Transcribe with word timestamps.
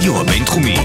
הרדיו 0.00 0.20
הבינתחומי. 0.20 0.76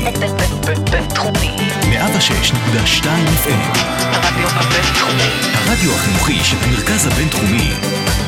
בינתחומי. 0.92 1.55
106.2 1.81 3.06
FM. 3.45 3.77
הרדיו 4.11 4.47
הבינתחומי. 4.49 5.29
הרדיו 5.53 5.92
החינוכי 5.95 6.40
של 6.43 6.58
המרכז 6.63 7.08
הבינתחומי. 7.08 7.72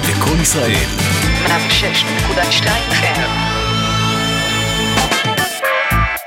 לקום 0.10 0.42
ישראל. 0.42 0.86
106.2 1.46 2.68
FM. 2.92 3.20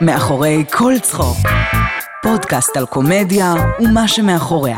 מאחורי 0.01 0.65
כל 0.73 0.93
צחוק. 1.03 1.39
פודקאסט 2.23 2.77
על 2.77 2.87
קומדיה 2.87 3.55
ומה 3.81 4.09
שמאחוריה. 4.09 4.77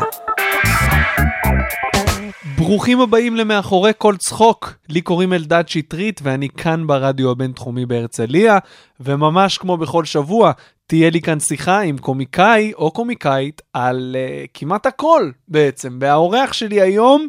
ברוכים 2.65 3.01
הבאים 3.01 3.35
למאחורי 3.35 3.91
כל 3.97 4.15
צחוק. 4.17 4.73
לי 4.89 5.01
קוראים 5.01 5.33
אלדד 5.33 5.63
שטרית 5.67 6.19
ואני 6.23 6.49
כאן 6.49 6.87
ברדיו 6.87 7.31
הבינתחומי 7.31 7.85
בהרצליה, 7.85 8.57
וממש 8.99 9.57
כמו 9.57 9.77
בכל 9.77 10.05
שבוע, 10.05 10.51
תהיה 10.87 11.09
לי 11.09 11.21
כאן 11.21 11.39
שיחה 11.39 11.79
עם 11.79 11.97
קומיקאי 11.97 12.73
או 12.73 12.91
קומיקאית 12.91 13.61
על 13.73 14.15
uh, 14.15 14.47
כמעט 14.53 14.85
הכל 14.85 15.31
בעצם. 15.47 15.97
והאורח 16.01 16.53
שלי 16.53 16.81
היום, 16.81 17.27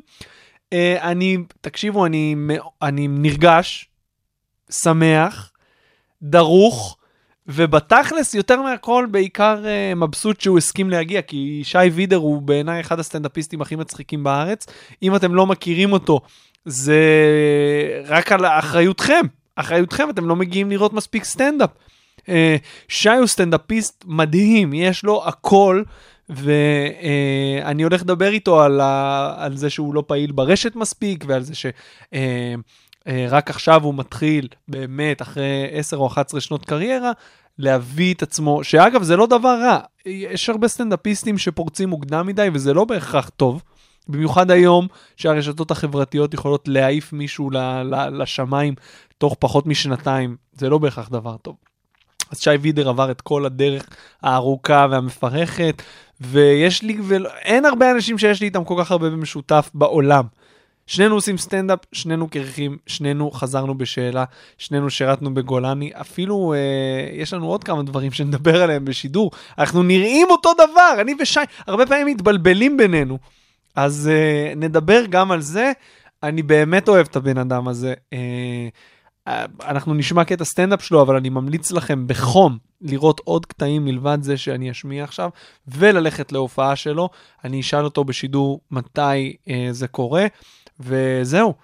uh, 0.65 0.77
אני, 1.01 1.37
תקשיבו, 1.61 2.06
אני, 2.06 2.37
אני 2.83 3.09
נרגש, 3.09 3.89
שמח, 4.70 5.53
דרוך, 6.23 6.97
ובתכלס, 7.48 8.34
יותר 8.34 8.62
מהכל, 8.62 9.07
בעיקר 9.11 9.62
uh, 9.65 9.95
מבסוט 9.95 10.41
שהוא 10.41 10.59
הסכים 10.59 10.91
להגיע, 10.91 11.23
כי 11.23 11.61
שי 11.65 11.79
וידר 11.79 12.17
הוא 12.17 12.43
בעיניי 12.43 12.80
אחד 12.80 13.01
הסטנדאפיסטים 13.01 13.62
הכי 13.62 13.77
מצחיקים 13.77 14.25
בארץ. 14.25 14.67
אם 15.03 15.17
אתם 15.17 15.34
לא 15.34 15.47
מכירים 15.47 15.93
אותו, 15.93 16.20
זה 16.65 17.03
רק 18.07 18.33
על 18.33 18.47
אחריותכם. 18.47 19.27
אחריותכם, 19.57 20.11
אתם 20.11 20.29
לא 20.29 20.37
מגיעים 20.37 20.70
לראות 20.70 20.93
מספיק 20.93 21.25
סטנדאפ. 21.25 21.70
Uh, 22.20 22.25
שי 22.89 23.09
הוא 23.09 23.27
סטנדאפיסט 23.27 24.05
מדהים, 24.06 24.75
יש 24.75 25.05
לו 25.05 25.29
הכל, 25.29 25.83
ואני 26.29 27.83
הולך 27.83 28.03
לדבר 28.03 28.33
איתו 28.33 28.62
על, 28.62 28.81
ה, 28.81 29.34
על 29.39 29.56
זה 29.56 29.70
שהוא 29.70 29.95
לא 29.95 30.03
פעיל 30.06 30.33
ברשת 30.33 30.77
מספיק, 30.77 31.25
ועל 31.29 31.42
זה 31.42 31.55
ש... 31.55 31.67
Uh, 31.67 31.70
אה, 32.14 32.55
רק 33.08 33.50
עכשיו 33.50 33.84
הוא 33.84 33.94
מתחיל, 33.94 34.48
באמת, 34.69 35.22
אחרי 35.22 35.69
10 35.72 35.97
או 35.97 36.06
11 36.06 36.41
שנות 36.41 36.64
קריירה, 36.64 37.12
להביא 37.58 38.14
את 38.14 38.22
עצמו, 38.22 38.64
שאגב, 38.64 39.02
זה 39.02 39.16
לא 39.16 39.27
דבר 39.27 39.58
רע. 39.62 39.78
יש 40.06 40.48
הרבה 40.48 40.69
סטנדאפיסטים 40.69 41.38
שפורצים 41.38 41.88
מוקדם 41.88 42.27
מדי, 42.27 42.48
וזה 42.52 42.74
לא 42.74 42.84
בהכרח 42.84 43.30
טוב. 43.36 43.62
במיוחד 44.08 44.50
היום, 44.50 44.86
שהרשתות 45.16 45.70
החברתיות 45.70 46.34
יכולות 46.34 46.69
להעיף 46.69 47.12
מישהו 47.12 47.50
לשמיים 48.12 48.74
תוך 49.18 49.36
פחות 49.39 49.66
משנתיים, 49.66 50.36
זה 50.52 50.68
לא 50.68 50.78
בהכרח 50.78 51.08
דבר 51.08 51.36
טוב. 51.36 51.56
אז 52.30 52.41
שי 52.41 52.50
וידר 52.50 52.89
עבר 52.89 53.11
את 53.11 53.20
כל 53.20 53.46
הדרך 53.46 53.89
הארוכה 54.22 54.86
והמפרכת, 54.91 55.83
ויש 56.20 56.83
לי, 56.83 56.98
ואין 57.02 57.64
הרבה 57.64 57.91
אנשים 57.91 58.18
שיש 58.18 58.41
לי 58.41 58.46
איתם 58.46 58.64
כל 58.64 58.74
כך 58.78 58.91
הרבה 58.91 59.11
במשותף 59.11 59.70
בעולם. 59.74 60.24
שנינו 60.86 61.14
עושים 61.14 61.38
סטנדאפ, 61.38 61.78
שנינו 61.92 62.28
קרחים, 62.28 62.77
שנינו 62.86 63.30
חזרנו 63.30 63.78
בשאלה, 63.78 64.24
שנינו 64.58 64.90
שירתנו 64.90 65.34
בגולני, 65.34 65.90
אפילו 66.00 66.54
אה, 66.54 66.58
יש 67.12 67.32
לנו 67.32 67.46
עוד 67.46 67.64
כמה 67.64 67.82
דברים 67.82 68.12
שנדבר 68.12 68.62
עליהם 68.62 68.84
בשידור. 68.84 69.30
אנחנו 69.58 69.82
נראים 69.82 70.27
אותו 70.30 70.52
דבר, 70.55 71.00
אני 71.00 71.14
ושי, 71.20 71.40
הרבה 71.66 71.86
פעמים 71.86 72.06
מתבלבלים 72.06 72.77
בינינו. 72.77 73.18
אז 73.77 74.10
אה, 74.12 74.52
נדבר 74.56 75.06
גם 75.06 75.32
על 75.32 75.40
זה. 75.40 75.72
אני 76.22 76.42
באמת 76.42 76.88
אוהב 76.88 77.06
את 77.10 77.16
הבן 77.16 77.38
אדם 77.38 77.68
הזה. 77.68 77.94
אה, 78.12 78.18
אה, 79.28 79.44
אנחנו 79.62 79.94
נשמע 79.94 80.24
קטע 80.24 80.44
סטנדאפ 80.44 80.82
שלו, 80.82 81.02
אבל 81.02 81.16
אני 81.16 81.28
ממליץ 81.28 81.72
לכם 81.72 82.06
בחום 82.06 82.58
לראות 82.80 83.20
עוד 83.24 83.46
קטעים 83.46 83.84
מלבד 83.84 84.18
זה 84.20 84.36
שאני 84.36 84.70
אשמיע 84.70 85.05
עכשיו, 85.05 85.30
וללכת 85.68 86.33
להופעה 86.33 86.77
שלו. 86.77 87.08
אני 87.44 87.61
אשאל 87.61 87.84
אותו 87.84 88.05
בשידור 88.05 88.61
מתי 88.70 89.36
אה, 89.48 89.68
זה 89.70 89.89
קורה, 89.89 90.27
וזהו, 90.80 91.55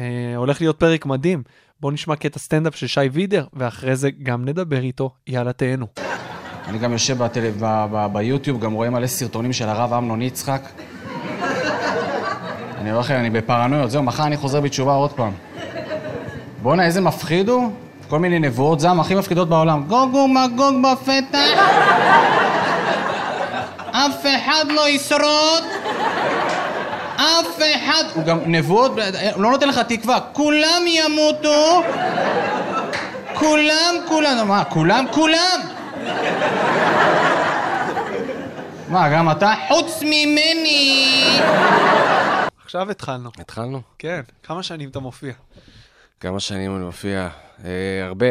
אה, 0.00 0.04
הולך 0.36 0.60
להיות 0.60 0.78
פרק 0.78 1.06
מדהים. 1.06 1.42
בואו 1.80 1.92
נשמע 1.92 2.16
קטע 2.16 2.38
סטנדאפ 2.38 2.76
של 2.76 2.86
שי 2.86 3.00
וידר, 3.12 3.44
ואחרי 3.52 3.96
זה 3.96 4.10
גם 4.22 4.44
נדבר 4.44 4.80
איתו. 4.80 5.10
יאללה, 5.26 5.52
תהנו. 5.52 5.86
אני 6.68 6.78
גם 6.78 6.92
יושב. 6.92 7.16
ביוטיוב, 8.12 8.60
גם 8.60 8.72
רואה 8.72 8.90
מלא 8.90 9.06
סרטונים 9.06 9.52
של 9.52 9.68
הרב 9.68 9.92
אמנון 9.92 10.22
יצחק. 10.22 10.62
אני 12.78 12.90
אומר 12.90 13.00
לכם, 13.00 13.14
אני 13.14 13.30
בפרנויות, 13.30 13.90
זהו, 13.90 14.02
מחר 14.02 14.26
אני 14.26 14.36
חוזר 14.36 14.60
בתשובה 14.60 14.92
עוד 14.92 15.12
פעם. 15.12 15.32
בואנה, 16.62 16.84
איזה 16.84 17.00
מפחיד 17.00 17.48
הוא. 17.48 17.72
כל 18.08 18.18
מיני 18.18 18.38
נבואות 18.38 18.80
זעם 18.80 19.00
הכי 19.00 19.14
מפחידות 19.14 19.48
בעולם. 19.48 19.84
גוג 19.88 20.14
ומגוג 20.14 20.74
בפתח, 20.82 21.58
אף 23.90 24.26
אחד 24.36 24.64
לא 24.68 24.88
ישרוד, 24.88 25.64
אף 27.20 27.58
אחד... 27.74 28.04
הוא 28.14 28.24
גם 28.24 28.38
נבואות, 28.46 28.92
הוא 29.34 29.42
לא 29.42 29.50
נותן 29.50 29.68
לך 29.68 29.78
תקווה. 29.78 30.20
כולם 30.32 30.82
ימותו, 30.86 31.82
כולם, 33.34 33.94
כולם, 34.08 34.48
מה, 34.48 34.64
כולם? 34.64 35.04
כולם! 35.12 35.60
מה, 38.88 39.08
גם 39.08 39.30
אתה? 39.30 39.54
חוץ 39.68 40.02
ממני! 40.02 41.40
עכשיו 42.64 42.90
התחלנו. 42.90 43.30
התחלנו? 43.38 43.80
כן, 43.98 44.20
כמה 44.42 44.62
שנים 44.62 44.88
אתה 44.88 45.00
מופיע? 45.00 45.32
כמה 46.20 46.40
שנים 46.40 46.76
אני 46.76 46.84
מופיע? 46.84 47.28
אה, 47.64 48.06
הרבה, 48.06 48.26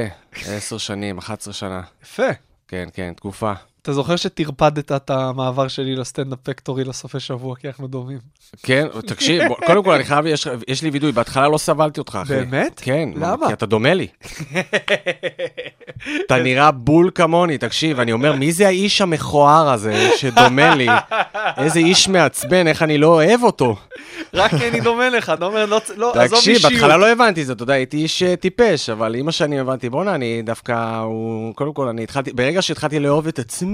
עשר 0.45 0.77
שנים, 0.77 1.17
11 1.17 1.53
שנה. 1.53 1.81
יפה. 2.03 2.27
כן, 2.67 2.89
כן, 2.93 3.13
תקופה. 3.15 3.53
אתה 3.81 3.93
זוכר 3.93 4.15
שטרפדת 4.15 4.91
את 4.91 5.09
המעבר 5.09 5.67
שלי 5.67 5.95
לסטנדאפ 5.95 6.39
פקטורי 6.43 6.83
לסופי 6.83 7.19
שבוע, 7.19 7.55
כי 7.55 7.67
אנחנו 7.67 7.87
דומים. 7.87 8.19
כן, 8.63 8.87
תקשיב, 9.05 9.47
בוא, 9.47 9.55
קודם 9.65 9.83
כל, 9.83 9.93
אני 9.93 10.03
חייב, 10.03 10.25
יש, 10.25 10.47
יש 10.67 10.81
לי 10.81 10.89
וידוי, 10.89 11.11
בהתחלה 11.11 11.47
לא 11.47 11.57
סבלתי 11.57 11.99
אותך, 11.99 12.19
אחי. 12.21 12.33
באמת? 12.33 12.81
כן. 12.83 13.09
למה? 13.15 13.47
כי 13.47 13.53
אתה 13.53 13.65
דומה 13.65 13.93
לי. 13.93 14.07
אתה 16.25 16.37
נראה 16.43 16.71
בול 16.71 17.11
כמוני, 17.15 17.57
תקשיב, 17.57 17.99
אני 17.99 18.11
אומר, 18.11 18.35
מי 18.35 18.51
זה 18.51 18.67
האיש 18.67 19.01
המכוער 19.01 19.69
הזה 19.69 20.09
שדומה 20.17 20.75
לי? 20.75 20.87
איזה 21.57 21.79
איש 21.79 22.07
מעצבן, 22.07 22.67
איך 22.67 22.83
אני 22.83 22.97
לא 22.97 23.07
אוהב 23.07 23.43
אותו. 23.43 23.75
רק 24.33 24.51
כי 24.55 24.67
אני 24.67 24.79
דומה 24.79 25.09
לך, 25.09 25.29
אתה 25.29 25.45
אומר, 25.45 25.65
לא, 25.65 25.81
לא 25.97 26.13
עזוב 26.13 26.37
תקשיב, 26.39 26.55
אישיות. 26.55 26.73
בהתחלה 26.73 26.97
לא 26.97 27.11
הבנתי 27.11 27.45
זה, 27.45 27.53
אתה 27.53 27.63
יודע, 27.63 27.73
הייתי 27.73 27.97
איש 27.97 28.23
אה, 28.23 28.35
טיפש, 28.35 28.89
אבל 28.89 29.15
עם 29.15 29.27
השנים 29.27 29.59
הבנתי, 29.59 29.89
בואנה, 29.89 30.15
אני 30.15 30.41
דווקא, 30.41 30.99
הוא... 30.99 31.55
קודם 31.55 31.73
כל, 31.73 31.87
אני 31.87 32.03
התחלתי, 32.03 32.33
ברגע 32.33 32.61
שהתחלתי 32.61 32.99
לאהוב 32.99 33.27
את 33.27 33.39
עצמי, 33.39 33.68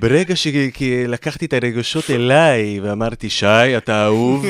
ברגע 0.00 0.34
שלקחתי 0.36 1.46
את 1.46 1.52
הרגשות 1.52 2.10
אליי 2.10 2.80
ואמרתי, 2.82 3.30
שי, 3.30 3.46
אתה 3.76 4.04
אהוב, 4.06 4.46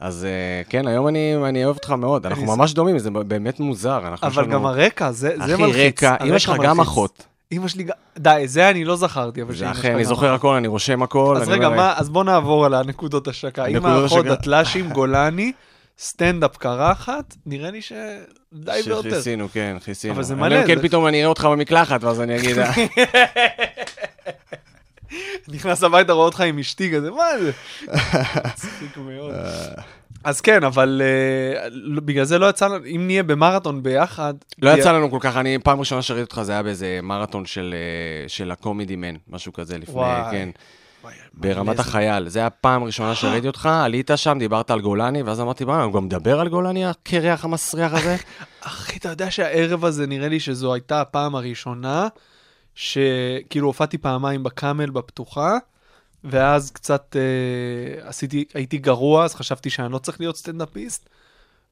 אז 0.00 0.24
אה, 0.24 0.30
כן, 0.68 0.86
היום 0.86 1.08
אני, 1.08 1.34
אני 1.48 1.64
אוהב 1.64 1.76
אותך 1.76 1.90
מאוד, 1.90 2.26
אנחנו 2.26 2.42
אני- 2.44 2.56
ממש 2.56 2.72
דומים, 2.74 2.98
זה 2.98 3.10
באמת 3.10 3.60
מוזר. 3.60 4.00
אבל 4.22 4.42
לנו- 4.42 4.52
גם 4.52 4.66
הרקע, 4.66 5.12
זה, 5.12 5.34
זה 5.46 5.54
אחי, 5.54 5.62
מלחיץ. 5.62 6.02
רקע, 6.02 6.14
אמא 6.24 6.38
שלך 6.38 6.56
גם. 6.62 6.80
אחות. 6.80 7.22
אמא 7.52 7.68
שלי. 7.68 7.86
די, 8.18 8.42
זה 8.44 8.70
אני 8.70 8.84
לא 8.84 8.96
זכרתי, 8.96 9.42
אבל 9.42 9.54
שאמא 9.54 9.70
אחי, 9.70 9.76
שלך 9.82 9.86
אני 9.90 10.02
גם 10.02 10.08
זוכר. 10.08 10.34
הכל, 10.34 10.54
אני 10.54 10.68
רושם 10.68 11.02
הכל. 11.02 11.36
אז 11.36 11.48
אני 11.48 11.52
רגע, 11.58 11.66
אומר, 11.66 11.76
מה, 11.76 11.92
אז 11.96 12.08
בוא 12.08 12.24
נעבור 12.24 12.66
על 12.66 12.74
הנקודות 12.74 13.28
השקה. 13.28 13.66
אמא, 13.66 14.06
אחות. 14.06 14.26
דתל"שים, 14.26 14.90
גולני, 14.90 15.52
סטנדאפ 15.98 16.56
קרחת, 16.56 17.34
נראה 17.46 17.70
לי 17.70 17.82
שדי 17.82 17.96
ויותר. 18.86 19.10
שכיסינו, 19.10 19.48
כן, 19.52 19.76
כיסינו. 19.84 20.14
אבל 20.14 20.22
זה 20.22 20.34
אלא 20.34 20.42
מלא, 20.42 20.62
אם 20.62 20.66
כן 20.66 20.82
פתאום 20.82 21.06
אני 21.06 21.18
אראה 21.18 21.28
אותך 21.28 21.44
במקלחת, 21.44 22.04
ואז 22.04 22.20
אני 22.20 22.38
אגיד, 22.38 22.58
אה, 22.58 22.72
נכנס 25.54 25.82
הביתה, 25.82 26.12
רואה 26.12 26.26
אותך 26.26 26.40
עם 26.40 26.58
אשתי 26.58 26.92
כזה, 26.94 27.10
מה 27.10 27.24
זה? 27.42 27.50
מצחיק 28.46 28.96
מאוד. 28.96 29.34
אז 30.24 30.40
כן, 30.40 30.64
אבל 30.64 31.02
לא- 31.70 32.00
בגלל 32.00 32.24
זה 32.24 32.38
לא 32.38 32.50
יצא 32.50 32.66
לנו, 32.68 32.84
אם 32.86 33.02
נהיה 33.06 33.22
במרתון 33.22 33.82
ביחד... 33.82 34.34
לא 34.62 34.70
יצא 34.70 34.92
לנו 34.92 35.10
כל 35.10 35.18
כך, 35.20 35.36
אני 35.36 35.58
פעם 35.58 35.80
ראשונה 35.80 36.02
שראיתי 36.02 36.22
אותך, 36.22 36.40
זה 36.42 36.52
היה 36.52 36.62
באיזה 36.62 37.00
מרתון 37.02 37.46
של, 37.46 37.74
אה, 37.74 38.28
של 38.28 38.50
הקומידי 38.50 38.96
מן, 38.96 39.14
משהו 39.28 39.52
כזה 39.52 39.78
לפני, 39.78 39.94
וואי. 39.94 40.30
כן, 40.30 40.48
ברמת 41.34 41.78
החייל. 41.78 42.28
זה 42.28 42.38
היה 42.38 42.46
הפעם 42.46 42.84
ראשונה 42.84 43.14
שראיתי 43.14 43.46
אותך, 43.46 43.66
עלית 43.66 44.10
שם, 44.16 44.36
דיברת 44.38 44.70
על 44.70 44.80
גולני, 44.80 45.22
ואז 45.22 45.40
אמרתי, 45.40 45.64
מה, 45.64 45.82
הוא 45.82 45.92
גם 45.92 46.04
מדבר 46.04 46.40
על 46.40 46.48
גולני, 46.48 46.86
הקרח 46.86 47.44
המסריח 47.44 47.92
הזה? 47.94 48.16
אחי, 48.60 48.96
אתה 48.96 49.08
יודע 49.08 49.30
שהערב 49.30 49.84
הזה, 49.84 50.06
נראה 50.06 50.28
לי 50.28 50.40
שזו 50.40 50.74
הייתה 50.74 51.00
הפעם 51.00 51.34
הראשונה, 51.34 52.08
שכאילו 52.74 53.66
הופעתי 53.66 53.98
פעמיים 53.98 54.42
בקאמל 54.42 54.90
בפתוחה, 54.90 55.56
ואז 56.24 56.70
קצת 56.70 57.16
אה, 57.16 58.08
עשיתי, 58.08 58.44
הייתי 58.54 58.78
גרוע, 58.78 59.24
אז 59.24 59.34
חשבתי 59.34 59.70
שאני 59.70 59.92
לא 59.92 59.98
צריך 59.98 60.20
להיות 60.20 60.36
סטנדאפיסט, 60.36 61.08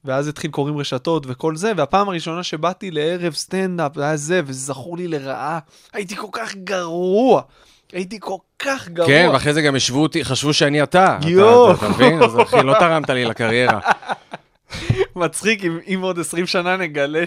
ואז 0.05 0.29
התחיל 0.29 0.51
קוראים 0.51 0.79
רשתות 0.79 1.25
וכל 1.29 1.57
זה, 1.57 1.73
והפעם 1.77 2.09
הראשונה 2.09 2.43
שבאתי 2.43 2.91
לערב 2.91 3.35
סטנדאפ, 3.35 3.95
זה 3.95 4.05
היה 4.05 4.17
זה, 4.17 4.41
וזה 4.47 4.61
זכור 4.61 4.97
לי 4.97 5.09
לרעה, 5.09 5.59
הייתי 5.93 6.17
כל 6.17 6.29
כך 6.33 6.55
גרוע. 6.55 7.43
הייתי 7.93 8.19
כל 8.21 8.37
כך 8.59 8.89
גרוע. 8.89 9.09
כן, 9.09 9.29
ואחרי 9.33 9.55
זה 9.55 9.63
גם 9.63 9.75
השוו 9.75 10.03
אותי, 10.03 10.25
חשבו 10.25 10.53
שאני 10.53 10.83
אתה. 10.83 11.19
יואו. 11.27 11.73
אתה 11.73 11.89
מבין? 11.89 12.23
אז 12.23 12.41
אחי, 12.43 12.63
לא 12.63 12.75
תרמת 12.79 13.11
לי 13.11 13.25
לקריירה. 13.25 13.81
מצחיק 15.17 15.65
אם, 15.65 15.79
אם 15.95 16.01
עוד 16.03 16.19
20 16.19 16.47
שנה 16.47 16.77
נגלה 16.77 17.25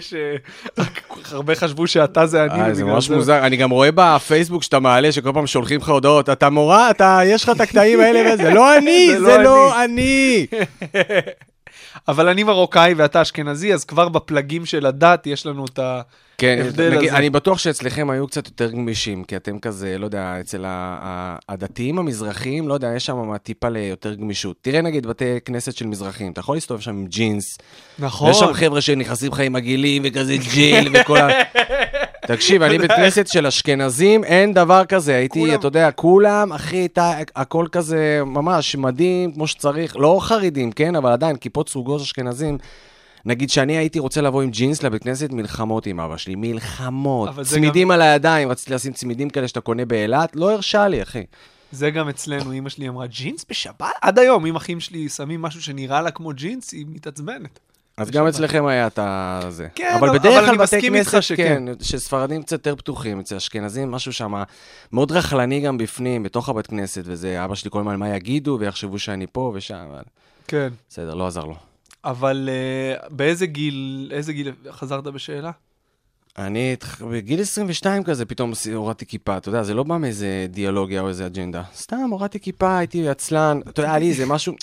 הרבה 1.30 1.54
חשבו 1.54 1.86
שאתה 1.86 2.26
זה 2.26 2.44
אני. 2.44 2.60
אה, 2.60 2.74
זה 2.74 2.84
ממש 2.84 3.10
מוזר, 3.10 3.46
אני 3.46 3.56
גם 3.56 3.70
רואה 3.70 3.88
בפייסבוק 3.94 4.62
שאתה 4.62 4.80
מעלה, 4.80 5.12
שכל 5.12 5.32
פעם 5.32 5.46
שולחים 5.46 5.80
לך 5.80 5.88
הודעות, 5.88 6.28
אתה 6.28 6.50
מורה, 6.50 6.90
אתה, 6.90 7.20
יש 7.24 7.44
לך 7.44 7.50
את 7.56 7.60
הקטעים 7.60 8.00
האלה 8.00 8.34
וזה, 8.34 8.50
לא 8.54 8.78
אני, 8.78 9.08
זה 9.10 9.20
זה 9.20 9.36
לא 9.36 9.42
לא 9.42 9.84
אני. 9.84 10.46
אבל 12.08 12.28
אני 12.28 12.42
מרוקאי 12.42 12.94
ואתה 12.94 13.22
אשכנזי, 13.22 13.74
אז 13.74 13.84
כבר 13.84 14.08
בפלגים 14.08 14.66
של 14.66 14.86
הדת 14.86 15.26
יש 15.26 15.46
לנו 15.46 15.64
את 15.64 15.78
ה... 15.78 16.00
כן, 16.38 16.66
נגיד. 16.96 17.10
אני 17.12 17.30
בטוח 17.30 17.58
שאצלכם 17.58 18.10
היו 18.10 18.26
קצת 18.26 18.46
יותר 18.46 18.70
גמישים, 18.70 19.24
כי 19.24 19.36
אתם 19.36 19.58
כזה, 19.58 19.98
לא 19.98 20.04
יודע, 20.04 20.34
אצל 20.40 20.64
הדתיים 21.48 21.98
המזרחיים, 21.98 22.68
לא 22.68 22.74
יודע, 22.74 22.92
יש 22.96 23.06
שם 23.06 23.36
טיפה 23.42 23.68
ליותר 23.68 24.14
גמישות. 24.14 24.56
תראה 24.62 24.80
נגיד 24.82 25.06
בתי 25.06 25.24
כנסת 25.44 25.76
של 25.76 25.86
מזרחים, 25.86 26.32
אתה 26.32 26.40
יכול 26.40 26.56
להסתובב 26.56 26.80
שם 26.80 26.90
עם 26.90 27.06
ג'ינס, 27.06 27.58
נכון. 27.98 28.28
ויש 28.28 28.38
שם 28.38 28.52
חבר'ה 28.52 28.80
שנכנסים 28.80 29.32
לך 29.32 29.40
עם 29.40 29.52
מגעילים 29.52 30.02
וכזה 30.04 30.36
ג'ל 30.56 30.88
וכל 30.94 31.18
ה... 31.18 31.28
תקשיב, 32.26 32.62
אני 32.62 32.78
בית 32.78 32.92
כנסת 32.92 33.26
של 33.28 33.46
אשכנזים, 33.46 34.24
אין 34.24 34.54
דבר 34.54 34.84
כזה. 34.84 35.16
הייתי, 35.16 35.40
כולם- 35.40 35.54
אתה 35.54 35.66
יודע, 35.66 35.90
כולם, 35.90 36.52
אחי, 36.52 36.86
אתה- 36.86 37.12
הכל 37.36 37.66
כזה 37.72 38.20
ממש 38.26 38.76
מדהים, 38.76 39.32
כמו 39.32 39.46
שצריך. 39.46 39.96
לא 39.96 40.18
חרדים, 40.22 40.72
כן? 40.72 40.96
אבל 40.96 41.12
עדיין, 41.12 41.36
כיפות 41.36 41.68
סרוגות 41.68 42.00
אשכנזים. 42.00 42.58
נגיד 43.26 43.50
שאני 43.50 43.76
הייתי 43.76 43.98
רוצה 43.98 44.20
לבוא 44.20 44.42
עם 44.42 44.50
ג'ינס 44.50 44.82
לבית 44.82 45.02
כנסת, 45.02 45.30
מלחמות 45.32 45.86
עם 45.86 46.00
אבא 46.00 46.16
שלי, 46.16 46.34
מלחמות. 46.34 47.28
צמידים 47.42 47.90
על 47.90 48.02
הידיים, 48.02 48.48
רציתי 48.48 48.74
לשים 48.74 48.92
צמידים 48.92 49.30
כאלה 49.30 49.48
שאתה 49.48 49.60
קונה 49.60 49.84
באילת, 49.84 50.36
לא 50.36 50.52
הרשה 50.52 50.88
לי, 50.88 51.02
אחי. 51.02 51.24
זה 51.72 51.90
גם 51.90 52.08
אצלנו, 52.08 52.52
אמא 52.52 52.68
שלי 52.68 52.88
אמרה, 52.88 53.06
ג'ינס 53.06 53.44
בשבת? 53.50 53.86
עד 54.02 54.18
היום, 54.18 54.46
אם 54.46 54.56
אחים 54.56 54.80
שלי 54.80 55.08
שמים 55.08 55.42
משהו 55.42 55.62
שנראה 55.62 56.02
לה 56.02 56.10
כמו 56.10 56.32
ג'ינס, 56.32 56.72
היא 56.72 56.86
מתעצבנת. 56.88 57.58
אז 57.96 58.10
גם 58.10 58.26
אצלכם 58.26 58.66
היה 58.66 58.86
את 58.86 58.98
זה. 59.48 59.68
כן, 59.74 59.94
אבל 59.98 60.08
אבל- 60.08 60.18
בדרך 60.18 60.40
כלל 60.40 60.48
אני 60.48 60.58
בתי 60.58 60.82
כנסת, 60.82 61.22
שכן. 61.22 61.64
כן, 61.66 61.72
שספרדים 61.84 62.42
קצת 62.42 62.52
יותר 62.52 62.76
פתוחים, 62.76 63.20
אצל 63.20 63.36
אשכנזים 63.36 63.90
משהו 63.90 64.12
שם 64.12 64.42
מאוד 64.92 65.12
רכלני 65.12 65.60
גם 65.60 65.78
בפנים, 65.78 66.22
בתוך 66.22 66.48
הבית 66.48 66.66
כנסת, 66.66 67.02
וזה, 67.04 67.44
אבא 67.44 67.54
שלי 67.54 67.70
כל 67.70 67.78
הזמן 67.80 67.96
מה 67.96 68.08
יגידו, 68.16 68.56
ויחשבו 68.60 68.98
שאני 68.98 69.26
פה 69.32 69.52
ושם, 69.54 69.86
כן. 70.48 70.68
בסדר, 70.88 71.14
לא 71.14 71.26
עזר 71.26 71.44
לו. 71.44 71.56
אבל 72.06 72.48
uh, 72.48 73.14
באיזה 73.14 73.46
גיל, 73.46 74.10
איזה 74.14 74.32
גיל 74.32 74.52
חזרת 74.70 75.04
בשאלה? 75.04 75.50
אני 76.38 76.76
בגיל 77.10 77.40
22 77.40 78.04
כזה, 78.04 78.24
פתאום 78.24 78.52
הורדתי 78.74 79.06
כיפה, 79.06 79.36
אתה 79.36 79.48
יודע, 79.48 79.62
זה 79.62 79.74
לא 79.74 79.82
בא 79.82 79.96
מאיזה 79.96 80.46
דיאלוגיה 80.50 81.00
או 81.00 81.08
איזה 81.08 81.26
אג'נדה. 81.26 81.62
סתם, 81.74 82.08
הורדתי 82.10 82.40
כיפה, 82.40 82.78
הייתי 82.78 83.08
עצלן, 83.08 83.60
אתה 83.68 83.80
יודע, 83.80 83.90
היה 83.90 83.98
לי 83.98 84.08
איזה 84.08 84.26
משהו, 84.26 84.54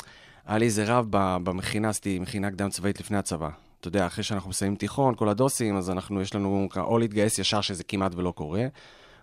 היה 0.45 0.57
לי 0.57 0.65
איזה 0.65 0.85
רב 0.87 1.07
במכינה, 1.43 1.89
עשיתי 1.89 2.19
מכינה 2.19 2.51
קדם 2.51 2.69
צבאית 2.69 2.99
לפני 2.99 3.17
הצבא. 3.17 3.49
אתה 3.79 3.87
יודע, 3.87 4.07
אחרי 4.07 4.23
שאנחנו 4.23 4.49
מסיימים 4.49 4.75
תיכון, 4.75 5.15
כל 5.15 5.29
הדוסים, 5.29 5.77
אז 5.77 5.89
אנחנו, 5.89 6.21
יש 6.21 6.35
לנו 6.35 6.67
או 6.77 6.97
להתגייס 6.97 7.39
ישר, 7.39 7.61
שזה 7.61 7.83
כמעט 7.83 8.15
ולא 8.15 8.31
קורה, 8.31 8.65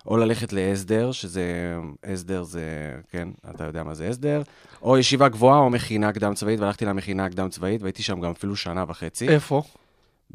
או 0.07 0.17
ללכת 0.17 0.53
להסדר, 0.53 1.13
שזה, 1.13 1.75
הסדר 2.05 2.43
זה, 2.43 2.63
כן, 3.11 3.29
אתה 3.55 3.65
יודע 3.65 3.83
מה 3.83 3.95
זה 3.95 4.09
הסדר, 4.09 4.43
או 4.83 4.99
ישיבה 4.99 5.29
גבוהה 5.29 5.59
או 5.59 5.71
מכינה 5.71 6.13
קדם 6.13 6.35
צבאית, 6.35 6.61
והלכתי 6.61 6.85
למכינה 6.85 7.25
הקדם 7.25 7.49
צבאית, 7.49 7.83
והייתי 7.83 8.03
שם 8.03 8.21
גם 8.21 8.31
אפילו 8.31 8.57
שנה 8.57 8.85
וחצי, 8.89 9.29
איפה? 9.29 9.63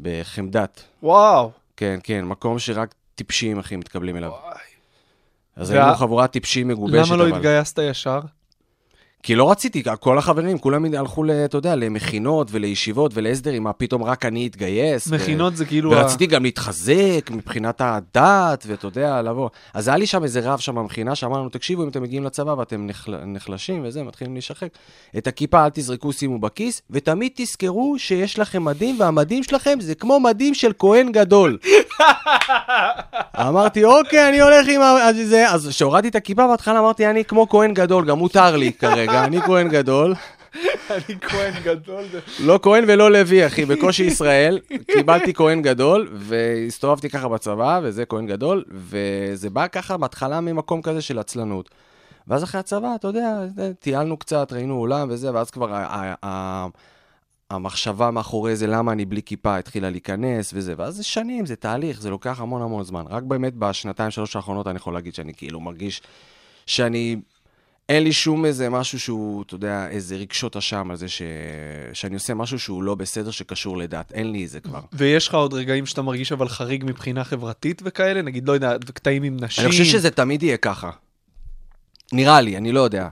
בחמדת. 0.00 0.82
וואו. 1.02 1.50
כן, 1.76 1.98
כן, 2.02 2.24
מקום 2.24 2.58
שרק 2.58 2.94
טיפשים, 3.14 3.58
אחי, 3.58 3.76
מתקבלים 3.76 4.16
אליו. 4.16 4.30
אז 5.56 5.70
וה- 5.70 5.82
היינו 5.82 5.96
חבורת 5.96 6.30
טיפשים 6.30 6.68
מגובשת, 6.68 7.06
למה 7.08 7.16
לא 7.16 7.28
אבל... 7.28 7.36
התגייסת 7.36 7.78
ישר? 7.78 8.20
כי 9.22 9.34
לא 9.34 9.50
רציתי, 9.50 9.82
כל 10.00 10.18
החברים, 10.18 10.58
כולם 10.58 10.84
הלכו, 10.94 11.24
אתה 11.44 11.56
יודע, 11.56 11.74
למכינות 11.76 12.48
ולישיבות 12.50 13.12
ולהסדרים, 13.14 13.62
מה 13.62 13.72
פתאום 13.72 14.02
רק 14.02 14.24
אני 14.24 14.46
אתגייס. 14.46 15.08
ו- 15.08 15.14
מכינות 15.14 15.56
זה 15.56 15.64
כאילו... 15.64 15.94
ה- 15.94 15.96
ורציתי 15.96 16.26
גם 16.26 16.42
להתחזק 16.42 17.30
מבחינת 17.30 17.80
הדת, 17.80 18.64
ואתה 18.66 18.86
יודע, 18.86 19.22
לבוא. 19.22 19.48
אז 19.74 19.88
היה 19.88 19.96
לי 19.96 20.06
שם 20.06 20.22
איזה 20.22 20.40
רב 20.40 20.58
שם 20.58 20.74
במכינה, 20.74 21.14
שאמר 21.14 21.38
לנו, 21.38 21.48
תקשיבו, 21.48 21.82
אם 21.82 21.88
אתם 21.88 22.02
מגיעים 22.02 22.24
לצבא 22.24 22.50
ואתם 22.50 22.86
נחל... 22.86 23.16
נחלשים 23.26 23.82
וזה, 23.84 24.02
מתחילים 24.02 24.34
להישחק, 24.34 24.68
את 25.18 25.26
הכיפה 25.26 25.64
אל 25.64 25.70
תזרקו, 25.70 26.12
שימו 26.12 26.38
בכיס, 26.38 26.82
ותמיד 26.90 27.32
תזכרו 27.34 27.94
שיש 27.98 28.38
לכם 28.38 28.64
מדים, 28.64 29.00
והמדים 29.00 29.42
שלכם 29.42 29.78
זה 29.80 29.94
כמו 29.94 30.20
מדים 30.20 30.54
של 30.54 30.72
כהן 30.78 31.12
גדול. 31.12 31.58
אמרתי, 33.40 33.84
אוקיי, 33.84 34.28
אני 34.28 34.40
הולך 34.40 34.66
עם 34.68 34.80
ה-. 34.80 35.08
אז 35.48 35.68
כשהורדתי 35.68 36.08
את 36.08 36.14
הכיפה 36.14 36.46
בהתחלה 36.46 36.78
אמרתי, 36.78 37.06
אני 37.06 37.24
כמו 37.24 37.48
כהן 37.48 37.74
גדול, 37.74 38.04
גם 38.04 38.18
מותר 38.18 38.56
לי 38.56 38.72
כרגע, 38.72 39.05
אני 39.08 39.40
כהן 39.40 39.68
גדול. 39.68 40.14
אני 40.90 41.20
כהן 41.20 41.54
גדול. 41.62 42.04
לא 42.40 42.58
כהן 42.62 42.84
ולא 42.88 43.10
לוי, 43.10 43.46
אחי, 43.46 43.64
בקושי 43.64 44.04
ישראל. 44.04 44.58
קיבלתי 44.86 45.34
כהן 45.34 45.62
גדול, 45.62 46.08
והסתובבתי 46.12 47.08
ככה 47.08 47.28
בצבא, 47.28 47.80
וזה 47.82 48.06
כהן 48.06 48.26
גדול, 48.26 48.64
וזה 48.68 49.50
בא 49.50 49.66
ככה 49.66 49.96
בהתחלה 49.96 50.40
ממקום 50.40 50.82
כזה 50.82 51.02
של 51.02 51.18
עצלנות. 51.18 51.70
ואז 52.28 52.44
אחרי 52.44 52.60
הצבא, 52.60 52.94
אתה 52.94 53.08
יודע, 53.08 53.38
טיילנו 53.78 54.16
קצת, 54.16 54.52
ראינו 54.52 54.74
עולם 54.74 55.08
וזה, 55.10 55.34
ואז 55.34 55.50
כבר 55.50 55.84
המחשבה 57.50 58.10
מאחורי 58.10 58.56
זה, 58.56 58.66
למה 58.66 58.92
אני 58.92 59.04
בלי 59.04 59.22
כיפה, 59.22 59.56
התחילה 59.56 59.90
להיכנס 59.90 60.50
וזה, 60.54 60.74
ואז 60.76 60.96
זה 60.96 61.04
שנים, 61.04 61.46
זה 61.46 61.56
תהליך, 61.56 62.00
זה 62.00 62.10
לוקח 62.10 62.40
המון 62.40 62.62
המון 62.62 62.84
זמן. 62.84 63.04
רק 63.08 63.22
באמת 63.22 63.54
בשנתיים, 63.54 64.10
שלוש 64.10 64.36
האחרונות 64.36 64.66
אני 64.66 64.76
יכול 64.76 64.94
להגיד 64.94 65.14
שאני 65.14 65.34
כאילו 65.34 65.60
מרגיש 65.60 66.02
שאני 66.66 67.16
אין 67.88 68.04
לי 68.04 68.12
שום 68.12 68.44
איזה 68.44 68.70
משהו 68.70 69.00
שהוא, 69.00 69.42
אתה 69.42 69.54
יודע, 69.54 69.88
איזה 69.88 70.16
רגשות 70.16 70.56
אשם 70.56 70.90
על 70.90 70.96
זה 70.96 71.08
ש... 71.08 71.22
שאני 71.92 72.14
עושה 72.14 72.34
משהו 72.34 72.58
שהוא 72.58 72.82
לא 72.82 72.94
בסדר 72.94 73.30
שקשור 73.30 73.76
לדת. 73.76 74.12
אין 74.12 74.32
לי 74.32 74.44
את 74.44 74.50
זה 74.50 74.60
כבר. 74.60 74.80
ויש 74.92 75.28
לך 75.28 75.34
עוד 75.34 75.54
רגעים 75.54 75.86
שאתה 75.86 76.02
מרגיש 76.02 76.32
אבל 76.32 76.48
חריג 76.48 76.84
מבחינה 76.86 77.24
חברתית 77.24 77.82
וכאלה? 77.84 78.22
נגיד, 78.22 78.48
לא 78.48 78.52
יודע, 78.52 78.76
קטעים 78.94 79.22
עם 79.22 79.36
נשים? 79.40 79.64
אני 79.64 79.70
חושב 79.70 79.84
שזה 79.84 80.10
תמיד 80.10 80.42
יהיה 80.42 80.56
ככה. 80.56 80.90
נראה 82.12 82.40
לי, 82.40 82.56
אני 82.56 82.72
לא 82.72 82.80
יודע. 82.80 83.08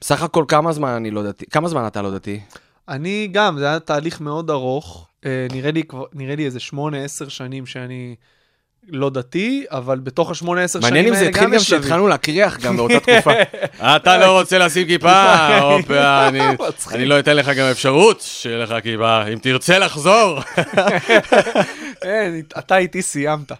בסך 0.00 0.22
הכל 0.22 0.44
כמה 0.48 0.72
זמן 0.72 0.88
אני 0.88 1.10
לא 1.10 1.22
דתי? 1.22 1.46
כמה 1.46 1.68
זמן 1.68 1.86
אתה 1.86 2.02
לא 2.02 2.14
דתי? 2.14 2.40
אני 2.88 3.28
גם, 3.32 3.58
זה 3.58 3.66
היה 3.66 3.80
תהליך 3.80 4.20
מאוד 4.20 4.50
ארוך. 4.50 5.08
אה, 5.26 5.46
נראה 5.52 5.70
לי, 5.70 5.82
נראה 6.12 6.36
לי 6.36 6.44
איזה 6.44 6.60
שמונה, 6.60 6.98
עשר 7.04 7.28
שנים 7.28 7.66
שאני 7.66 8.16
לא 8.90 9.10
דתי, 9.10 9.64
אבל 9.70 9.98
בתוך 9.98 10.30
השמונה, 10.30 10.62
עשר 10.62 10.80
שנים 10.80 10.92
מעניין 10.94 11.06
אם 11.06 11.12
האלה 11.12 11.24
זה 11.24 11.28
התחיל 11.28 11.44
גם 11.44 11.54
יש. 11.54 11.62
כשהתחלנו 11.62 12.08
להקריח 12.08 12.58
גם 12.60 12.76
באותה 12.76 13.00
תקופה. 13.14 13.30
אתה 13.96 14.18
לא 14.18 14.38
רוצה 14.38 14.58
לשים 14.58 14.86
כיפה? 14.86 15.34
הופה, 15.60 16.28
אני- 16.28 16.40
מצחיק. 16.68 16.94
אני 16.94 17.06
לא 17.06 17.18
אתן 17.18 17.36
לך 17.36 17.48
גם 17.48 17.66
אפשרות 17.70 18.20
שיהיה 18.20 18.58
לך 18.58 18.74
כיפה. 18.82 19.26
אם 19.32 19.38
תרצה 19.38 19.78
לחזור. 19.78 20.38
אין, 22.02 22.42
אתה 22.58 22.76
איתי 22.76 23.02
סיימת. 23.02 23.52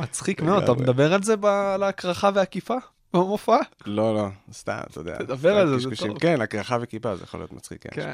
מצחיק 0.00 0.42
מאוד, 0.42 0.62
אתה 0.62 0.72
מדבר 0.74 1.14
על 1.14 1.22
זה 1.22 1.34
על 1.74 1.82
ההקרחה 1.82 2.30
והעקיפה 2.34 2.74
במופע? 3.14 3.56
לא, 3.86 4.14
לא, 4.14 4.26
סתם, 4.52 4.78
אתה 4.90 5.00
יודע. 5.00 5.16
תדבר 5.18 5.56
על 5.58 5.68
זה, 5.78 5.88
זה. 5.88 5.96
טוב. 5.96 6.18
כן, 6.18 6.40
הקרחה 6.40 6.76
וכיפה, 6.80 7.16
זה 7.16 7.22
יכול 7.24 7.40
להיות 7.40 7.52
מצחיק, 7.52 7.84
כן. 7.90 8.12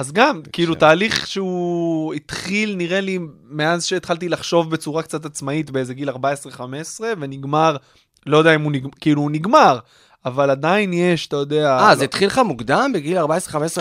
אז 0.00 0.12
גם, 0.12 0.40
כאילו. 0.52 0.74
תהליך 0.74 1.26
שהוא 1.26 2.14
התחיל, 2.14 2.76
נראה 2.76 3.00
לי, 3.00 3.18
מאז 3.50 3.84
שהתחלתי 3.84 4.28
לחשוב 4.28 4.70
בצורה 4.70 5.02
קצת 5.02 5.24
עצמאית 5.24 5.70
באיזה 5.70 5.94
גיל 5.94 6.10
14-15, 6.10 6.14
ונגמר, 7.20 7.76
לא 8.26 8.38
יודע 8.38 8.54
אם 8.54 8.62
הוא 8.62 8.72
נגמר, 8.72 8.90
כאילו, 9.00 9.22
הוא 9.22 9.30
נגמר, 9.30 9.78
אבל 10.26 10.50
עדיין 10.50 10.92
יש, 10.92 11.26
אתה 11.26 11.36
יודע... 11.36 11.78
אה, 11.78 11.88
לא- 11.88 11.94
זה 11.94 12.04
התחיל 12.04 12.26
לך 12.26 12.38
מוקדם? 12.38 12.90
בגיל 12.94 13.18
14-15 13.18 13.26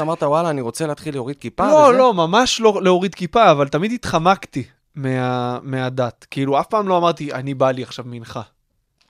אמרת, 0.02 0.24
וואלה, 0.24 0.50
אני 0.50 0.62
רוצה 0.62 0.88
להתחיל 0.88 1.14
להוריד 1.14 1.38
כיפה? 1.38 1.68
לא, 1.68 1.74
וזה?" 1.76 1.98
לא, 1.98 2.14
ממש 2.14 2.62
לא 2.62 2.80
להוריד 2.84 3.16
כיפה, 3.16 3.52
אבל 3.52 3.68
תמיד 3.68 3.92
התחמקתי 3.92 4.64
מה, 4.96 5.60
מהדת. 5.64 6.26
כאילו, 6.32 6.60
אף 6.60 6.68
פעם 6.68 6.88
לא 6.88 6.98
אמרתי, 6.98 7.34
אני 7.34 7.54
בא 7.54 7.72
לי 7.72 7.84
עכשיו 7.84 8.06
מנחה. 8.08 8.42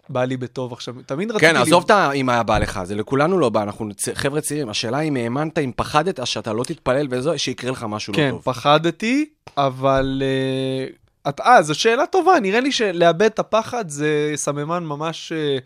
בא 0.10 0.24
לי 0.26 0.38
בטוב 0.38 0.74
עכשיו, 0.74 0.96
תמיד 1.06 1.32
רציתי... 1.32 1.46
כן, 1.46 1.56
לי- 1.56 1.62
עזוב 1.62 1.84
את 1.86 1.92
ה- 1.92 2.12
אם 2.12 2.30
היה 2.30 2.44
בא 2.44 2.58
לך, 2.58 2.80
זה 2.84 2.96
לכולנו 2.96 3.40
לא 3.40 3.50
בא, 3.50 3.64
אנחנו 3.64 3.94
צ- 3.94 4.10
חבר'ה 4.14 4.42
צעירים. 4.42 4.70
השאלה 4.70 5.00
אם 5.00 5.16
האמנת, 5.16 5.58
אם 5.60 5.72
פחדת 5.76 6.28
שאתה 6.28 6.54
לא 6.54 6.64
תתפלל 6.64 7.08
וזה, 7.10 7.38
שיקרה 7.38 7.72
לך 7.72 7.86
משהו 7.90 8.14
לא 8.14 8.18
כן, 8.18 8.30
טוב. 8.32 8.42
פחדתי, 8.44 9.26
אבל... 9.58 10.24
אה, 11.26 11.32
אה, 11.46 11.62
זו 11.62 11.76
שאלה 11.76 12.06
טובה, 12.06 12.40
נראה 12.40 12.60
לי 12.60 12.72
שלאבד 12.72 13.22
את 13.22 13.40
הפחד 13.40 13.90
זה 13.90 14.32
סממן 14.36 14.84
ממש 14.84 15.32
אה, 15.32 15.58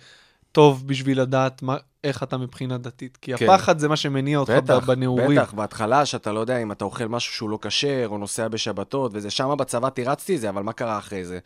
טוב 0.51 0.87
בשביל 0.87 1.21
לדעת 1.21 1.61
מה, 1.63 1.75
איך 2.03 2.23
אתה 2.23 2.37
מבחינה 2.37 2.77
דתית. 2.77 3.17
כי 3.21 3.37
כן. 3.37 3.49
הפחד 3.49 3.79
זה 3.79 3.87
מה 3.87 3.95
שמניע 3.95 4.37
אותך 4.37 4.51
בטח, 4.51 4.85
בנעורים. 4.85 5.39
בטח, 5.41 5.53
בהתחלה 5.53 6.05
שאתה 6.05 6.31
לא 6.31 6.39
יודע 6.39 6.57
אם 6.57 6.71
אתה 6.71 6.85
אוכל 6.85 7.05
משהו 7.05 7.33
שהוא 7.33 7.49
לא 7.49 7.59
כשר, 7.61 8.07
או 8.09 8.17
נוסע 8.17 8.47
בשבתות, 8.47 9.11
וזה 9.13 9.29
שם 9.29 9.55
בצבא 9.57 9.89
תירצתי 9.89 10.35
את 10.35 10.41
זה, 10.41 10.49
אבל 10.49 10.61
מה 10.63 10.73
קרה 10.73 10.97
אחרי 10.97 11.25
זה? 11.25 11.39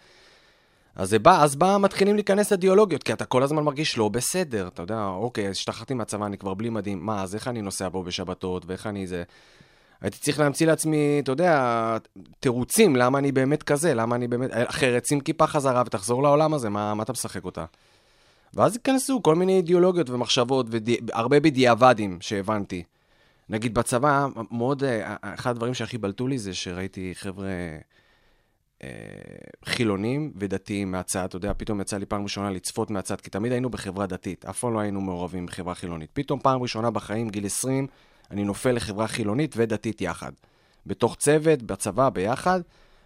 אז 0.98 1.10
זה 1.10 1.20
בא, 1.20 1.44
אז 1.44 1.56
בא, 1.56 1.78
מתחילים 1.80 2.16
להיכנס 2.16 2.52
אידיאולוגיות, 2.52 3.04
כי 3.04 3.14
אתה 3.14 3.26
כל 3.26 3.44
הזמן 3.44 3.64
מרגיש 3.64 3.98
לא 3.98 4.10
בסדר, 4.10 4.68
אתה 4.68 4.82
יודע, 4.82 5.06
אוקיי, 5.06 5.48
השתחררתי 5.48 5.94
מהצבא, 5.94 6.26
אני 6.26 6.38
כבר 6.38 6.54
בלי 6.54 6.70
מדים, 6.70 7.06
מה, 7.06 7.24
אז 7.24 7.36
איך 7.36 7.48
אני 7.48 7.62
נוסע 7.62 7.90
בו 7.90 8.04
בשבתות, 8.04 8.66
ואיך 8.66 8.88
אני 8.88 9.08
זה... 9.08 9.24
הייתי 10.02 10.18
צריך 10.18 10.40
להמציא 10.40 10.68
לעצמי, 10.68 11.20
אתה 11.24 11.32
יודע, 11.32 11.98
תירוצים, 12.40 12.96
למה 12.96 13.20
אני 13.20 13.32
באמת 13.32 13.64
כזה, 13.64 13.94
למה 13.94 14.16
אני 14.16 14.28
באמת... 14.28 14.50
אחרת, 14.54 15.06
שים 15.06 15.20
כיפה 15.20 15.48
חזרה 15.48 15.84
ותחזור 15.86 16.24
לעולם 16.24 16.54
הזה, 16.54 16.70
מה, 16.70 16.94
מה 16.94 17.04
אתה 17.04 17.12
משחק 17.12 17.46
אותה? 17.46 17.66
ואז 18.54 18.76
ייכנסו 18.76 19.24
כל 19.24 19.36
מיני 19.36 19.58
אידיאולוגיות 19.58 20.10
ומחשבות, 20.10 20.66
והרבה 20.70 21.40
בדיעבדים 21.40 22.18
שהבנתי. 22.22 22.84
נגיד 23.50 23.74
בצבא, 23.74 24.28
מאוד, 24.52 24.84
אה, 24.84 25.16
אחד 25.22 25.52
הדברים 25.52 25.74
שהכי 25.74 25.98
בלטו 25.98 26.28
לי 26.28 26.38
זה 26.38 26.54
שראיתי 26.54 27.12
חבר'ה 27.16 27.48
אה, 27.48 27.78
חילונים 29.66 30.32
ודתיים 30.36 30.92
מהצד, 30.92 31.24
אתה 31.24 31.36
יודע, 31.36 31.52
פתאום 31.58 31.82
יצא 31.82 31.98
לי 31.98 32.06
פעם 32.06 32.24
ראשונה 32.24 32.50
לצפות 32.50 32.92
מהצד, 32.92 33.22
כי 33.22 33.30
תמיד 33.30 33.52
היינו 33.52 33.70
בחברה 33.70 34.06
דתית, 34.06 34.46
אף 34.46 34.60
פעם 34.60 34.74
לא 34.74 34.80
היינו 34.80 35.02
מעורבים 35.02 35.46
בחברה 35.46 35.76
חילונית. 35.76 36.10
פתאום 36.14 36.40
פעם 36.40 36.62
ראשונה 36.62 36.92
בחיים, 36.92 37.30
גיל 37.30 37.46
20, 37.46 37.88
אני 38.32 38.44
נופל 38.44 38.72
לחברה 38.72 39.08
חילונית 39.08 39.54
ודתית 39.58 40.02
יחד. 40.02 40.32
בתוך 40.86 41.16
צוות, 41.16 41.64
בצבא, 41.64 42.10
ביחד. 42.10 42.62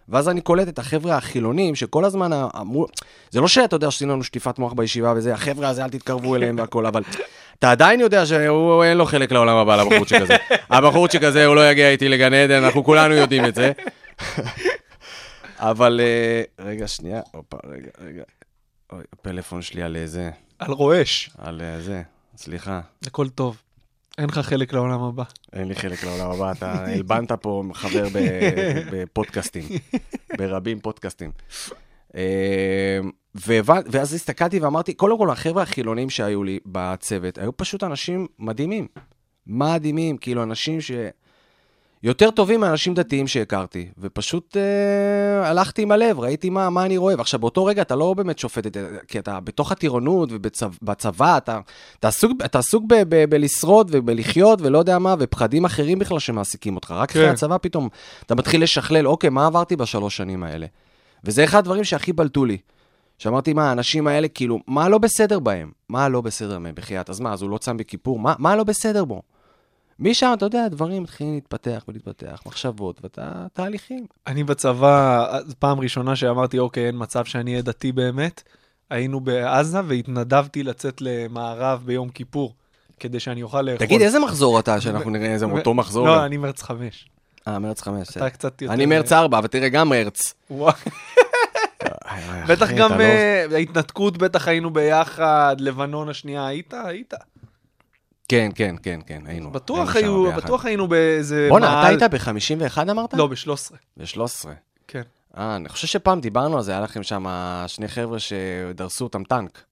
ואז 0.08 0.28
אני 0.28 0.40
קולט 0.40 0.68
את 0.68 0.78
החבר'ה 0.78 1.16
החילונים, 1.16 1.74
שכל 1.74 2.04
הזמן 2.04 2.32
אמרו... 2.32 2.86
זה 3.30 3.40
לא 3.40 3.48
שאתה 3.48 3.76
יודע 3.76 3.90
שעשינו 3.90 4.12
לנו 4.12 4.24
שטיפת 4.24 4.58
מוח 4.58 4.72
בישיבה 4.72 5.12
וזה, 5.16 5.34
החבר'ה 5.34 5.68
הזה, 5.68 5.84
אל 5.84 5.90
תתקרבו 5.90 6.36
אליהם 6.36 6.56
והכול, 6.58 6.86
אבל 6.86 7.02
אתה 7.58 7.70
עדיין 7.70 8.00
יודע 8.00 8.26
שהוא 8.26 8.84
אין 8.84 8.96
לו 8.96 9.06
חלק 9.06 9.32
לעולם 9.32 9.56
הבא, 9.56 9.76
לבחורצ'יק 9.76 10.22
הזה. 10.22 10.36
הבחורצ'יק 10.70 11.22
הזה, 11.22 11.46
הוא 11.46 11.56
לא 11.56 11.70
יגיע 11.70 11.90
איתי 11.90 12.08
לגן 12.08 12.34
עדן, 12.34 12.64
אנחנו 12.64 12.84
כולנו 12.84 13.14
יודעים 13.14 13.44
את 13.44 13.54
זה. 13.54 13.72
אבל... 15.70 16.00
אה, 16.02 16.42
רגע, 16.64 16.88
שנייה, 16.88 17.20
הופה, 17.32 17.56
רגע, 17.66 17.90
רגע. 17.98 18.22
אוי, 18.92 19.02
הפלאפון 19.12 19.62
שלי 19.62 19.82
על 19.82 19.96
זה, 20.04 20.30
על 20.58 20.72
רועש, 20.72 21.30
על 21.38 21.60
אה, 21.60 21.80
זה, 21.80 22.02
סליחה. 22.36 22.80
הכל 23.06 23.28
טוב. 23.28 23.62
אין 24.18 24.28
לך 24.28 24.38
חלק 24.38 24.72
לעולם 24.72 25.02
הבא. 25.02 25.22
אין 25.52 25.68
לי 25.68 25.74
חלק 25.74 26.04
לעולם 26.04 26.30
הבא, 26.30 26.52
אתה 26.52 26.72
הלבנת 26.86 27.32
פה 27.32 27.62
חבר 27.74 28.08
בפודקאסטים, 28.92 29.62
ברבים 30.38 30.80
פודקאסטים. 30.80 31.30
אה, 32.16 32.98
והבנ- 33.34 33.86
ואז 33.90 34.14
הסתכלתי 34.14 34.58
ואמרתי, 34.60 34.94
קודם 34.94 35.18
כל, 35.18 35.30
החבר'ה 35.30 35.62
החילונים 35.62 36.10
שהיו 36.10 36.44
לי 36.44 36.58
בצוות, 36.66 37.38
היו 37.38 37.56
פשוט 37.56 37.82
אנשים 37.84 38.26
מדהימים. 38.38 38.86
מדהימים, 39.46 40.16
כאילו 40.16 40.42
אנשים 40.42 40.80
ש... 40.80 40.90
יותר 42.02 42.30
טובים 42.30 42.60
מאנשים 42.60 42.94
דתיים 42.94 43.26
שהכרתי, 43.26 43.88
ופשוט 43.98 44.56
אה, 44.56 45.48
הלכתי 45.48 45.82
עם 45.82 45.92
הלב, 45.92 46.20
ראיתי 46.20 46.50
מה, 46.50 46.70
מה 46.70 46.84
אני 46.84 46.96
רואה. 46.96 47.14
ועכשיו, 47.18 47.40
באותו 47.40 47.64
רגע 47.64 47.82
אתה 47.82 47.96
לא 47.96 48.14
באמת 48.14 48.38
שופט 48.38 48.66
את 48.66 48.74
זה, 48.74 48.98
כי 49.08 49.18
אתה 49.18 49.40
בתוך 49.40 49.72
הטירונות 49.72 50.28
ובצבא, 50.32 51.36
אתה, 51.36 51.60
אתה 51.98 52.08
עסוק, 52.08 52.32
אתה 52.44 52.58
עסוק 52.58 52.84
ב, 52.88 52.94
ב, 53.08 53.24
בלשרוד 53.30 53.88
ובלחיות 53.92 54.60
ולא 54.62 54.78
יודע 54.78 54.98
מה, 54.98 55.14
ופחדים 55.18 55.64
אחרים 55.64 55.98
בכלל 55.98 56.18
שמעסיקים 56.18 56.76
אותך. 56.76 56.90
רק 56.90 57.10
אחרי 57.10 57.26
כן. 57.26 57.32
הצבא 57.32 57.56
פתאום 57.58 57.88
אתה 58.26 58.34
מתחיל 58.34 58.62
לשכלל, 58.62 59.06
אוקיי, 59.06 59.30
מה 59.30 59.46
עברתי 59.46 59.76
בשלוש 59.76 60.16
שנים 60.16 60.42
האלה? 60.42 60.66
וזה 61.24 61.44
אחד 61.44 61.58
הדברים 61.58 61.84
שהכי 61.84 62.12
בלטו 62.12 62.44
לי. 62.44 62.58
שאמרתי, 63.18 63.52
מה, 63.52 63.68
האנשים 63.68 64.06
האלה, 64.06 64.28
כאילו, 64.28 64.58
מה 64.66 64.88
לא 64.88 64.98
בסדר 64.98 65.38
בהם? 65.38 65.70
מה 65.88 66.08
לא 66.08 66.20
בסדר 66.20 66.58
בהם, 66.58 66.74
בחייאת? 66.74 67.10
אז 67.10 67.20
מה, 67.20 67.32
אז 67.32 67.42
הוא 67.42 67.50
לא 67.50 67.58
צם 67.58 67.76
בכיפור? 67.76 68.18
מה, 68.18 68.34
מה 68.38 68.56
לא 68.56 68.64
בסדר 68.64 69.04
בו? 69.04 69.22
משם, 70.02 70.32
אתה 70.36 70.46
יודע, 70.46 70.68
דברים 70.68 71.02
מתחילים 71.02 71.34
להתפתח 71.34 71.84
ולהתפתח, 71.88 72.42
מחשבות, 72.46 73.00
ואתה, 73.02 73.46
תהליכים. 73.52 74.06
אני 74.26 74.44
בצבא, 74.44 75.26
פעם 75.58 75.80
ראשונה 75.80 76.16
שאמרתי, 76.16 76.58
אוקיי, 76.58 76.86
אין 76.86 76.94
מצב 76.98 77.24
שאני 77.24 77.50
אהיה 77.50 77.62
דתי 77.62 77.92
באמת, 77.92 78.42
היינו 78.90 79.20
בעזה 79.20 79.80
והתנדבתי 79.86 80.62
לצאת 80.62 81.00
למערב 81.00 81.82
ביום 81.86 82.08
כיפור, 82.08 82.54
כדי 83.00 83.20
שאני 83.20 83.42
אוכל 83.42 83.62
לאכול. 83.62 83.86
תגיד, 83.86 84.00
איזה 84.02 84.18
מחזור 84.18 84.58
אתה, 84.58 84.80
שאנחנו 84.80 85.10
נראה 85.10 85.32
איזה 85.32 85.44
אותו 85.46 85.74
מחזור? 85.74 86.06
לא, 86.06 86.24
אני 86.26 86.36
מרץ 86.36 86.62
חמש. 86.62 87.08
אה, 87.48 87.58
מרץ 87.58 87.80
חמש. 87.80 88.08
אתה 88.08 88.30
קצת 88.30 88.62
יותר... 88.62 88.74
אני 88.74 88.86
מרץ 88.86 89.12
ארבע, 89.12 89.38
אבל 89.38 89.46
תראה, 89.46 89.68
גם 89.68 89.88
מרץ. 89.88 90.34
וואי, 90.50 90.72
בטח 92.48 92.70
גם 92.70 92.86
אתה 92.90 92.98
לא- 92.98 93.02
אה, 93.02 93.46
ההתנתקות, 93.52 94.16
בטח 94.18 94.48
היינו 94.48 94.70
ביחד, 94.70 95.56
לבנון 95.58 96.08
השנייה, 96.08 96.46
היית? 96.46 96.74
היית. 96.84 97.14
כן, 98.28 98.50
כן, 98.54 98.76
כן, 98.82 99.00
כן, 99.06 99.22
היינו. 99.26 99.50
בטוח 99.50 99.96
היינו 99.96 100.26
היו. 100.26 100.36
בטוח 100.36 100.64
היינו 100.64 100.88
באיזה 100.88 101.46
בואנה, 101.50 101.80
אתה 101.80 101.88
היית 101.88 102.02
ב-51 102.02 102.90
אמרת? 102.90 103.14
לא, 103.14 103.26
ב-13. 103.26 103.74
ב-13. 103.96 104.48
כן. 104.88 105.02
אה, 105.38 105.56
אני 105.56 105.68
חושב 105.68 105.86
שפעם 105.86 106.20
דיברנו 106.20 106.56
על 106.56 106.62
זה, 106.62 106.72
היה 106.72 106.80
לכם 106.80 107.02
שם 107.02 107.26
שני 107.66 107.88
חבר'ה 107.88 108.18
שדרסו 108.18 109.04
אותם 109.04 109.24
טנק. 109.24 109.64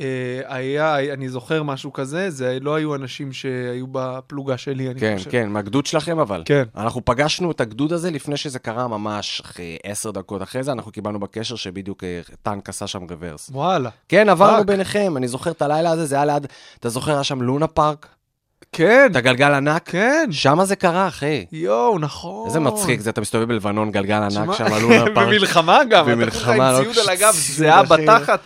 אה, 0.00 0.40
היה, 0.46 1.12
אני 1.12 1.28
זוכר 1.28 1.62
משהו 1.62 1.92
כזה, 1.92 2.30
זה 2.30 2.58
לא 2.60 2.74
היו 2.74 2.94
אנשים 2.94 3.32
שהיו 3.32 3.86
בפלוגה 3.92 4.56
שלי, 4.56 4.90
אני 4.90 5.00
כן, 5.00 5.14
חושב. 5.18 5.30
כן, 5.30 5.48
מהגדוד 5.48 5.86
שלכם 5.86 6.18
אבל. 6.18 6.42
כן. 6.44 6.62
אנחנו 6.76 7.04
פגשנו 7.04 7.50
את 7.50 7.60
הגדוד 7.60 7.92
הזה 7.92 8.10
לפני 8.10 8.36
שזה 8.36 8.58
קרה 8.58 8.88
ממש 8.88 9.42
אחרי 9.44 9.76
עשר 9.84 10.10
דקות 10.10 10.42
אחרי 10.42 10.62
זה, 10.62 10.72
אנחנו 10.72 10.92
קיבלנו 10.92 11.20
בקשר 11.20 11.56
שבדיוק 11.56 12.04
אה, 12.04 12.20
טנק 12.42 12.68
עשה 12.68 12.86
שם 12.86 13.02
רוורס. 13.10 13.50
וואלה. 13.52 13.90
כן, 14.08 14.28
עברנו. 14.28 14.64
ביניכם, 14.64 15.16
אני 15.16 15.28
זוכר 15.28 15.50
את 15.50 15.62
הלילה 15.62 15.90
הזה, 15.90 16.06
זה 16.06 16.14
היה 16.14 16.24
ליד, 16.24 16.46
אתה 16.80 16.88
זוכר, 16.88 17.12
היה 17.12 17.24
שם 17.24 17.42
לונה 17.42 17.66
פארק? 17.66 18.08
כן, 18.72 19.08
את 19.10 19.16
הגלגל 19.16 19.54
ענק? 19.54 19.82
כן. 19.84 20.28
שם 20.30 20.64
זה 20.64 20.76
קרה, 20.76 21.08
אחי. 21.08 21.46
יואו, 21.52 21.98
נכון. 21.98 22.46
איזה 22.46 22.60
מצחיק 22.60 23.00
זה, 23.00 23.10
אתה 23.10 23.20
מסתובב 23.20 23.48
בלבנון, 23.48 23.90
גלגל 23.90 24.22
ענק 24.22 24.54
שם, 24.56 24.64
לונה 24.80 25.04
פארק. 25.14 25.28
במלחמה 25.28 25.80
גם, 25.90 26.04
אתה 26.04 26.14
במלחמה, 26.14 26.54
ככה 26.54 26.54
עם 26.54 26.86
לא 26.86 26.92
ציוד 26.92 26.98
על 26.98 27.08
הגב, 27.08 27.34
זיעה. 27.56 27.82
בתחת. 27.82 28.40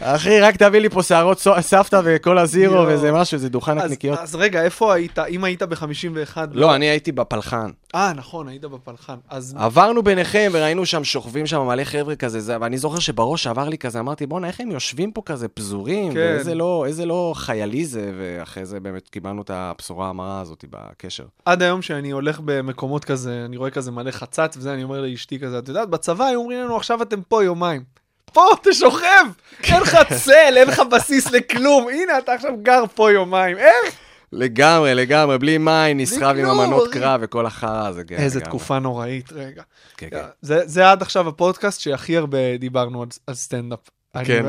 אחי, 0.00 0.40
רק 0.40 0.56
תביא 0.56 0.80
לי 0.80 0.88
פה 0.88 1.02
שערות 1.02 1.38
סבתא 1.60 2.00
וכל 2.04 2.38
הזירו. 2.38 2.86
ואיזה 2.86 3.12
משהו, 3.12 3.34
איזה 3.34 3.48
דוכן 3.48 3.78
נקניקיות. 3.78 4.18
אז 4.18 4.34
רגע, 4.34 4.62
איפה 4.62 4.94
היית? 4.94 5.18
אם 5.18 5.44
היית 5.44 5.62
ב-51? 5.62 6.36
לא, 6.52 6.74
אני 6.74 6.86
הייתי 6.86 7.12
בפלחן. 7.12 7.70
אה, 7.94 8.12
נכון, 8.12 8.48
היית 8.48 8.64
בפלחן. 8.64 9.16
אז 9.28 9.56
עברנו 9.58 10.02
ביניכם 10.02 10.50
וראינו 10.52 10.86
שם, 10.86 11.04
שוכבים 11.04 11.46
שם 11.46 11.60
מלא 11.60 11.84
חבר'ה 11.84 12.16
כזה, 12.16 12.40
זה, 12.40 12.56
ואני 12.60 12.78
זוכר 12.78 12.98
שבראש 12.98 13.46
עבר 13.46 13.68
לי 13.68 13.78
כזה, 13.78 14.00
אמרתי, 14.00 14.26
בואנה, 14.26 14.46
איך 14.46 14.60
הם 14.60 14.70
יושבים 14.70 15.12
פה 15.12 15.22
כזה 15.26 15.48
פזורים, 15.48 16.12
כן. 16.12 16.18
ואיזה 16.18 16.54
לא, 16.54 16.86
לא 17.06 17.32
חיילי 17.36 17.84
זה, 17.84 18.12
ואחרי 18.18 18.66
זה 18.66 18.80
באמת 18.80 19.08
קיבלנו 19.08 19.42
את 19.42 19.50
הבשורה 19.50 20.08
המרה 20.08 20.40
הזאת 20.40 20.64
בקשר. 20.70 21.24
עד 21.44 21.62
היום 21.62 21.82
שאני 21.82 22.10
הולך 22.10 22.40
במקומות 22.44 23.04
כזה, 23.04 23.42
אני 23.44 23.56
רואה 23.56 23.70
כזה 23.70 23.90
מלא 23.90 24.10
חצץ 24.10 24.56
וזה, 24.56 24.74
אני 24.74 24.84
אומר 24.84 25.00
לאשתי 25.00 25.38
כזה, 25.38 25.58
את 25.58 25.68
יודעת, 25.68 25.88
בצבא 25.90 26.24
היו 26.24 26.40
אומרים 26.40 26.64
לנו, 26.64 26.76
עכשיו 26.76 27.02
אתם 27.02 27.22
פה 27.22 27.44
יומיים. 27.44 27.99
פה, 28.32 28.44
אתה 28.60 28.72
שוכב! 28.72 29.24
אין 29.64 29.82
לך 29.82 29.98
צל, 30.24 30.54
אין 30.56 30.68
לך 30.68 30.80
בסיס 30.80 31.30
לכלום. 31.30 31.88
הנה, 31.88 32.18
אתה 32.18 32.32
עכשיו 32.32 32.52
גר 32.62 32.84
פה 32.94 33.12
יומיים. 33.12 33.58
איך? 33.58 33.94
לגמרי, 34.32 34.94
לגמרי, 34.94 35.38
בלי 35.38 35.58
מים, 35.58 35.98
נסחב 35.98 36.34
עם 36.38 36.74
אחי. 36.74 36.90
קרב 36.92 37.20
וכל 37.24 37.46
החרא 37.46 37.88
הזה. 37.88 38.04
כן, 38.04 38.16
איזה. 38.16 38.40
תקופה 38.40 38.78
נוראית, 38.78 39.32
רגע. 39.32 39.62
כן, 39.96 40.08
כן. 40.10 40.22
זה, 40.42 40.62
זה 40.64 40.90
עד 40.90 41.02
עכשיו 41.02 41.28
הפודקאסט 41.28 41.80
שהכי 41.80 42.16
הרבה 42.16 42.56
דיברנו 42.58 43.04
על, 43.28 43.34
סטנדאפ. 43.34 43.78
כן. 44.24 44.44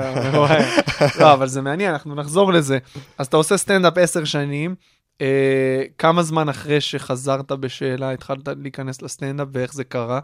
לא, 1.20 1.34
אבל 1.34 1.48
זה 1.48 1.62
מעניין, 1.62 1.92
אנחנו 1.92 2.16
נחזור 2.16 2.54
לזה. 2.54 2.78
אז 3.18 3.28
אתה 3.28 3.38
עושה 3.38 3.58
סטנדאפ 3.58 3.98
עשר 3.98 4.26
שנים, 4.26 4.76
אה, 5.22 5.84
כמה 5.98 6.24
זמן 6.24 6.50
אחרי 6.50 6.82
שחזרת 6.82 7.52
בשאלה 7.52 8.12
התחלת 8.12 8.50
להיכנס 8.62 9.02
לסטנדאפ 9.02 9.48
ואיך 9.52 9.74
זה 9.74 9.84
קרה? 9.84 10.20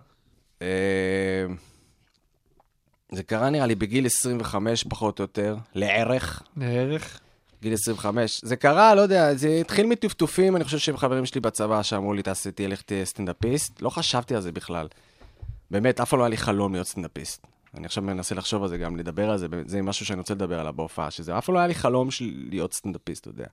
זה 3.12 3.24
קרה 3.24 3.50
נראה 3.50 3.66
לי 3.66 3.76
בגיל 3.76 4.06
25 4.06 4.84
פחות 4.84 5.20
או 5.20 5.24
יותר, 5.24 5.56
לערך. 5.76 6.44
לערך? 6.58 7.20
גיל 7.62 7.74
25. 7.74 8.42
זה 8.44 8.56
קרה, 8.56 8.96
לא 8.96 9.02
יודע, 9.02 9.36
זה 9.36 9.50
התחיל 9.50 9.86
מטפטופים, 9.86 10.56
אני 10.56 10.64
חושב 10.64 10.78
שהם 10.78 10.98
חברים 10.98 11.26
שלי 11.26 11.42
בצבא 11.42 11.84
שאמרו 11.84 12.14
לי, 12.14 12.24
תעשה, 12.24 12.52
תהיה 12.52 12.68
לך 12.68 12.82
תהיה 12.82 13.06
סטנדאפיסט. 13.06 13.82
לא 13.82 13.90
חשבתי 13.90 14.36
על 14.36 14.42
זה 14.42 14.52
בכלל. 14.52 14.88
באמת, 15.72 16.00
אף 16.00 16.10
פעם 16.10 16.20
לא 16.20 16.24
היה 16.24 16.30
לי 16.30 16.38
חלום 16.38 16.74
להיות 16.74 16.88
סטנדאפיסט. 16.88 17.48
אני 17.78 17.86
עכשיו 17.86 18.04
מנסה 18.04 18.36
לחשוב 18.36 18.64
על 18.64 18.70
זה 18.70 18.78
גם, 18.78 18.98
לדבר 18.98 19.30
על 19.30 19.38
זה, 19.38 19.48
זה 19.66 19.82
משהו 19.82 20.06
שאני 20.06 20.20
רוצה 20.20 20.34
לדבר 20.34 20.60
עליו 20.60 20.74
בהופעה, 20.74 21.12
שזה 21.12 21.38
אף 21.38 21.46
פעם 21.46 21.56
לא 21.56 21.60
היה 21.60 21.68
לי 21.68 21.76
חלום 21.76 22.12
של 22.12 22.32
להיות 22.50 22.74
סטנדאפיסט, 22.74 23.22
אתה 23.22 23.30
יודע. 23.30 23.46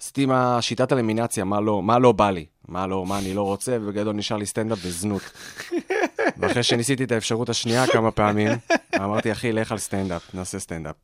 עשיתי 0.00 0.22
עם 0.22 0.30
השיטת 0.30 0.92
אלימינציה, 0.92 1.44
מה 1.44 1.60
לא, 1.60 1.82
מה 1.82 1.98
לא 1.98 2.12
בא 2.12 2.30
לי, 2.30 2.46
מה 2.68 2.86
לא, 2.86 3.06
מה 3.06 3.18
אני 3.18 3.34
לא 3.34 3.42
רוצה, 3.42 3.76
ובגדול 3.80 4.16
נשאר 4.16 4.36
לי 4.36 4.46
סטנדאפ 4.46 4.78
וזנות. 4.82 5.22
ואחרי 6.38 6.62
שניסיתי 6.62 7.04
את 7.04 7.12
האפשרות 7.12 7.48
השנייה 7.48 7.86
כמה 7.86 8.10
פעמים, 8.10 8.50
אמרתי, 8.96 9.32
אחי, 9.32 9.52
לך 9.52 9.72
על 9.72 9.78
סטנדאפ, 9.78 10.34
נעשה 10.34 10.58
סטנדאפ. 10.58 10.94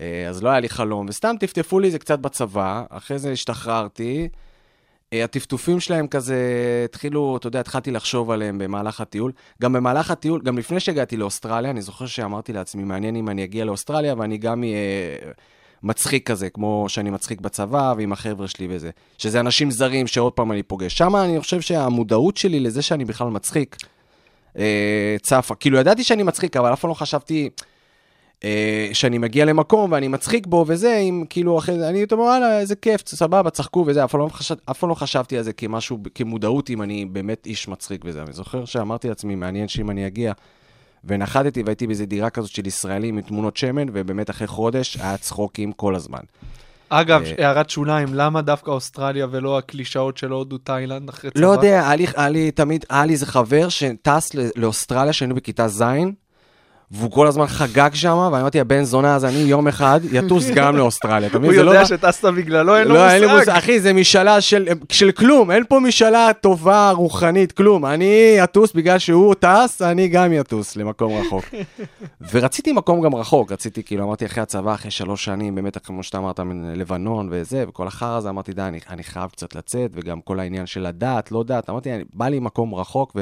אה, 0.00 0.28
אז 0.28 0.42
לא 0.42 0.48
היה 0.48 0.60
לי 0.60 0.68
חלום, 0.68 1.06
וסתם 1.08 1.34
טפטפו 1.40 1.80
לי 1.80 1.90
זה 1.90 1.98
קצת 1.98 2.18
בצבא, 2.18 2.84
אחרי 2.90 3.18
זה 3.18 3.32
השתחררתי. 3.32 4.28
אה, 5.12 5.24
הטפטופים 5.24 5.80
שלהם 5.80 6.06
כזה 6.06 6.36
התחילו, 6.84 7.36
אתה 7.36 7.46
יודע, 7.46 7.60
התחלתי 7.60 7.90
לחשוב 7.90 8.30
עליהם 8.30 8.58
במהלך 8.58 9.00
הטיול. 9.00 9.32
גם 9.62 9.72
במהלך 9.72 10.10
הטיול, 10.10 10.40
גם 10.44 10.58
לפני 10.58 10.80
שהגעתי 10.80 11.16
לאוסטרליה, 11.16 11.70
אני 11.70 11.82
זוכר 11.82 12.06
שאמרתי 12.06 12.52
לעצמי, 12.52 12.84
מעניין 12.84 13.16
אם 13.16 13.28
אני 13.28 13.44
אגיע 13.44 13.64
לאוסטרליה 13.64 14.14
ואני 14.18 14.38
גם 14.38 14.62
אהיה 14.62 14.76
מצחיק 15.82 16.30
כזה, 16.30 16.50
כמו 16.50 16.84
שאני 16.88 17.10
מצחיק 17.10 17.40
בצבא 17.40 17.94
ועם 17.96 18.12
החבר'ה 18.12 18.48
שלי 18.48 18.66
וזה. 18.70 18.90
שזה 19.18 19.40
אנשים 19.40 19.70
זרים 19.70 20.06
שעוד 20.06 20.32
פעם 20.32 20.52
אני 20.52 20.62
פוגש. 20.62 20.98
שם 20.98 21.16
אני 21.16 21.40
חושב 21.40 21.60
שהמודעות 21.60 22.36
שלי 22.36 22.60
לזה 22.60 22.82
שאני 22.82 23.04
בכלל 23.04 23.28
מצחיק, 23.28 23.76
צפה. 25.22 25.54
כאילו, 25.54 25.78
ידעתי 25.78 26.04
שאני 26.04 26.22
מצחיק, 26.22 26.56
אבל 26.56 26.72
אף 26.72 26.80
פעם 26.80 26.88
לא 26.88 26.94
חשבתי... 26.94 27.50
אה, 28.44 28.88
שאני 28.92 29.18
מגיע 29.18 29.44
למקום 29.44 29.92
ואני 29.92 30.08
מצחיק 30.08 30.46
בו 30.46 30.64
וזה, 30.68 30.96
אם 30.96 31.24
כאילו 31.30 31.58
אחרי 31.58 31.78
זה, 31.78 31.88
אני 31.88 32.04
אומר, 32.12 32.24
וואלה, 32.24 32.60
איזה 32.60 32.76
כיף, 32.76 33.08
סבבה, 33.08 33.50
צחקו 33.50 33.84
וזה, 33.86 34.04
אף 34.04 34.10
פעם 34.10 34.20
לא, 34.20 34.28
חשב, 34.28 34.54
לא 34.82 34.94
חשבתי 34.94 35.38
על 35.38 35.42
זה 35.42 35.52
כמשהו, 35.52 35.98
כמודעות, 36.14 36.70
אם 36.70 36.82
אני 36.82 37.04
באמת 37.04 37.46
איש 37.46 37.68
מצחיק 37.68 38.02
וזה. 38.04 38.22
אני 38.22 38.32
זוכר 38.32 38.64
שאמרתי 38.64 39.08
לעצמי, 39.08 39.34
מעניין 39.34 39.68
שאם 39.68 39.90
אני 39.90 40.06
אגיע, 40.06 40.32
ונחתתי 41.04 41.62
והייתי 41.62 41.86
באיזה 41.86 42.06
דירה 42.06 42.30
כזאת 42.30 42.50
של 42.50 42.66
ישראלים 42.66 43.16
עם 43.16 43.22
תמונות 43.22 43.56
שמן, 43.56 43.86
ובאמת 43.92 44.30
אחרי 44.30 44.46
חודש 44.46 44.96
היה 44.96 45.16
צחוקים 45.16 45.72
כל 45.72 45.94
הזמן. 45.94 46.20
אגב, 46.88 47.22
אה, 47.22 47.46
הערת 47.46 47.70
שוליים, 47.70 48.08
למה 48.14 48.42
דווקא 48.42 48.70
אוסטרליה 48.70 49.26
ולא 49.30 49.58
הקלישאות 49.58 50.16
של 50.16 50.30
הודו, 50.30 50.58
תאילנד 50.58 51.08
אחרי 51.08 51.30
צבא? 51.30 51.40
לא 51.40 51.46
יודע, 51.46 51.90
היה 51.90 52.28
לי, 52.28 52.50
תמיד, 52.50 52.84
היה 52.90 53.04
לי 53.04 53.12
איזה 53.12 53.26
חבר 53.26 53.68
שטס 53.68 54.30
לאוסטרליה 54.56 55.12
כשהיינו 55.12 55.34
בכיתה 55.34 55.68
ז', 55.68 55.82
והוא 56.90 57.10
כל 57.10 57.26
הזמן 57.26 57.46
חגג 57.46 57.90
שם, 57.94 58.28
ואני 58.32 58.40
אמרתי, 58.40 58.60
הבן 58.60 58.84
זונה 58.84 59.14
הזה, 59.14 59.28
אני 59.28 59.36
יום 59.36 59.68
אחד 59.68 60.00
יטוס 60.12 60.50
גם 60.54 60.76
לאוסטרליה? 60.76 61.28
הוא 61.32 61.52
לא 61.52 61.70
יודע 61.70 61.86
שטסת 61.86 62.24
בגללו, 62.24 62.76
אין 62.76 62.88
לו 62.88 62.94
לא, 62.94 63.10
אין 63.10 63.20
לי 63.20 63.26
מושג. 63.26 63.38
מושג, 63.38 63.50
אחי, 63.50 63.80
זה 63.80 63.92
משאלה 63.92 64.40
של, 64.40 64.68
של 64.92 65.12
כלום, 65.12 65.50
אין 65.50 65.64
פה 65.68 65.80
משאלה 65.80 66.30
טובה, 66.40 66.90
רוחנית, 66.90 67.52
כלום. 67.52 67.86
אני 67.86 68.44
אטוס 68.44 68.72
בגלל 68.72 68.98
שהוא 68.98 69.34
טס, 69.34 69.82
אני 69.82 70.08
גם 70.08 70.32
אטוס 70.32 70.76
למקום 70.76 71.12
רחוק. 71.12 71.44
ורציתי 72.32 72.72
מקום 72.72 73.02
גם 73.02 73.14
רחוק, 73.14 73.52
רציתי, 73.52 73.82
כאילו, 73.82 74.04
אמרתי 74.04 74.26
אחרי 74.26 74.42
הצבא, 74.42 74.74
אחרי 74.74 74.90
שלוש 74.90 75.24
שנים, 75.24 75.54
באמת, 75.54 75.78
כמו 75.78 76.02
שאתה 76.02 76.18
אמרת, 76.18 76.40
לבנון 76.74 77.28
וזה, 77.30 77.64
וכל 77.68 77.86
החרא 77.86 78.16
הזה, 78.16 78.28
אמרתי, 78.28 78.52
די, 78.52 78.62
אני, 78.90 79.02
חייב 79.02 79.30
קצת 79.30 79.54
לצאת, 79.54 79.90
וגם 79.94 80.20
כל 80.20 80.40
העניין 80.40 80.66
של 80.66 80.86
הדת, 80.86 81.32
לא 81.32 81.42
דת, 81.42 81.70
אמרתי, 81.70 81.94
אני, 81.94 82.04
בא 82.14 82.28
לי 82.28 82.38
מקום 82.38 82.74
רחוק, 82.74 83.16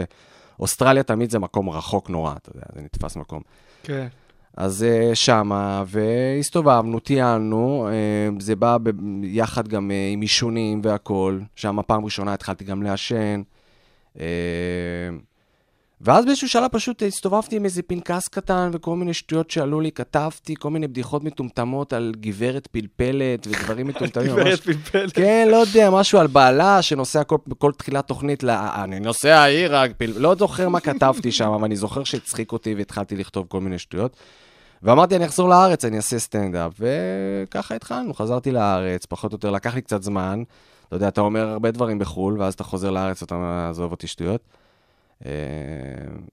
ואוסטרליה 0.58 1.02
תמיד 1.02 1.30
זה 1.30 1.38
מקום 1.38 1.70
רחוק 1.70 2.10
נורא, 2.10 2.34
אתה 2.36 2.50
יודע, 2.54 2.66
זה 2.74 2.80
נתפס 2.80 3.16
מקום. 3.16 3.42
כן. 3.82 4.06
אז 4.56 4.82
אה, 4.82 5.14
שמה, 5.14 5.84
והסתובבנו, 5.86 6.98
טיילנו, 7.00 7.88
אה, 7.88 8.28
זה 8.38 8.56
בא 8.56 8.78
ב- 8.82 9.24
יחד 9.24 9.68
גם 9.68 9.90
אה, 9.90 10.10
עם 10.12 10.20
עישונים 10.20 10.80
והכול. 10.84 11.42
שם 11.56 11.78
פעם 11.86 12.04
ראשונה 12.04 12.34
התחלתי 12.34 12.64
גם 12.64 12.82
לעשן. 12.82 13.42
אה, 16.08 16.14
ואז 16.14 16.24
באיזשהו 16.24 16.48
שלב 16.48 16.68
פשוט 16.68 17.02
הסתובבתי 17.02 17.56
עם 17.56 17.64
איזה 17.64 17.82
פנקס 17.82 18.28
קטן 18.28 18.70
וכל 18.72 18.96
מיני 18.96 19.14
שטויות 19.14 19.50
שעלו 19.50 19.80
לי, 19.80 19.92
כתבתי 19.92 20.54
כל 20.58 20.70
מיני 20.70 20.88
בדיחות 20.88 21.24
מטומטמות 21.24 21.92
על 21.92 22.12
גברת 22.20 22.66
פלפלת 22.66 23.46
ודברים 23.46 23.86
מטומטמים. 23.88 24.30
ממש. 24.30 24.42
גברת 24.42 24.60
פלפל. 24.60 25.06
כן, 25.14 25.48
לא 25.50 25.56
יודע, 25.56 25.90
משהו 25.90 26.18
על 26.18 26.26
בעלה 26.26 26.82
שנוסע 26.82 27.24
כל, 27.24 27.36
בכל 27.46 27.72
תחילת 27.72 28.06
תוכנית, 28.06 28.42
ל... 28.42 28.50
אני 28.50 29.00
נוסע 29.00 29.36
העיר, 29.38 29.74
פל... 29.98 30.12
לא 30.16 30.34
זוכר 30.34 30.68
מה 30.68 30.80
כתבתי 30.80 31.32
שם, 31.32 31.50
אבל 31.50 31.64
אני 31.64 31.76
זוכר 31.76 32.04
שהצחיק 32.04 32.52
אותי 32.52 32.74
והתחלתי 32.74 33.16
לכתוב 33.16 33.46
כל 33.48 33.60
מיני 33.60 33.78
שטויות. 33.78 34.16
ואמרתי, 34.82 35.16
אני 35.16 35.24
אחזור 35.24 35.48
לארץ, 35.48 35.84
אני 35.84 35.96
אעשה 35.96 36.18
סטנדאפ, 36.18 36.72
וככה 36.78 37.74
התחלנו, 37.74 38.14
חזרתי 38.14 38.50
לארץ, 38.50 39.06
פחות 39.06 39.32
או 39.32 39.34
יותר, 39.34 39.50
לקח 39.50 39.74
לי 39.74 39.80
קצת 39.82 40.02
זמן. 40.02 40.42
אתה 40.88 40.96
יודע, 40.96 41.08
אתה 41.08 41.20
אומר 41.20 41.48
הרבה 41.48 41.70
דברים 41.70 41.98
בחו"ל, 41.98 42.40
ואז 42.40 42.54
אתה 42.54 42.64
חוזר 42.64 42.90
לארץ 42.90 43.22
ואתה 43.22 43.66
עזוב 43.70 43.90
אותי 43.90 44.06
שטויות. 44.06 44.40
אה, 45.26 45.30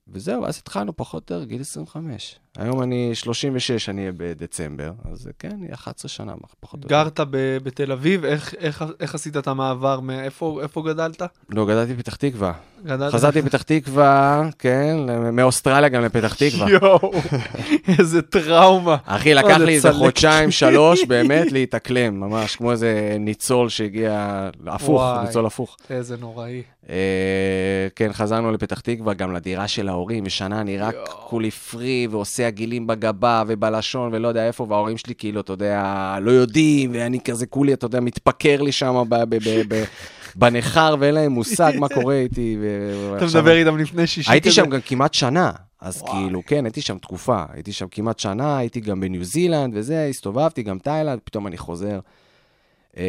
וזהו, 0.08 0.46
אז 0.46 0.58
התחלנו 0.58 0.96
פחות 0.96 1.32
או 1.32 1.36
יותר, 1.36 1.46
גיל 1.46 1.62
25. 1.62 2.40
היום 2.58 2.82
אני 2.82 3.10
36, 3.14 3.90
אני 3.90 4.02
אהיה 4.02 4.12
בדצמבר, 4.18 4.92
אז 5.12 5.30
כן, 5.40 5.58
יהיה 5.64 5.74
11 5.74 6.10
שנה, 6.10 6.34
פחות 6.60 6.80
או 6.80 6.86
יותר. 6.86 6.96
גרת 7.04 7.20
ב- 7.20 7.58
בתל 7.64 7.92
אביב, 7.92 8.26
איך- 8.26 8.54
איך 8.60 8.86
איך 9.00 9.16
עשית 9.16 9.38
את 9.38 9.48
המעבר? 9.48 10.00
מאיפה 10.00 10.60
איפה 10.64 10.82
גדלת? 10.88 11.22
לא, 11.50 11.66
גדלתי 11.66 11.94
בפתח 11.94 12.16
תקווה. 12.16 12.54
גדלת? 12.86 13.14
חזרתי 13.14 13.42
לפתח 13.42 13.62
תקווה, 13.62 14.44
כן, 14.60 14.98
מאוסטרליה 15.34 15.90
גם 15.90 16.04
לפתח 16.04 16.36
תקווה. 16.50 16.70
יואו, 16.72 17.12
איזה 18.00 18.22
טראומה. 18.22 18.98
אחי, 19.06 19.34
לקח 19.34 19.58
לי 19.58 19.74
איזה. 19.76 19.94
חודשיים, 19.94 20.52
שלוש, 20.52 21.06
באמת 21.06 21.52
להתאקלם, 21.52 22.20
ממש, 22.20 22.56
כמו 22.56 22.72
איזה 22.72 23.16
ניצול 23.20 23.70
שהגיע, 23.70 24.40
הפוך, 24.68 24.90
וואי. 24.90 25.26
ניצול 25.26 25.46
הפוך. 25.46 25.78
איזה 25.90 26.18
נוראי. 26.18 26.62
אה, 26.90 26.96
כן, 27.96 28.14
חזרנו 28.14 28.52
לפתח 28.52 28.80
תקווה, 28.80 29.14
גם 29.14 29.34
לדירה 29.34 29.68
של 29.68 29.90
ההורים, 29.90 30.24
ושנה 30.28 30.62
אני 30.62 30.78
רק. 30.78 30.96
כולי 31.08 31.52
פרי, 31.52 32.08
ועושה 32.12 32.41
עגילים 32.44 32.88
בגבה 32.88 33.44
ובלשון, 33.48 34.10
ולא 34.14 34.28
יודע 34.28 34.48
איפה, 34.48 34.66
וההורים 34.70 34.98
שלי 34.98 35.16
כאילו, 35.16 35.42
אתה 35.42 35.54
יודע, 35.54 36.16
לא 36.22 36.32
יודעים, 36.32 36.92
ואני 36.94 37.20
כזה 37.20 37.46
כולי, 37.46 37.74
אתה 37.74 37.86
יודע, 37.86 38.00
מתפקר 38.00 38.62
לי 38.62 38.72
שם 38.72 39.04
בניכר, 40.36 40.96
ואין 41.00 41.16
להם 41.16 41.32
מושג 41.32 41.72
מה 41.76 41.90
קורה 41.90 42.16
איתי. 42.16 42.58
אתה 43.18 43.26
מדבר 43.26 43.56
איתם 43.56 43.78
לפני 43.78 44.08
שישי 44.08 44.32
הייתי 44.32 44.50
כזה? 44.50 44.56
שם 44.56 44.70
גם 44.70 44.80
כמעט 44.86 45.14
שנה, 45.14 45.52
אז 45.82 46.02
וואי. 46.02 46.12
כאילו, 46.12 46.42
כן, 46.48 46.66
הייתי 46.66 46.82
שם 46.82 46.98
תקופה. 46.98 47.44
הייתי 47.54 47.74
שם 47.74 47.86
כמעט 47.92 48.20
שנה, 48.20 48.58
הייתי 48.58 48.80
גם 48.80 49.00
בניו 49.00 49.24
זילנד 49.24 49.74
וזה, 49.76 50.08
הסתובבתי, 50.10 50.64
גם 50.64 50.80
תאילנד, 50.80 51.20
פתאום 51.24 51.48
אני 51.48 51.58
חוזר. 51.58 52.00
אה, 52.98 53.04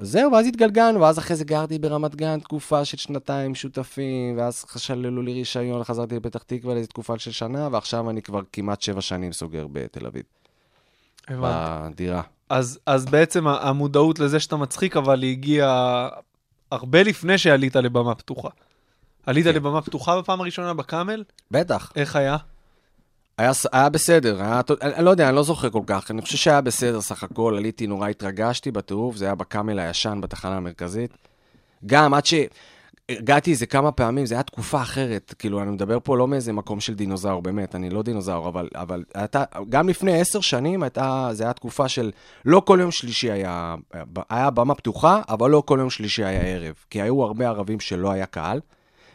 זהו, 0.00 0.32
ואז 0.32 0.46
התגלגלנו, 0.46 1.00
ואז 1.00 1.18
אחרי 1.18 1.36
זה 1.36 1.44
גרתי 1.44 1.78
ברמת 1.78 2.14
גן 2.14 2.40
תקופה 2.40 2.84
של 2.84 2.96
שנתיים 2.96 3.54
שותפים, 3.54 4.38
ואז 4.38 4.64
שללו 4.76 5.22
לי 5.22 5.32
רישיון, 5.32 5.84
חזרתי 5.84 6.16
לפתח 6.16 6.42
תקווה 6.42 6.74
לאיזו 6.74 6.88
תקופה 6.88 7.18
של 7.18 7.30
שנה, 7.30 7.68
ועכשיו 7.72 8.10
אני 8.10 8.22
כבר 8.22 8.40
כמעט 8.52 8.82
שבע 8.82 9.00
שנים 9.00 9.32
סוגר 9.32 9.66
בתל 9.72 10.06
אביב, 10.06 10.22
הבנתי. 11.28 11.92
בדירה. 11.92 12.22
אז, 12.48 12.78
אז 12.86 13.04
בעצם 13.04 13.46
המודעות 13.46 14.18
לזה 14.18 14.40
שאתה 14.40 14.56
מצחיק, 14.56 14.96
אבל 14.96 15.22
היא 15.22 15.30
הגיעה 15.30 16.08
הרבה 16.70 17.02
לפני 17.02 17.38
שעלית 17.38 17.76
לבמה 17.76 18.14
פתוחה. 18.14 18.48
עלית 19.26 19.44
כן. 19.44 19.54
לבמה 19.54 19.82
פתוחה 19.82 20.18
בפעם 20.18 20.40
הראשונה 20.40 20.74
בקאמל? 20.74 21.24
בטח. 21.50 21.92
איך 21.96 22.16
היה? 22.16 22.36
היה, 23.40 23.52
היה 23.72 23.88
בסדר, 23.88 24.42
היה, 24.42 24.60
אני, 24.82 24.94
אני 24.94 25.04
לא 25.04 25.10
יודע, 25.10 25.28
אני 25.28 25.36
לא 25.36 25.42
זוכר 25.42 25.70
כל 25.70 25.82
כך, 25.86 26.10
אני 26.10 26.22
חושב 26.22 26.36
שהיה 26.36 26.60
בסדר 26.60 27.00
סך 27.00 27.22
הכל, 27.22 27.54
עליתי, 27.56 27.86
נורא 27.86 28.08
התרגשתי 28.08 28.70
בטירוף, 28.70 29.16
זה 29.16 29.24
היה 29.24 29.34
בקאמל 29.34 29.78
הישן 29.78 30.18
בתחנה 30.22 30.56
המרכזית. 30.56 31.10
גם 31.86 32.14
עד 32.14 32.24
שהגעתי 32.26 33.50
איזה 33.50 33.66
כמה 33.66 33.92
פעמים, 33.92 34.26
זה 34.26 34.34
היה 34.34 34.42
תקופה 34.42 34.82
אחרת, 34.82 35.34
כאילו, 35.38 35.62
אני 35.62 35.70
מדבר 35.70 35.98
פה 36.02 36.16
לא 36.16 36.28
מאיזה 36.28 36.52
מקום 36.52 36.80
של 36.80 36.94
דינוזאור, 36.94 37.42
באמת, 37.42 37.74
אני 37.74 37.90
לא 37.90 38.02
דינוזאור, 38.02 38.48
אבל, 38.48 38.68
אבל 38.74 39.04
הייתה, 39.14 39.44
גם 39.68 39.88
לפני 39.88 40.20
עשר 40.20 40.40
שנים 40.40 40.82
הייתה, 40.82 41.28
זה 41.32 41.44
היה 41.44 41.52
תקופה 41.52 41.88
של, 41.88 42.10
לא 42.44 42.62
כל 42.66 42.78
יום 42.80 42.90
שלישי 42.90 43.30
היה, 43.30 43.74
היה 44.30 44.50
במה 44.50 44.74
פתוחה, 44.74 45.20
אבל 45.28 45.50
לא 45.50 45.62
כל 45.66 45.76
יום 45.80 45.90
שלישי 45.90 46.24
היה 46.24 46.40
ערב, 46.40 46.74
כי 46.90 47.02
היו 47.02 47.22
הרבה 47.22 47.48
ערבים 47.48 47.80
שלא 47.80 48.10
היה 48.10 48.26
קהל, 48.26 48.60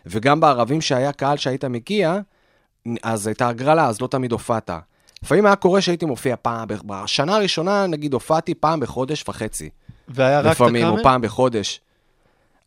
וגם 0.05 0.39
בערבים 0.39 0.81
שהיה 0.81 1.11
קהל 1.11 1.37
שהיית 1.37 1.65
מגיע, 1.65 2.19
אז 3.03 3.27
הייתה 3.27 3.47
הגרלה, 3.47 3.87
אז 3.87 4.01
לא 4.01 4.07
תמיד 4.07 4.31
הופעת. 4.31 4.69
לפעמים 5.23 5.45
היה 5.45 5.55
קורה 5.55 5.81
שהייתי 5.81 6.05
מופיע 6.05 6.35
פעם, 6.41 6.67
בשנה 6.85 7.35
הראשונה, 7.35 7.87
נגיד, 7.87 8.13
הופעתי 8.13 8.53
פעם 8.53 8.79
בחודש 8.79 9.23
וחצי. 9.27 9.69
והיה 10.07 10.39
רק 10.39 10.45
את 10.45 10.51
לפעמים, 10.51 10.83
או 10.83 10.89
הקאמל? 10.89 11.03
פעם 11.03 11.21
בחודש. 11.21 11.81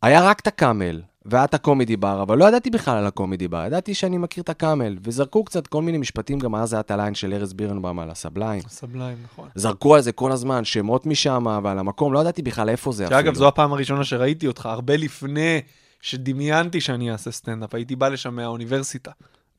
היה 0.01 0.21
רק 0.21 0.39
את 0.39 0.47
הקאמל, 0.47 1.01
והיה 1.25 1.43
את 1.43 1.53
הקומדי 1.53 1.97
בר, 1.97 2.21
אבל 2.21 2.37
לא 2.37 2.45
ידעתי 2.45 2.69
בכלל 2.69 2.97
על 2.97 3.05
הקומדי 3.05 3.47
בר, 3.47 3.65
ידעתי 3.65 3.93
שאני 3.93 4.17
מכיר 4.17 4.43
את 4.43 4.49
הקאמל, 4.49 4.97
וזרקו 5.03 5.43
קצת 5.43 5.67
כל 5.67 5.81
מיני 5.81 5.97
משפטים, 5.97 6.39
גם 6.39 6.55
אז 6.55 6.73
היה 6.73 6.79
את 6.79 6.91
הליין 6.91 7.15
של 7.15 7.33
ארז 7.33 7.53
בירנבאום 7.53 7.99
על 7.99 8.09
הסבליים. 8.09 8.61
סבליים, 8.67 9.17
נכון. 9.23 9.49
זרקו 9.55 9.95
על 9.95 10.01
זה 10.01 10.11
כל 10.11 10.31
הזמן, 10.31 10.65
שמות 10.65 11.05
משם 11.05 11.59
ועל 11.63 11.79
המקום, 11.79 12.13
לא 12.13 12.19
ידעתי 12.19 12.41
בכלל 12.41 12.69
איפה 12.69 12.91
זה 12.91 13.05
אפילו. 13.05 13.19
שאגב, 13.19 13.33
זו 13.33 13.47
הפעם 13.47 13.73
הראשונה 13.73 14.03
שראיתי 14.03 14.47
אותך, 14.47 14.65
הרבה 14.65 14.97
לפני 14.97 15.61
שדמיינתי 16.01 16.81
שאני 16.81 17.11
אעשה 17.11 17.31
סטנדאפ. 17.31 17.75
הייתי 17.75 17.95
בא 17.95 18.07
לשם 18.07 18.35
מהאוניברסיטה. 18.35 19.11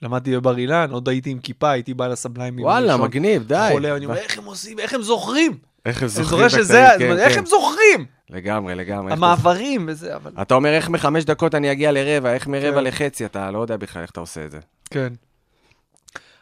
למדתי 0.02 0.36
בבר 0.36 0.58
אילן, 0.58 0.90
עוד 0.90 1.08
הייתי 1.08 1.30
עם 1.30 1.38
כיפה, 1.38 1.70
הייתי 1.70 1.94
בא 1.94 2.08
לסבליים. 2.08 2.60
וואלה. 2.60 2.96
מגניב, 2.96 3.46
די. 3.46 3.68
חולה, 3.72 3.96
אני 3.96 4.04
אומר, 4.04 4.16
איך 4.16 4.38
הם 4.38 4.44
עושים, 4.44 4.78
איך 4.78 4.94
הם 4.94 5.02
זוכרים? 5.02 5.58
איך 5.86 6.02
הם 6.02 6.08
אני 6.08 6.24
זוכרים 6.24 6.48
זוכר 6.48 6.60
את 6.60 6.64
שזה, 6.64 6.88
הקטעים, 6.88 7.16
כן, 7.16 7.18
איך 7.18 7.32
כן. 7.32 7.38
הם 7.38 7.46
זוכרים? 7.46 8.06
לגמרי, 8.30 8.74
לגמרי. 8.74 9.12
המעברים 9.12 9.84
וזה, 9.88 10.16
אבל... 10.16 10.32
אתה 10.42 10.54
אומר 10.54 10.70
איך 10.70 10.88
מחמש 10.88 11.24
דקות 11.24 11.54
אני 11.54 11.72
אגיע 11.72 11.92
לרבע, 11.92 12.34
איך 12.34 12.46
מרבע 12.46 12.80
כן. 12.80 12.84
לחצי, 12.84 13.24
אתה 13.24 13.50
לא 13.50 13.58
יודע 13.58 13.76
בכלל 13.76 14.02
איך 14.02 14.10
אתה 14.10 14.20
עושה 14.20 14.44
את 14.44 14.50
זה. 14.50 14.58
כן. 14.90 15.12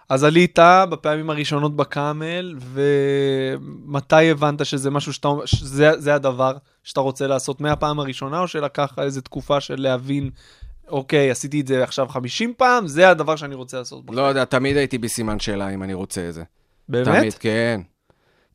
אז 0.08 0.24
עלית 0.24 0.58
בפעמים 0.90 1.30
הראשונות 1.30 1.76
בקאמל, 1.76 2.54
ומתי 2.72 4.30
הבנת 4.30 4.66
שזה 4.66 4.90
משהו 4.90 5.12
שאתה, 5.12 5.28
שזה 5.44 5.90
זה 5.98 6.14
הדבר 6.14 6.56
שאתה 6.84 7.00
רוצה 7.00 7.26
לעשות 7.26 7.60
מהפעם 7.60 8.00
הראשונה, 8.00 8.40
או 8.40 8.48
שלקח 8.48 8.94
איזו 8.98 9.20
תקופה 9.20 9.60
של 9.60 9.76
להבין, 9.78 10.30
אוקיי, 10.88 11.30
עשיתי 11.30 11.60
את 11.60 11.66
זה 11.66 11.82
עכשיו 11.84 12.08
50 12.08 12.52
פעם, 12.56 12.86
זה 12.86 13.10
הדבר 13.10 13.36
שאני 13.36 13.54
רוצה 13.54 13.78
לעשות 13.78 14.04
בחיים. 14.04 14.18
לא 14.18 14.22
יודע, 14.22 14.44
תמיד 14.44 14.76
הייתי 14.76 14.98
בסימן 14.98 15.40
שאלה 15.40 15.68
אם 15.68 15.82
אני 15.82 15.94
רוצה 15.94 16.28
את 16.28 16.34
זה. 16.34 16.42
באמת? 16.88 17.06
תמיד, 17.18 17.34
כן. 17.34 17.80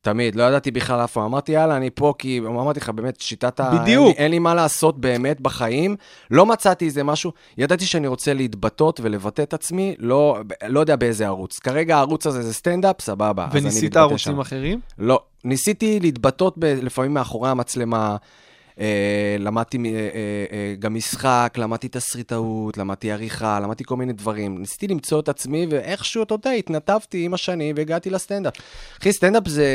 תמיד, 0.04 0.34
לא 0.34 0.42
ידעתי 0.42 0.70
בכלל 0.70 1.04
אף 1.04 1.12
פעם. 1.12 1.24
אמרתי, 1.24 1.52
יאללה, 1.52 1.76
אני 1.76 1.90
פה 1.90 2.14
כי, 2.18 2.40
אמרתי 2.46 2.80
לך, 2.80 2.88
באמת, 2.88 3.20
שיטת 3.20 3.60
ה... 3.60 3.70
בדיוק. 3.70 4.06
אין 4.06 4.16
אין 4.16 4.30
לי 4.30 4.38
מה 4.38 4.54
לעשות 4.54 5.00
באמת 5.00 5.40
בחיים. 5.40 5.96
לא 6.30 6.46
מצאתי 6.46 6.84
איזה 6.84 7.04
משהו, 7.04 7.32
ידעתי 7.58 7.86
שאני 7.86 8.06
רוצה 8.06 8.34
להתבטאות 8.34 9.00
ולבטא 9.02 9.42
את 9.42 9.54
עצמי, 9.54 9.94
לא, 9.98 10.38
לא 10.66 10.80
יודע 10.80 10.96
באיזה 10.96 11.26
ערוץ. 11.26 11.58
כרגע 11.58 11.96
הערוץ 11.96 12.26
הזה 12.26 12.42
זה 12.42 12.54
סטנדאפ, 12.54 13.00
סבבה. 13.00 13.48
וניסית 13.52 13.96
ערוצים 13.96 14.18
שם. 14.18 14.40
אחרים? 14.40 14.80
לא, 14.98 15.20
ניסיתי 15.44 16.00
להתבטאות 16.00 16.54
ב- 16.58 16.64
לפעמים 16.64 17.14
מאחורי 17.14 17.50
המצלמה, 17.50 18.16
למדתי 19.38 19.78
מ- 19.78 19.86
אה, 19.86 19.90
אה, 19.90 19.98
אה, 20.52 20.74
גם 20.78 20.94
משחק, 20.94 21.54
למדתי 21.56 21.88
תסריטאות, 21.90 22.78
למדתי 22.78 23.12
עריכה, 23.12 23.60
למדתי 23.60 23.84
כל 23.84 23.96
מיני 23.96 24.12
דברים. 24.12 24.58
ניסיתי 24.58 24.88
למצוא 24.88 25.20
את 25.20 25.28
עצמי, 25.28 25.66
ואיכשהו, 25.70 26.22
אתה 26.22 26.34
יודע, 26.34 26.50
התנתבתי 26.50 27.24
עם 27.24 27.34
השנים 27.34 27.74
והגעתי 27.78 28.10
לסטנדאפ. 28.10 28.54
אחי, 29.00 29.12
סטנדאפ 29.12 29.48
זה, 29.48 29.66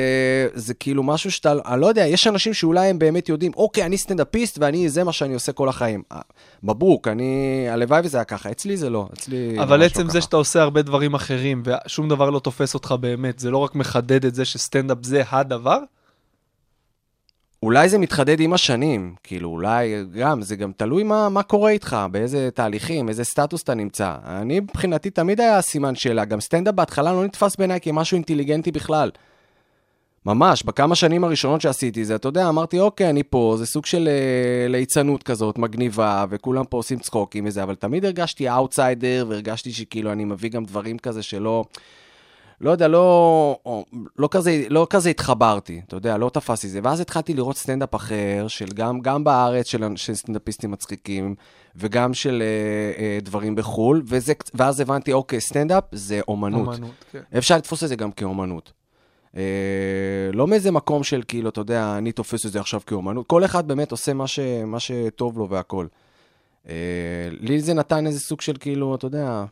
זה 0.54 0.74
כאילו 0.74 1.04
משהו 1.04 1.32
שאתה, 1.32 1.54
אני 1.66 1.82
לא 1.82 1.88
יודע, 1.88 2.06
יש 2.06 2.28
אנשים 2.28 2.54
שאולי 2.54 2.88
הם 2.88 3.00
באמת 3.00 3.30
יודעים, 3.30 3.52
אוקיי, 3.56 3.86
אני 3.86 3.98
סטנדאפיסט 3.98 4.58
ואני, 4.62 4.90
זה 4.90 5.04
מה 5.04 5.12
שאני 5.12 5.34
עושה 5.34 5.52
כל 5.52 5.70
החיים. 5.70 6.04
אה, 6.12 6.22
מברוק, 6.64 7.08
אני, 7.08 7.66
הלוואי 7.70 8.02
וזה 8.04 8.18
היה 8.18 8.24
ככה, 8.24 8.52
אצלי 8.52 8.78
זה 8.78 8.90
לא, 8.90 9.08
אצלי 9.14 9.58
אבל 9.62 9.84
עצם 9.84 10.06
לא 10.08 10.12
זה. 10.14 10.22
שאתה 10.22 10.38
עושה 10.38 10.62
הרבה 10.62 10.82
דברים 10.82 11.14
אחרים, 11.14 11.64
ושום 11.66 12.10
דבר 12.10 12.30
לא 12.30 12.40
תופס 12.40 12.74
אותך 12.74 12.96
באמת, 13.00 13.40
זה 13.40 13.52
לא 13.52 13.58
רק 13.58 13.76
מחדד 13.76 14.26
את 14.26 14.36
זה 14.36 14.46
שסטנדאפ 14.46 14.98
זה 15.02 15.24
הדבר? 15.30 15.80
אולי 17.64 17.90
זה 17.90 17.98
מתחדד 17.98 18.40
עם 18.40 18.54
השנים, 18.54 19.16
כאילו, 19.24 19.50
אולי 19.50 20.06
גם, 20.20 20.42
זה 20.42 20.56
גם 20.56 20.72
תלוי 20.78 21.04
מה, 21.04 21.30
מה 21.30 21.44
קורה 21.44 21.72
איתך, 21.72 21.98
באיזה 22.12 22.50
תהליכים, 22.54 23.10
איזה 23.10 23.24
סטטוס 23.24 23.64
אתה 23.64 23.74
נמצא. 23.74 24.16
אני, 24.26 24.60
מבחינתי, 24.60 25.10
תמיד 25.10 25.42
היה 25.42 25.62
סימן 25.62 25.96
שאלה. 25.96 26.26
גם 26.26 26.40
סטנדאפ 26.40 26.76
בהתחלה 26.76 27.12
לא 27.12 27.26
נתפס 27.26 27.56
בעיניי 27.56 27.80
כמשהו 27.82 28.16
אינטליגנטי 28.16 28.72
בכלל. 28.72 29.12
ממש, 30.26 30.64
בכמה 30.64 30.96
שנים 30.96 31.24
הראשונות 31.24 31.62
שעשיתי 31.62 32.06
זה, 32.06 32.16
אתה 32.16 32.28
יודע, 32.28 32.50
אמרתי, 32.50 32.80
אוקיי, 32.80 33.10
אני 33.10 33.24
פה, 33.24 33.56
זה 33.58 33.66
סוג 33.66 33.86
של 33.86 34.08
אה, 34.08 34.68
ליצנות 34.68 35.24
כזאת, 35.24 35.58
מגניבה, 35.58 36.26
וכולם 36.30 36.66
פה 36.66 36.78
עושים 36.78 37.00
צחוקים 37.00 37.46
וזה, 37.48 37.64
אבל 37.64 37.76
תמיד 37.76 38.06
הרגשתי 38.06 38.50
אאוטסיידר, 38.50 39.26
והרגשתי 39.30 39.72
שכאילו 39.72 40.12
אני 40.12 40.26
מביא 40.26 40.50
גם 40.50 40.66
דברים 40.66 40.98
כזה 40.98 41.24
שלא... 41.24 41.64
לא 42.62 42.72
יודע, 42.72 42.88
לא, 42.88 43.60
לא, 44.18 44.28
כזה, 44.32 44.64
לא 44.70 44.88
כזה 44.90 45.10
התחברתי, 45.10 45.82
אתה 45.88 45.96
יודע, 45.96 46.18
לא 46.18 46.30
תפסתי 46.30 46.70
זה. 46.70 46.80
ואז 46.84 47.00
התחלתי 47.00 47.34
לראות 47.34 47.58
סטנדאפ 47.58 47.96
אחר, 47.96 48.46
של 48.48 48.68
גם, 48.74 49.00
גם 49.02 49.24
בארץ, 49.24 49.68
של, 49.68 49.84
של 49.96 50.16
סטנדאפיסטים 50.16 50.72
מצחיקים, 50.72 51.36
וגם 51.76 52.14
של 52.14 52.44
אה, 52.46 53.04
אה, 53.04 53.20
דברים 53.22 53.56
בחו"ל, 53.56 54.02
וזה, 54.06 54.34
ואז 54.54 54.80
הבנתי, 54.80 55.14
אוקיי, 55.14 55.42
סטנדאפ 55.42 55.84
זה 55.92 56.20
אומנות. 56.28 56.68
אומנות, 56.68 57.06
כן. 57.12 57.20
אפשר 57.38 57.58
לתפוס 57.58 57.84
את 57.84 57.90
זה 57.90 57.96
גם 57.96 58.12
כאומנות. 58.12 58.72
אה, 59.38 59.42
לא 60.34 60.48
מאיזה 60.48 60.72
מקום 60.72 61.04
של 61.04 61.24
כאילו, 61.28 61.50
אתה 61.50 61.62
יודע, 61.62 61.98
אני 61.98 62.12
תופס 62.12 62.46
את 62.46 62.52
זה 62.52 62.60
עכשיו 62.60 62.82
כאומנות. 62.86 63.28
כל 63.28 63.46
אחד 63.46 63.68
באמת 63.68 63.92
עושה 63.92 64.14
מה, 64.14 64.28
ש, 64.28 64.40
מה 64.66 64.80
שטוב 64.80 65.38
לו 65.38 65.50
והכול. 65.50 65.88
אה, 66.70 66.74
לי 67.40 67.62
זה 67.62 67.74
נתן 67.74 68.08
איזה 68.08 68.20
סוג 68.20 68.42
של 68.42 68.56
כאילו, 68.60 68.96
אתה 68.96 69.06
יודע, 69.06 69.46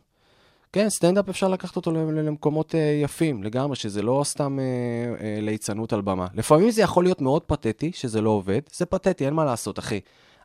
כן, 0.78 0.90
סטנדאפ 0.90 1.30
אפשר 1.30 1.48
לקחת 1.48 1.76
אותו 1.76 1.92
למקומות 1.92 2.76
אה, 2.76 3.00
יפים 3.04 3.44
לגמרי, 3.44 3.76
שזה 3.76 4.02
לא 4.02 4.22
סתם 4.26 4.60
אה, 4.60 4.64
אה, 5.26 5.42
ליצנות 5.42 5.94
על 5.94 6.02
במה. 6.02 6.28
לפעמים 6.34 6.72
זה 6.72 6.82
יכול 6.82 7.04
להיות 7.04 7.22
מאוד 7.22 7.42
פתטי, 7.42 7.92
שזה 7.94 8.22
לא 8.22 8.30
עובד. 8.30 8.60
זה 8.74 8.86
פתטי, 8.86 9.26
אין 9.26 9.34
מה 9.34 9.46
לעשות, 9.46 9.80
אחי. 9.80 10.00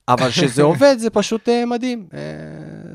אבל 0.08 0.28
כשזה 0.28 0.62
עובד, 0.72 0.96
זה 0.98 1.10
פשוט 1.10 1.48
אה, 1.48 1.66
מדהים. 1.66 2.06
אה, 2.14 2.18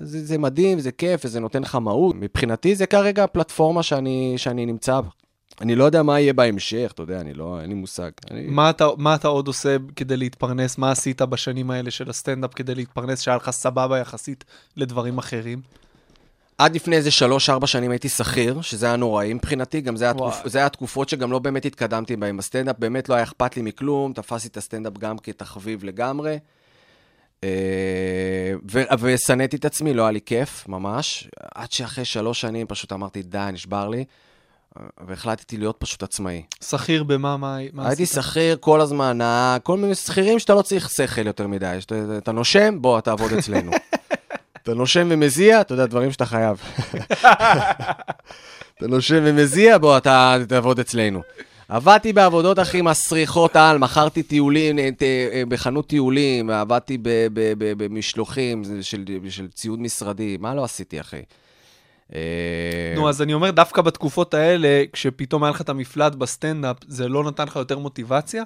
זה, 0.01 0.25
זה 0.25 0.37
מדהים, 0.37 0.79
זה 0.79 0.91
כיף, 0.91 1.21
וזה 1.25 1.39
נותן 1.39 1.61
לך 1.61 1.75
מהות. 1.75 2.15
מבחינתי 2.19 2.75
זה 2.75 2.85
כרגע 2.85 3.23
הפלטפורמה 3.23 3.83
שאני, 3.83 4.33
שאני 4.37 4.65
נמצא 4.65 5.01
בה. 5.01 5.09
אני 5.61 5.75
לא 5.75 5.83
יודע 5.83 6.03
מה 6.03 6.19
יהיה 6.19 6.33
בהמשך, 6.33 6.91
אתה 6.93 7.03
יודע, 7.03 7.21
אני 7.21 7.33
לא, 7.33 7.61
אין 7.61 7.69
לי 7.69 7.75
מושג. 7.75 8.11
אני... 8.31 8.45
מה 8.47 8.69
אתה, 8.69 8.87
מה 8.97 9.15
אתה 9.15 9.27
עוד 9.27 9.47
עושה 9.47 9.77
כדי 9.95 10.17
להתפרנס? 10.17 10.77
מה 10.77 10.91
עשית 10.91 11.21
בשנים 11.21 11.71
האלה 11.71 11.91
של 11.91 12.09
הסטנדאפ 12.09 12.53
כדי 12.53 12.75
להתפרנס, 12.75 13.21
שהיה 13.21 13.37
לך 13.37 13.49
סבבה 13.49 13.97
יחסית 13.99 14.45
לדברים 14.77 15.17
אחרים? 15.17 15.61
עד 16.57 16.75
לפני 16.75 16.95
איזה 16.95 17.11
שלוש-ארבע 17.11 17.67
שנים 17.67 17.91
הייתי 17.91 18.09
שכיר, 18.09 18.61
שזה 18.61 18.85
היה 18.85 18.95
נוראי 18.95 19.33
מבחינתי, 19.33 19.81
גם 19.81 19.95
זה 19.95 20.05
היה. 20.05 20.13
תקופ... 20.13 20.35
זה 20.45 20.59
היה 20.59 20.69
תקופות 20.69 21.09
שגם 21.09 21.31
לא 21.31 21.39
באמת 21.39 21.65
התקדמתי 21.65 22.15
בהן. 22.15 22.39
הסטנדאפ 22.39 22.75
באמת 22.79 23.09
לא 23.09 23.15
היה 23.15 23.23
אכפת 23.23 23.55
לי 23.55 23.61
מכלום, 23.61 24.13
תפסתי 24.13 24.47
את 24.47 24.57
הסטנדאפ 24.57 24.97
גם 24.97 25.17
כתחביב 25.17 25.83
לגמרי. 25.83 26.39
אה, 27.43 27.49
ו- 28.71 28.83
ושנאתי 28.99 29.55
את 29.55 29.65
עצמי, 29.65 29.93
לא 29.93 30.01
היה 30.01 30.11
לי 30.11 30.19
כיף, 30.25 30.67
ממש. 30.67 31.27
עד 31.55 31.71
שאחרי 31.71 32.05
שלוש 32.05 32.41
שנים 32.41 32.67
פשוט 32.67 32.91
אמרתי, 32.93 33.23
די, 33.23 33.49
נשבר 33.53 33.89
לי. 33.89 34.05
אה, 34.79 34.83
והחלטתי 35.07 35.57
להיות 35.57 35.75
פשוט 35.79 36.03
עצמאי. 36.03 36.43
שכיר 36.63 37.03
במה, 37.03 37.37
מה, 37.37 37.57
מה 37.73 37.87
הייתי 37.87 38.03
עשית? 38.03 38.23
שכיר 38.23 38.57
כל 38.59 38.81
הזמן, 38.81 39.17
נהג, 39.17 39.61
כל 39.61 39.77
מיני 39.77 39.95
שכירים 39.95 40.39
שאתה 40.39 40.53
לא 40.53 40.61
צריך 40.61 40.89
שכל 40.89 41.27
יותר 41.27 41.47
מדי. 41.47 41.77
שאתה, 41.79 41.95
אתה 42.17 42.31
נושם, 42.31 42.81
בוא, 42.81 43.01
תעבוד 43.01 43.33
אצלנו. 43.33 43.71
אתה 44.67 44.75
נושם 44.75 45.07
ומזיע, 45.11 45.61
אתה 45.61 45.73
יודע, 45.73 45.85
דברים 45.85 46.11
שאתה 46.11 46.25
חייב. 46.25 46.61
אתה 48.77 48.87
נושם 48.87 49.23
ומזיע, 49.25 49.77
בוא, 49.77 49.97
אתה 49.97 50.37
תעבוד 50.47 50.79
אצלנו. 50.79 51.21
עבדתי 51.69 52.13
בעבודות 52.13 52.59
הכי 52.59 52.81
מסריחות 52.81 53.55
על, 53.55 53.77
מכרתי 53.77 54.23
טיולים 54.23 54.79
אה, 54.79 54.89
אה, 55.01 55.43
בחנות 55.47 55.87
טיולים, 55.87 56.49
עבדתי 56.49 56.97
במשלוחים 57.77 58.63
של, 58.81 59.03
של 59.29 59.47
ציוד 59.47 59.81
משרדי, 59.81 60.37
מה 60.39 60.55
לא 60.55 60.63
עשיתי, 60.63 60.99
אחי? 60.99 61.21
אה, 62.15 62.93
נו, 62.95 63.09
אז 63.09 63.21
אני 63.21 63.33
אומר, 63.33 63.51
דווקא 63.51 63.81
בתקופות 63.81 64.33
האלה, 64.33 64.83
כשפתאום 64.93 65.43
היה 65.43 65.51
לך 65.51 65.61
את 65.61 65.69
המפלט 65.69 66.15
בסטנדאפ, 66.15 66.77
זה 66.87 67.07
לא 67.07 67.23
נתן 67.23 67.45
לך 67.45 67.55
יותר 67.55 67.77
מוטיבציה 67.79 68.43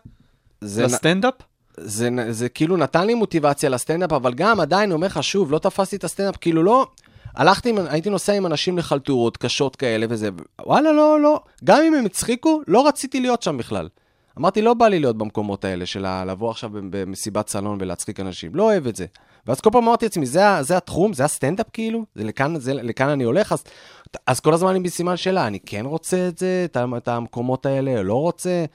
לסטנדאפ? 0.62 1.34
זה, 1.77 2.10
זה 2.29 2.49
כאילו 2.49 2.77
נתן 2.77 3.07
לי 3.07 3.13
מוטיבציה 3.13 3.69
לסטנדאפ, 3.69 4.13
אבל 4.13 4.34
גם 4.34 4.60
עדיין, 4.60 4.84
אני 4.84 4.93
אומר 4.93 5.07
לך 5.07 5.23
שוב, 5.23 5.51
לא 5.51 5.60
תפסתי 5.60 5.95
את 5.95 6.03
הסטנדאפ, 6.03 6.38
כאילו 6.38 6.63
לא... 6.63 6.88
הלכתי, 7.36 7.73
הייתי 7.89 8.10
נוסע 8.10 8.34
עם 8.34 8.45
אנשים 8.45 8.77
לחלטורות 8.77 9.38
קשות 9.38 9.75
כאלה 9.75 10.05
וזה, 10.10 10.29
וואלה, 10.65 10.91
לא, 10.91 11.21
לא. 11.21 11.39
גם 11.63 11.84
אם 11.84 11.93
הם 11.93 12.05
הצחיקו, 12.05 12.62
לא 12.67 12.88
רציתי 12.88 13.19
להיות 13.19 13.43
שם 13.43 13.57
בכלל. 13.57 13.89
אמרתי, 14.38 14.62
לא 14.62 14.73
בא 14.73 14.88
לי 14.88 14.99
להיות 14.99 15.17
במקומות 15.17 15.65
האלה 15.65 15.86
של 15.86 16.05
לבוא 16.27 16.51
עכשיו 16.51 16.69
במסיבת 16.73 17.49
סלון 17.49 17.77
ולהצחיק 17.81 18.19
אנשים. 18.19 18.55
לא 18.55 18.63
אוהב 18.63 18.88
את 18.88 18.95
זה. 18.95 19.05
ואז 19.47 19.62
כל 19.62 19.69
פעם 19.73 19.84
אמרתי 19.84 20.05
לעצמי, 20.05 20.25
זה, 20.25 20.41
זה 20.62 20.77
התחום, 20.77 21.13
זה 21.13 21.25
הסטנדאפ 21.25 21.65
כאילו? 21.73 22.05
זה 22.15 22.23
לכאן, 22.23 22.60
זה, 22.60 22.73
לכאן 22.73 23.10
אני 23.10 23.23
הולך? 23.23 23.51
אז, 23.51 23.63
אז 24.27 24.39
כל 24.39 24.53
הזמן 24.53 24.69
אני 24.69 24.79
בסימן 24.79 25.17
שאלה, 25.17 25.47
אני 25.47 25.60
כן 25.60 25.86
רוצה 25.86 26.27
את 26.27 26.38
זה, 26.38 26.65
את, 26.65 26.77
את 26.97 27.07
המקומות 27.07 27.65
האלה, 27.65 28.03
לא 28.03 28.15
רוצה? 28.15 28.65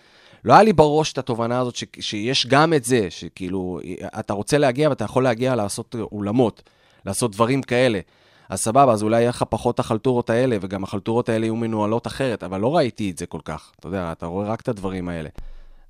לא 0.47 0.53
היה 0.53 0.63
לי 0.63 0.73
בראש 0.73 1.13
את 1.13 1.19
התובנה 1.19 1.61
הזאת 1.61 1.77
ש, 1.77 1.85
שיש 2.01 2.47
גם 2.47 2.75
את 2.75 2.85
זה, 2.85 3.07
שכאילו, 3.11 3.81
אתה 4.19 4.33
רוצה 4.33 4.59
להגיע 4.59 4.89
ואתה 4.89 5.05
יכול 5.05 5.25
להגיע 5.25 5.55
לעשות 5.55 5.95
אולמות, 6.13 6.63
לעשות 7.07 7.33
דברים 7.33 7.63
כאלה. 7.63 8.01
אז 8.49 8.61
סבבה, 8.61 8.93
אז 8.93 9.03
אולי 9.03 9.21
יהיה 9.21 9.29
לך 9.29 9.45
פחות 9.49 9.79
החלטורות 9.81 10.31
האלה, 10.31 10.57
וגם 10.61 10.85
החלטורות 10.85 11.29
האלה 11.29 11.47
יהיו 11.47 11.57
מנוהלות 11.57 12.07
אחרת, 12.07 12.45
אבל 12.45 12.61
לא 12.61 12.77
ראיתי 12.77 13.11
את 13.11 13.19
זה 13.19 13.27
כל 13.27 13.41
כך. 13.45 13.73
אתה 13.81 13.89
יודע, 13.89 14.13
אתה 14.13 14.27
רואה 14.27 14.47
רק 14.47 14.61
את 14.61 14.69
הדברים 14.69 15.09
האלה. 15.09 15.29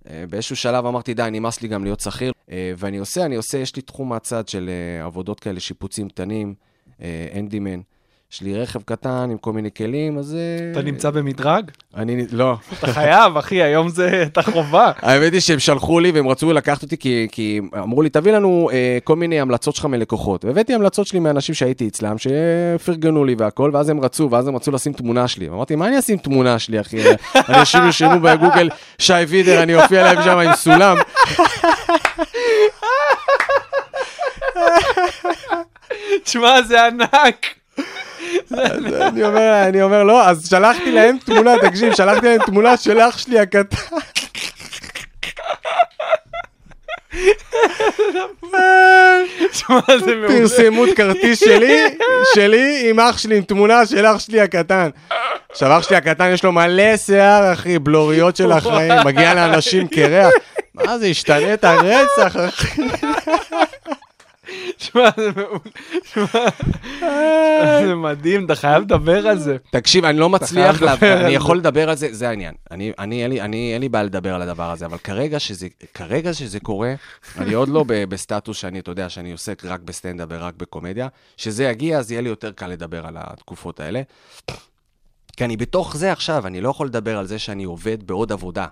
אה, 0.09 0.25
באיזשהו 0.31 0.57
שלב 0.57 0.87
אמרתי, 0.87 1.15
די, 1.15 1.29
נמאס 1.33 1.63
לי 1.63 1.69
גם 1.69 1.85
להיות 1.85 2.01
שכיר, 2.01 2.33
אה, 2.51 2.73
ואני 2.77 2.99
עושה, 2.99 3.25
אני 3.25 3.37
עושה, 3.37 3.59
יש 3.59 3.77
לי 3.77 3.83
תחום 3.83 4.09
מהצד 4.09 4.49
של 4.49 4.71
אה, 4.71 5.05
עבודות 5.05 5.41
כאלה, 5.41 5.61
שיפוצים 5.61 6.09
קטנים, 6.09 6.55
אנדימן. 7.35 7.81
יש 8.33 8.43
לי 8.43 8.63
רכב 8.63 8.83
קטן 8.83 9.29
עם 9.31 9.39
כל 9.39 9.53
מיני 9.53 9.69
כלים, 9.77 10.19
אז... 10.19 10.35
אה, 10.35 10.73
אתה 10.73 10.83
נמצא 10.83 11.11
במדרג? 11.11 11.71
אני, 11.97 12.25
לא. 12.33 12.57
אתה 12.79 12.87
חייב, 12.93 13.37
אחי, 13.37 13.63
היום 13.63 13.89
זה 13.89 14.23
את 14.27 14.39
החובה. 14.39 14.93
האמת 14.97 15.33
היא 15.33 15.41
שהם 15.41 15.59
שלחו 15.59 16.01
לי 16.01 16.11
והם 16.11 16.29
רצו 16.29 16.53
לקחת 16.53 16.83
אותי 16.83 16.97
כי, 16.97 17.29
כי 17.33 17.61
אמרו 17.79 18.03
לי, 18.03 18.09
תביא 18.09 18.33
לנו 18.33 18.71
אה, 18.73 18.99
כל 19.05 19.17
מיני 19.17 19.41
המלצות 19.41 19.75
שלך 19.75 19.85
מלקוחות. 19.85 20.45
והבאתי 20.45 20.75
המלצות 20.75 21.07
שלי 21.07 21.19
מאנשים 21.19 21.55
שהייתי 21.55 21.89
אצלם, 21.89 22.17
שפרגנו 22.19 23.25
לי 23.25 23.35
והכל, 23.39 23.71
ואז 23.73 23.89
הם 23.89 24.01
רצו, 24.01 24.29
ואז 24.31 24.49
הם 24.49 24.57
רצו 24.57 24.71
לשים 24.71 24.93
תמונה 24.93 25.29
שלי. 25.29 25.49
אמרתי, 25.49 25.77
מה 25.77 25.89
אני 25.89 25.99
אשים 25.99 26.17
תמונה 26.17 26.59
שלי, 26.59 26.81
אחי? 26.81 26.97
אנשים 27.49 27.85
ירשמו 27.85 28.21
בגוגל, 28.21 28.69
שי 28.99 29.13
וידר, 29.29 29.63
אני 29.63 29.75
אופיע 29.75 30.03
להם 30.03 30.23
שם 30.25 30.39
עם 30.39 30.55
סולם. 30.55 30.97
תשמע, 36.25 36.63
זה 36.63 36.87
ענק. 36.87 37.47
אני 38.55 39.25
אומר, 39.25 39.63
אני 39.69 39.83
אומר, 39.83 40.03
לא, 40.03 40.29
אז 40.29 40.49
שלחתי 40.49 40.93
להם 40.93 41.17
תמונה, 41.25 41.53
תקשיב, 41.63 41.95
שלחתי 41.95 42.27
להם 42.27 42.43
תמונה 42.47 42.77
של 42.77 43.01
אח 43.01 43.19
שלי 43.19 43.39
הקטן. 43.39 43.87
פרסמו 50.29 50.85
את 50.85 50.97
כרטיס 50.97 51.41
שלי, 51.41 51.85
שלי 52.35 52.91
עם 52.91 53.01
אח 53.01 53.19
שלי, 53.19 53.37
עם 53.37 53.43
תמונה 53.43 53.87
של 53.87 54.07
אח 54.07 54.19
שלי 54.19 54.41
הקטן. 54.41 54.89
עכשיו, 55.51 55.79
אח 55.79 55.83
שלי 55.83 55.97
הקטן 55.97 56.31
יש 56.33 56.45
לו 56.45 56.53
מלא 56.53 56.97
שיער, 56.97 57.53
אחי, 57.53 57.79
בלוריות 57.79 58.37
של 58.37 58.53
החיים, 58.53 58.93
מגיע 59.05 59.35
לאנשים 59.35 59.89
קרח. 59.89 60.33
מה 60.75 60.99
זה, 60.99 61.07
השתנה 61.07 61.55
את 61.55 61.65
הרצח, 61.65 62.37
אחי. 62.49 62.83
תשמע, 64.77 65.09
זה 65.17 65.31
מעולה. 65.37 66.49
זה 67.87 67.95
מדהים, 67.95 68.45
אתה 68.45 68.55
חייב 68.55 68.83
לדבר 68.83 69.29
על 69.29 69.39
זה. 69.39 69.57
תקשיב, 69.71 70.05
אני 70.05 70.19
לא 70.19 70.31
מצליח, 70.31 70.83
אני. 70.83 71.31
יכול 71.31 71.59
לדבר 71.59 71.91
על 71.91 71.97
זה, 71.97 72.09
זה 72.11 72.29
העניין. 72.29 72.55
אני, 72.71 73.23
אין 73.23 73.81
לי, 73.81 73.89
בעיה 73.89 74.05
לדבר 74.05 74.35
על 74.35 74.43
הדבר 74.43 74.71
הזה, 74.71 74.87
אבל 74.87 74.99
כרגע 75.95 76.33
שזה, 76.35 76.61
קורה, 76.63 76.95
אני 77.39 77.55
עוד 77.55 77.69
לא 77.69 77.85
בסטטוס 77.89 78.57
שאני, 78.57 78.79
אתה 78.79 78.91
יודע, 78.91 79.09
שאני 79.09 79.33
עוסק 79.33 79.65
רק 79.65 79.81
בסטנדאפ 79.81 80.29
ורק 80.31 80.55
בקומדיה. 80.57 81.09
שזה 81.37 81.65
יגיע, 81.65 81.99
אז 81.99 82.11
יהיה 82.11 82.21
לי 82.21 82.29
יותר 82.29 82.53
קל 82.53 82.67
לדבר 82.67 83.07
על 83.07 83.17
התקופות 83.21 83.81
האלה. 83.81 84.03
כי 85.37 85.45
אני 85.45 85.57
בתוך 85.57 85.97
זה 85.97 86.13
עכשיו, 86.13 86.47
אני 86.47 86.61
לא 86.61 86.69
יכול 86.69 86.87
לדבר 86.87 87.19
על 87.19 87.27
זה 87.27 87.39
שאני 87.39 87.65
עובד 87.65 88.07
בעוד 88.07 88.33
עבודה. 88.33 88.67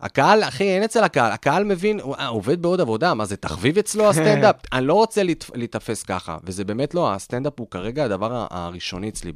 הקהל, 0.00 0.42
אחי, 0.42 0.64
אין 0.64 0.82
אצל 0.82 1.04
הקהל, 1.04 1.32
הקהל 1.32 1.64
מבין, 1.64 2.00
הוא 2.00 2.14
אה, 2.16 2.26
עובד 2.26 2.62
בעוד 2.62 2.80
עבודה, 2.80 3.14
מה 3.14 3.24
זה 3.24 3.36
תחביב 3.36 3.78
אצלו 3.78 4.08
הסטנדאפ? 4.08 4.56
אני 4.72 4.86
לא 4.86 4.94
רוצה 4.94 5.22
להיתפס 5.54 6.02
ככה, 6.02 6.36
וזה 6.44 6.64
באמת 6.64 6.94
לא, 6.94 7.12
הסטנדאפ 7.12 7.52
הוא 7.58 7.66
כרגע 7.70 8.04
הדבר 8.04 8.46
הראשוני 8.50 9.08
אצלי 9.08 9.32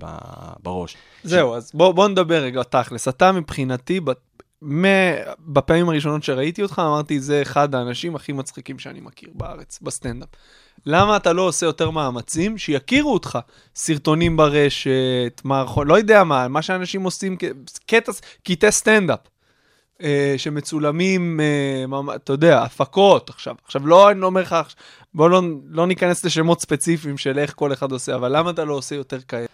בראש. 0.62 0.96
זהו, 1.25 1.55
אז 1.55 1.70
בוא, 1.75 1.92
בוא 1.92 2.09
נדבר 2.09 2.42
רגע 2.42 2.62
תכלס. 2.62 3.09
אתה 3.09 3.33
מבחינתי, 3.33 4.01
בפעמים 5.38 5.88
הראשונות 5.88 6.22
שראיתי 6.22 6.62
אותך, 6.62 6.83
אמרתי, 6.87 7.20
זה 7.20 7.42
אחד 7.42 7.75
האנשים 7.75 8.16
הכי 8.16 8.33
מצחיקים 8.33 8.79
שאני 8.79 9.01
מכיר 9.01 9.29
בארץ, 9.35 9.79
בסטנדאפ. 9.83 10.29
למה 10.87 11.16
אתה 11.16 11.33
לא 11.33 11.42
עושה 11.42 11.66
יותר 11.66 11.90
מאמצים 11.90 12.59
שיכירו 12.59 13.12
אותך? 13.12 13.38
סרטונים 13.77 14.37
ברשת, 14.37 15.40
מערכות, 15.44 15.87
לא 15.87 15.98
יודע 15.98 16.25
מה, 16.25 16.48
מה 16.48 16.62
שאנשים 16.62 17.03
עושים, 17.03 17.37
קטע, 17.87 18.12
קטעי 18.44 18.72
סטנדאפ. 18.72 19.18
אה, 20.03 20.35
שמצולמים, 20.37 21.41
אה, 21.41 21.87
ממ- 21.87 22.11
אתה 22.15 22.33
יודע, 22.33 22.62
הפקות 22.62 23.31
עכשיו. 23.31 23.55
עכשיו, 23.65 23.87
לא, 23.87 24.11
אני 24.11 24.21
לא 24.21 24.27
אומר 24.27 24.41
לך, 24.41 24.57
בוא 25.15 25.31
לא, 25.31 25.43
לא 25.71 25.87
ניכנס 25.87 26.25
לשמות 26.25 26.61
ספציפיים 26.61 27.19
של 27.19 27.38
איך 27.38 27.53
כל 27.57 27.73
אחד 27.73 27.93
עושה, 27.93 28.15
אבל 28.15 28.37
למה 28.37 28.51
אתה 28.51 28.65
לא 28.65 28.75
עושה 28.75 28.95
יותר 28.95 29.19
כאלה? 29.29 29.47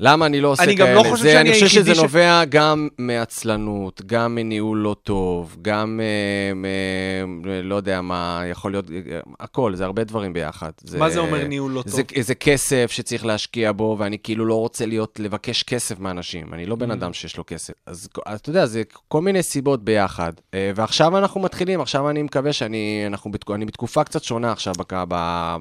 למה 0.00 0.26
אני 0.26 0.40
לא 0.40 0.48
עושה 0.48 0.62
אני 0.62 0.76
כאלה? 0.76 0.90
גם 0.90 0.96
לא 0.96 1.10
חושב 1.10 1.22
זה, 1.22 1.30
שאני 1.32 1.40
אני 1.40 1.52
חושב 1.52 1.68
שזה 1.68 1.94
ש- 1.94 1.98
נובע 1.98 2.42
גם 2.48 2.88
מעצלנות, 2.98 4.02
גם 4.06 4.34
מניהול 4.34 4.78
לא 4.78 4.96
טוב, 5.02 5.56
גם, 5.62 6.00
אה, 6.02 6.54
מ- 6.54 7.44
לא 7.62 7.74
יודע 7.74 8.00
מה, 8.00 8.42
יכול 8.50 8.72
להיות, 8.72 8.90
אה, 8.90 8.96
הכל, 9.40 9.74
זה 9.74 9.84
הרבה 9.84 10.04
דברים 10.04 10.32
ביחד. 10.32 10.70
מה 10.98 11.10
זה 11.10 11.20
אומר 11.20 11.46
ניהול 11.46 11.72
לא 11.72 11.82
טוב? 11.82 11.92
זה, 11.92 12.02
זה 12.20 12.34
כסף 12.34 12.90
שצריך 12.90 13.26
להשקיע 13.26 13.72
בו, 13.72 13.96
ואני 13.98 14.18
כאילו 14.22 14.46
לא 14.46 14.54
רוצה 14.54 14.86
להיות, 14.86 15.20
לבקש 15.20 15.62
כסף 15.62 15.98
מאנשים. 16.00 16.54
אני 16.54 16.66
לא 16.66 16.76
בן 16.76 16.90
Mm. 16.90 16.94
אדם 16.94 17.12
שיש 17.12 17.36
לו 17.36 17.44
כסף. 17.46 17.72
אז 17.86 18.08
אתה 18.34 18.50
יודע, 18.50 18.66
זה 18.66 18.82
כל 19.08 19.20
מיני 19.22 19.42
סיבות 19.42 19.84
ביחד. 19.84 20.32
אה, 20.54 20.72
ועכשיו 20.74 21.18
אנחנו 21.18 21.40
מתחילים, 21.40 21.80
עכשיו 21.80 22.10
אני 22.10 22.22
מקווה 22.22 22.52
שאני, 22.52 23.04
אנחנו 23.06 23.30
בתק, 23.32 23.50
אני 23.50 23.64
בתקופה 23.66 24.04
קצת 24.04 24.24
שונה 24.24 24.52
עכשיו, 24.52 24.74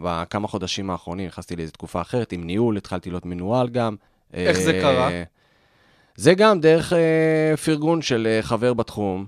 בכמה 0.02 0.48
חודשים 0.48 0.90
האחרונים, 0.90 1.28
נכנסתי 1.28 1.56
לאיזו 1.56 1.72
תקופה 1.72 2.02
אחרת, 2.02 2.32
עם 2.32 2.44
ניהול, 2.44 2.78
התחלתי 2.78 3.10
להיות 3.10 3.26
מנוהל 3.26 3.70
גם. 3.70 3.96
איך 4.34 4.60
זה 4.60 4.72
אה, 4.72 4.82
קרה? 4.82 5.10
זה 6.16 6.34
גם 6.34 6.60
דרך 6.60 6.94
אה, 6.94 7.58
פרגון 7.66 8.02
של 8.02 8.28
אה, 8.30 8.42
חבר 8.42 8.74
בתחום, 8.74 9.26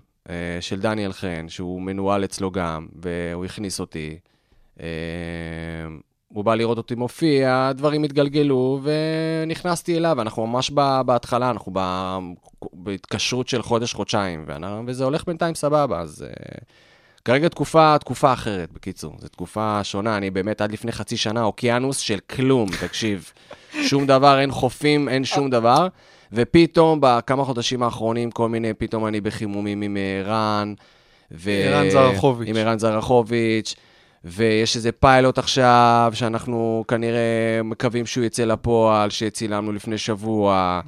של 0.61 0.79
דניאל 0.79 1.13
חן, 1.13 1.45
שהוא 1.49 1.81
מנוהל 1.81 2.23
אצלו 2.23 2.51
גם, 2.51 2.87
והוא 3.03 3.45
הכניס 3.45 3.79
אותי. 3.79 4.19
הוא 6.27 6.43
בא 6.45 6.55
לראות 6.55 6.77
אותי 6.77 6.95
מופיע, 6.95 7.67
הדברים 7.67 8.03
התגלגלו, 8.03 8.81
ונכנסתי 8.83 9.97
אליו, 9.97 10.21
אנחנו 10.21 10.47
ממש 10.47 10.71
בהתחלה, 11.05 11.49
אנחנו 11.49 11.71
בהתקשרות 12.73 13.47
של 13.47 13.61
חודש-חודשיים, 13.61 14.45
וזה 14.87 15.03
הולך 15.03 15.25
בינתיים 15.25 15.55
סבבה, 15.55 15.99
אז... 15.99 16.25
אה, 17.29 17.33
כרגע 17.33 17.47
תקופה, 17.47 17.95
תקופה 17.99 18.33
אחרת, 18.33 18.71
בקיצור. 18.71 19.15
זו 19.19 19.27
תקופה 19.27 19.83
שונה, 19.83 20.17
אני 20.17 20.29
באמת 20.29 20.61
עד 20.61 20.71
לפני 20.71 20.91
חצי 20.91 21.17
שנה 21.17 21.43
אוקיינוס 21.43 21.97
של 21.97 22.19
כלום, 22.19 22.69
תקשיב. 22.81 23.31
שום 23.81 24.05
דבר, 24.05 24.39
אין 24.39 24.51
חופים, 24.51 25.09
אין 25.09 25.25
שום 25.25 25.49
דבר. 25.49 25.87
ופתאום, 26.33 26.99
בכמה 27.01 27.43
חודשים 27.43 27.83
האחרונים, 27.83 28.31
כל 28.31 28.49
מיני, 28.49 28.73
פתאום 28.73 29.07
אני 29.07 29.21
בחימומים 29.21 29.81
עם 29.81 29.97
אה, 29.97 30.21
רן. 30.25 30.73
ו... 31.31 31.49
ערן 31.49 31.89
זרחוביץ'. 31.89 32.49
עם 32.49 32.55
ערן 32.55 32.79
זרחוביץ'. 32.79 33.75
ויש 34.25 34.75
איזה 34.75 34.91
פיילוט 34.91 35.37
עכשיו, 35.37 36.11
שאנחנו 36.15 36.83
כנראה 36.87 37.61
מקווים 37.63 38.05
שהוא 38.05 38.23
יצא 38.25 38.43
לפועל, 38.43 39.09
שצילמנו 39.09 39.71
לפני 39.71 39.97
שבוע. 39.97 40.81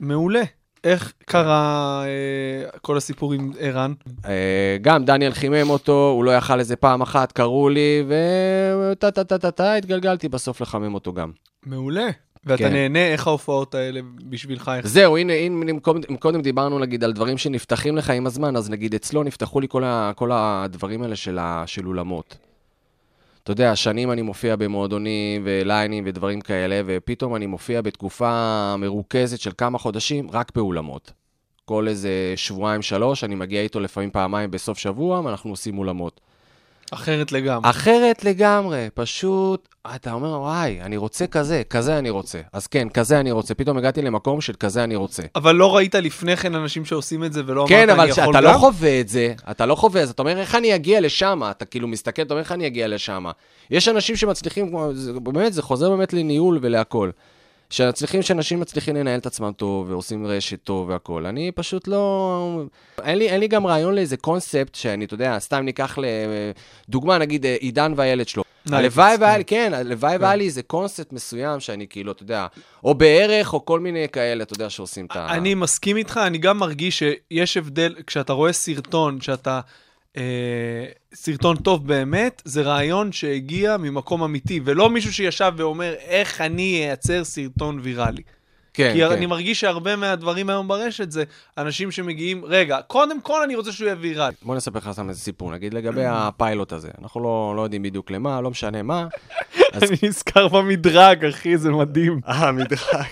מעולה. 0.00 0.42
איך 0.88 1.12
קרה 1.24 2.02
אה, 2.04 2.78
כל 2.82 2.96
הסיפור 2.96 3.32
עם 3.32 3.52
ערן? 3.58 3.92
אה, 4.26 4.76
גם 4.82 5.04
דניאל 5.04 5.32
חימם 5.32 5.70
אותו, 5.70 6.12
הוא 6.16 6.24
לא 6.24 6.30
יכל 6.30 6.58
איזה 6.58 6.76
פעם 6.76 7.02
אחת, 7.02 7.32
קראו 7.32 7.68
לי, 7.68 8.04
וטה-טה-טה-טה, 8.08 9.74
התגלגלתי 9.74 10.28
בסוף 10.28 10.60
לחמם 10.60 10.94
אותו 10.94 11.12
גם. 11.12 11.32
מעולה. 11.66 12.08
ואתה 12.44 12.62
כן. 12.62 12.72
נהנה, 12.72 13.06
איך 13.06 13.26
ההופעות 13.26 13.74
האלה 13.74 14.00
בשבילך? 14.28 14.72
איך... 14.76 14.86
זהו, 14.86 15.16
הנה, 15.16 15.32
הנה, 15.32 15.70
אם 15.70 15.78
קודם, 15.78 16.16
קודם 16.16 16.42
דיברנו 16.42 16.78
נגיד 16.78 17.04
על 17.04 17.12
דברים 17.12 17.38
שנפתחים 17.38 17.96
לך 17.96 18.10
עם 18.10 18.26
הזמן, 18.26 18.56
אז 18.56 18.70
נגיד 18.70 18.94
אצלו 18.94 19.22
נפתחו 19.22 19.60
לי 19.60 19.66
כל, 19.68 19.84
ה, 19.84 20.12
כל 20.14 20.30
הדברים 20.32 21.02
האלה 21.02 21.16
של, 21.16 21.38
ה, 21.38 21.62
של 21.66 21.86
אולמות. 21.86 22.36
אתה 23.48 23.52
יודע, 23.52 23.76
שנים 23.76 24.10
אני 24.10 24.22
מופיע 24.22 24.56
במועדונים 24.56 25.42
וליינים 25.44 26.04
ודברים 26.06 26.40
כאלה, 26.40 26.80
ופתאום 26.86 27.36
אני 27.36 27.46
מופיע 27.46 27.82
בתקופה 27.82 28.74
מרוכזת 28.78 29.40
של 29.40 29.50
כמה 29.58 29.78
חודשים 29.78 30.30
רק 30.30 30.52
באולמות. 30.54 31.12
כל 31.64 31.88
איזה 31.88 32.32
שבועיים, 32.36 32.82
שלוש, 32.82 33.24
אני 33.24 33.34
מגיע 33.34 33.62
איתו 33.62 33.80
לפעמים 33.80 34.10
פעמיים 34.10 34.50
בסוף 34.50 34.78
שבוע, 34.78 35.20
ואנחנו 35.20 35.50
עושים 35.50 35.78
אולמות. 35.78 36.20
אחרת 36.90 37.32
לגמרי. 37.32 37.70
אחרת 37.70 38.24
לגמרי, 38.24 38.88
פשוט, 38.94 39.68
אתה 39.94 40.12
אומר, 40.12 40.28
וואי, 40.28 40.80
אני 40.80 40.96
רוצה 40.96 41.26
כזה, 41.26 41.62
כזה 41.70 41.98
אני 41.98 42.10
רוצה. 42.10 42.40
אז 42.52 42.66
כן, 42.66 42.88
כזה 42.88 43.20
אני 43.20 43.30
רוצה. 43.30 43.54
פתאום 43.54 43.78
הגעתי 43.78 44.02
למקום 44.02 44.40
של 44.40 44.52
כזה 44.60 44.84
אני 44.84 44.96
רוצה. 44.96 45.22
אבל 45.36 45.54
לא 45.54 45.76
ראית 45.76 45.94
לפני 45.94 46.36
כן 46.36 46.54
אנשים 46.54 46.84
שעושים 46.84 47.24
את 47.24 47.32
זה 47.32 47.42
ולא 47.46 47.60
אמרת, 47.60 47.68
כן, 47.68 47.88
אני 47.88 47.92
אבל 47.92 48.08
יכול 48.08 48.22
כשאתה 48.22 48.38
גם? 48.38 48.44
לא 48.44 48.58
חווה 48.58 49.00
את 49.00 49.08
זה, 49.08 49.34
אתה 49.50 49.66
לא 49.66 49.74
חווה 49.74 50.02
את 50.02 50.06
זה, 50.06 50.12
אתה 50.12 50.22
אומר, 50.22 50.38
איך 50.38 50.54
אני 50.54 50.74
אגיע 50.74 51.00
לשם? 51.00 51.42
אתה 51.50 51.64
כאילו 51.64 51.88
מסתכל, 51.88 52.22
אתה 52.22 52.34
אומר, 52.34 52.42
איך 52.42 52.52
אני 52.52 52.66
אגיע 52.66 52.88
לשם? 52.88 53.24
יש 53.70 53.88
אנשים 53.88 54.16
שמצליחים, 54.16 54.74
באמת, 55.22 55.52
זה 55.52 55.62
חוזר 55.62 55.90
באמת 55.90 56.12
לניהול 56.12 56.58
ולהכול. 56.62 57.12
שמצליחים, 57.70 58.22
שאנשים 58.22 58.60
מצליחים 58.60 58.96
לנהל 58.96 59.18
את 59.18 59.26
עצמם 59.26 59.52
טוב, 59.56 59.90
ועושים 59.90 60.26
רשת 60.26 60.62
טוב 60.64 60.88
והכול. 60.88 61.26
אני 61.26 61.52
פשוט 61.52 61.88
לא... 61.88 62.62
אין 63.04 63.18
לי, 63.18 63.28
אין 63.28 63.40
לי 63.40 63.48
גם 63.48 63.66
רעיון 63.66 63.94
לאיזה 63.94 64.16
קונספט 64.16 64.74
שאני, 64.74 65.04
אתה 65.04 65.14
יודע, 65.14 65.38
סתם 65.38 65.60
ניקח 65.60 65.98
לדוגמה, 66.88 67.18
נגיד 67.18 67.46
אה, 67.46 67.56
עידן 67.60 67.92
והילד 67.96 68.28
שלו. 68.28 68.44
הלוואי 68.72 69.16
כן. 69.16 69.22
והיה 69.22 69.38
לי, 69.38 69.44
כן, 69.44 69.72
הלוואי 69.74 70.16
והיה 70.16 70.36
לי 70.36 70.44
איזה 70.44 70.62
קונספט 70.62 71.12
מסוים 71.12 71.60
שאני 71.60 71.86
כאילו, 71.88 72.12
אתה 72.12 72.22
יודע, 72.22 72.46
או 72.84 72.94
בערך, 72.94 73.54
או 73.54 73.64
כל 73.64 73.80
מיני 73.80 74.08
כאלה, 74.12 74.42
אתה 74.42 74.54
יודע, 74.54 74.70
שעושים 74.70 75.06
את 75.06 75.16
ה... 75.16 75.26
אני 75.30 75.54
מסכים 75.54 75.96
איתך, 75.96 76.20
אני 76.26 76.38
גם 76.38 76.58
מרגיש 76.58 76.98
שיש 76.98 77.56
הבדל, 77.56 77.94
כשאתה 78.06 78.32
רואה 78.32 78.52
סרטון, 78.52 79.20
שאתה... 79.20 79.60
אה, 80.18 80.84
סרטון 81.14 81.56
טוב 81.56 81.86
באמת, 81.86 82.42
זה 82.44 82.62
רעיון 82.62 83.12
שהגיע 83.12 83.76
ממקום 83.76 84.22
אמיתי, 84.22 84.60
ולא 84.64 84.90
מישהו 84.90 85.12
שישב 85.12 85.52
ואומר, 85.56 85.94
איך 85.98 86.40
אני 86.40 86.84
אייצר 86.84 87.24
סרטון 87.24 87.80
ויראלי. 87.82 88.22
כן, 88.78 88.92
כי 88.94 88.98
כן. 89.00 89.12
אני 89.12 89.26
מרגיש 89.26 89.60
שהרבה 89.60 89.96
מהדברים 89.96 90.50
היום 90.50 90.68
ברשת 90.68 91.10
זה 91.10 91.24
אנשים 91.58 91.90
שמגיעים, 91.90 92.44
רגע, 92.44 92.78
קודם 92.86 93.20
כל 93.20 93.42
אני 93.42 93.56
רוצה 93.56 93.72
שהוא 93.72 93.86
יהיה 93.86 93.96
ויראלי. 94.00 94.34
בוא 94.42 94.56
נספר 94.56 94.78
לך 94.78 94.90
סתם 94.92 95.08
איזה 95.08 95.20
סיפור, 95.20 95.52
נגיד 95.52 95.74
לגבי 95.74 96.04
הפיילוט 96.06 96.72
הזה. 96.72 96.88
אנחנו 97.02 97.20
לא, 97.22 97.52
לא 97.56 97.62
יודעים 97.62 97.82
בדיוק 97.82 98.10
למה, 98.10 98.40
לא 98.40 98.50
משנה 98.50 98.82
מה. 98.82 99.06
אז- 99.72 99.82
אני 99.90 99.96
נזכר 100.02 100.48
במדרג, 100.48 101.24
אחי, 101.24 101.58
זה 101.58 101.70
מדהים. 101.70 102.20
אה, 102.28 102.52
מדרג. 102.52 103.06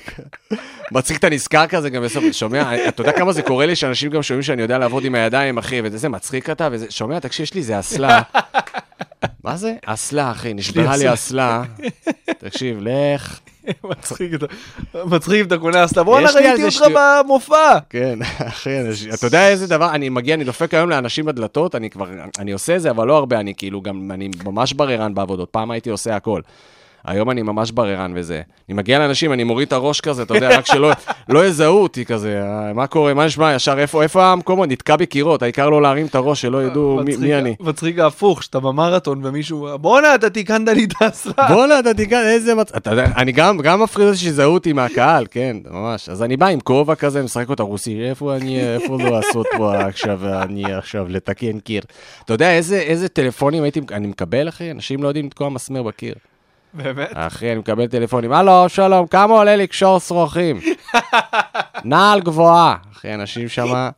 מצחיק, 0.92 1.18
אתה 1.18 1.28
נזכר 1.30 1.66
כזה 1.66 1.90
גם 1.90 2.02
בסוף, 2.02 2.24
שומע, 2.32 2.88
אתה 2.88 3.00
יודע 3.00 3.12
כמה 3.12 3.32
זה 3.32 3.42
קורה 3.42 3.66
לי 3.66 3.76
שאנשים 3.76 4.10
גם 4.10 4.22
שומעים 4.22 4.42
שאני 4.42 4.62
יודע 4.62 4.78
לעבוד 4.78 5.04
עם 5.04 5.14
הידיים, 5.14 5.58
אחי, 5.58 5.80
וזה 5.84 6.08
מצחיק 6.08 6.50
אתה, 6.50 6.68
וזה, 6.72 6.86
שומע, 6.90 7.18
תקשיב, 7.18 7.42
יש 7.42 7.54
לי 7.54 7.60
איזה 7.60 7.78
אסלה. 7.78 8.22
מה 9.44 9.56
זה? 9.56 9.74
אסלה, 9.86 10.30
אחי, 10.30 10.54
נשברה 10.54 10.96
לי 10.96 11.12
אסלה. 11.12 11.62
תקשיב, 12.38 12.78
לך. 12.80 13.40
מצחיק, 13.84 14.34
אתה- 14.34 14.46
מצחיק 15.04 15.46
קונה 15.60 15.84
אסלה. 15.84 16.02
בואנה, 16.02 16.28
ראיתי 16.34 16.64
אותך. 16.64 16.84
במופע. 17.24 17.78
כן, 17.90 18.18
אחי, 18.48 18.70
אתה 19.14 19.26
יודע 19.26 19.48
איזה 19.48 19.66
דבר, 19.66 19.90
אני 19.90 20.08
מגיע, 20.08 20.34
אני 20.34 20.44
דופק 20.44 20.74
היום 20.74 20.90
לאנשים 20.90 21.24
בדלתות, 21.24 21.74
אני 21.74 21.90
כבר, 21.90 22.06
אני 22.38 22.52
עושה 22.52 22.76
את 22.76 22.82
זה, 22.82 22.90
אבל 22.90 23.06
לא 23.06 23.16
הרבה, 23.16 23.40
אני 23.40 23.54
כאילו 23.56 23.80
גם, 23.82 24.10
אני 24.10 24.30
ממש 24.44 24.72
בררן 24.72 25.14
בעבודות, 25.14 25.48
פעם 25.50 25.70
הייתי 25.70 25.90
עושה 25.90 26.16
הכל. 26.16 26.40
היום 27.06 27.30
אני 27.30 27.42
ממש 27.42 27.70
בררן 27.70 28.12
וזה. 28.14 28.42
אני 28.68 28.76
מגיע 28.76 28.98
לאנשים, 28.98 29.32
אני 29.32 29.44
מוריד 29.44 29.66
את 29.66 29.72
הראש 29.72 30.00
כזה, 30.00 30.22
אתה 30.22 30.34
יודע, 30.34 30.58
רק 30.58 30.66
שלא 30.66 30.90
לא 31.28 31.46
יזהו 31.46 31.82
אותי 31.82 32.04
כזה, 32.04 32.42
אה, 32.42 32.72
מה 32.72 32.86
קורה, 32.86 33.14
מה 33.14 33.26
נשמע, 33.26 33.54
ישר, 33.54 33.78
איפה, 33.78 34.02
איפה 34.02 34.24
המקומות, 34.24 34.68
נתקע 34.68 34.96
בקירות, 34.96 35.42
העיקר 35.42 35.70
לא 35.70 35.82
להרים 35.82 36.06
את 36.06 36.14
הראש, 36.14 36.40
שלא 36.40 36.64
ידעו 36.64 37.00
מי, 37.04 37.16
מי 37.16 37.34
אני. 37.34 37.54
מצחיק 37.60 37.98
ההפוך, 37.98 38.42
שאתה 38.42 38.60
במרתון 38.60 39.20
ומישהו, 39.24 39.68
בואנה, 39.80 40.14
אתה 40.14 40.30
תיקנת 40.30 40.68
לי 40.68 40.84
את 40.84 40.92
האסלה. 41.00 41.48
בואנה, 41.54 41.78
אתה 41.78 41.94
תיקח, 41.94 42.20
איזה 42.24 42.54
מצ... 42.54 42.72
אתה 42.76 42.90
יודע, 42.90 43.06
אני 43.16 43.32
גם, 43.32 43.58
גם 43.58 43.82
מפחיד 43.82 44.06
אותי 44.06 44.18
שיזהו 44.18 44.54
אותי 44.54 44.72
מהקהל, 44.72 45.26
כן, 45.30 45.56
ממש. 45.70 46.08
אז 46.08 46.22
אני 46.22 46.36
בא 46.36 46.46
עם 46.46 46.60
כובע 46.60 46.94
כזה, 46.94 47.22
משחק 47.22 47.48
אותה 47.48 47.62
רוסי, 47.62 48.08
איפה 48.08 48.36
אני, 48.36 48.60
איפה 48.60 48.98
לא 48.98 49.10
לעשות 49.10 49.46
פה 49.56 49.76
עכשיו, 49.76 50.20
אני 50.42 50.74
עכשיו 50.74 51.06
לתקן 51.08 51.58
קיר. 51.58 51.82
אתה 52.24 52.34
יודע 52.34 52.52
איזה, 52.52 52.76
איזה 52.76 53.08
טלפונים 53.08 53.62
הייתי, 53.62 53.80
אני 53.90 54.06
מקבל, 54.06 54.48
אחי? 54.48 54.70
אנשים 54.70 55.02
לא 55.02 55.08
יודעים 55.08 55.26
לתקוע 55.26 55.48
מסמר 55.48 55.82
בקיר. 55.82 56.14
באמת? 56.76 57.10
אחי, 57.14 57.50
אני 57.50 57.58
מקבל 57.58 57.86
טלפונים, 57.86 58.32
הלו, 58.32 58.68
שלום, 58.68 59.06
כמה 59.06 59.34
עולה 59.34 59.56
לקשור 59.56 60.00
שרוכים? 60.00 60.60
נעל 61.84 62.20
גבוהה. 62.20 62.76
אחי, 62.92 63.14
אנשים 63.14 63.48
שמה... 63.48 63.90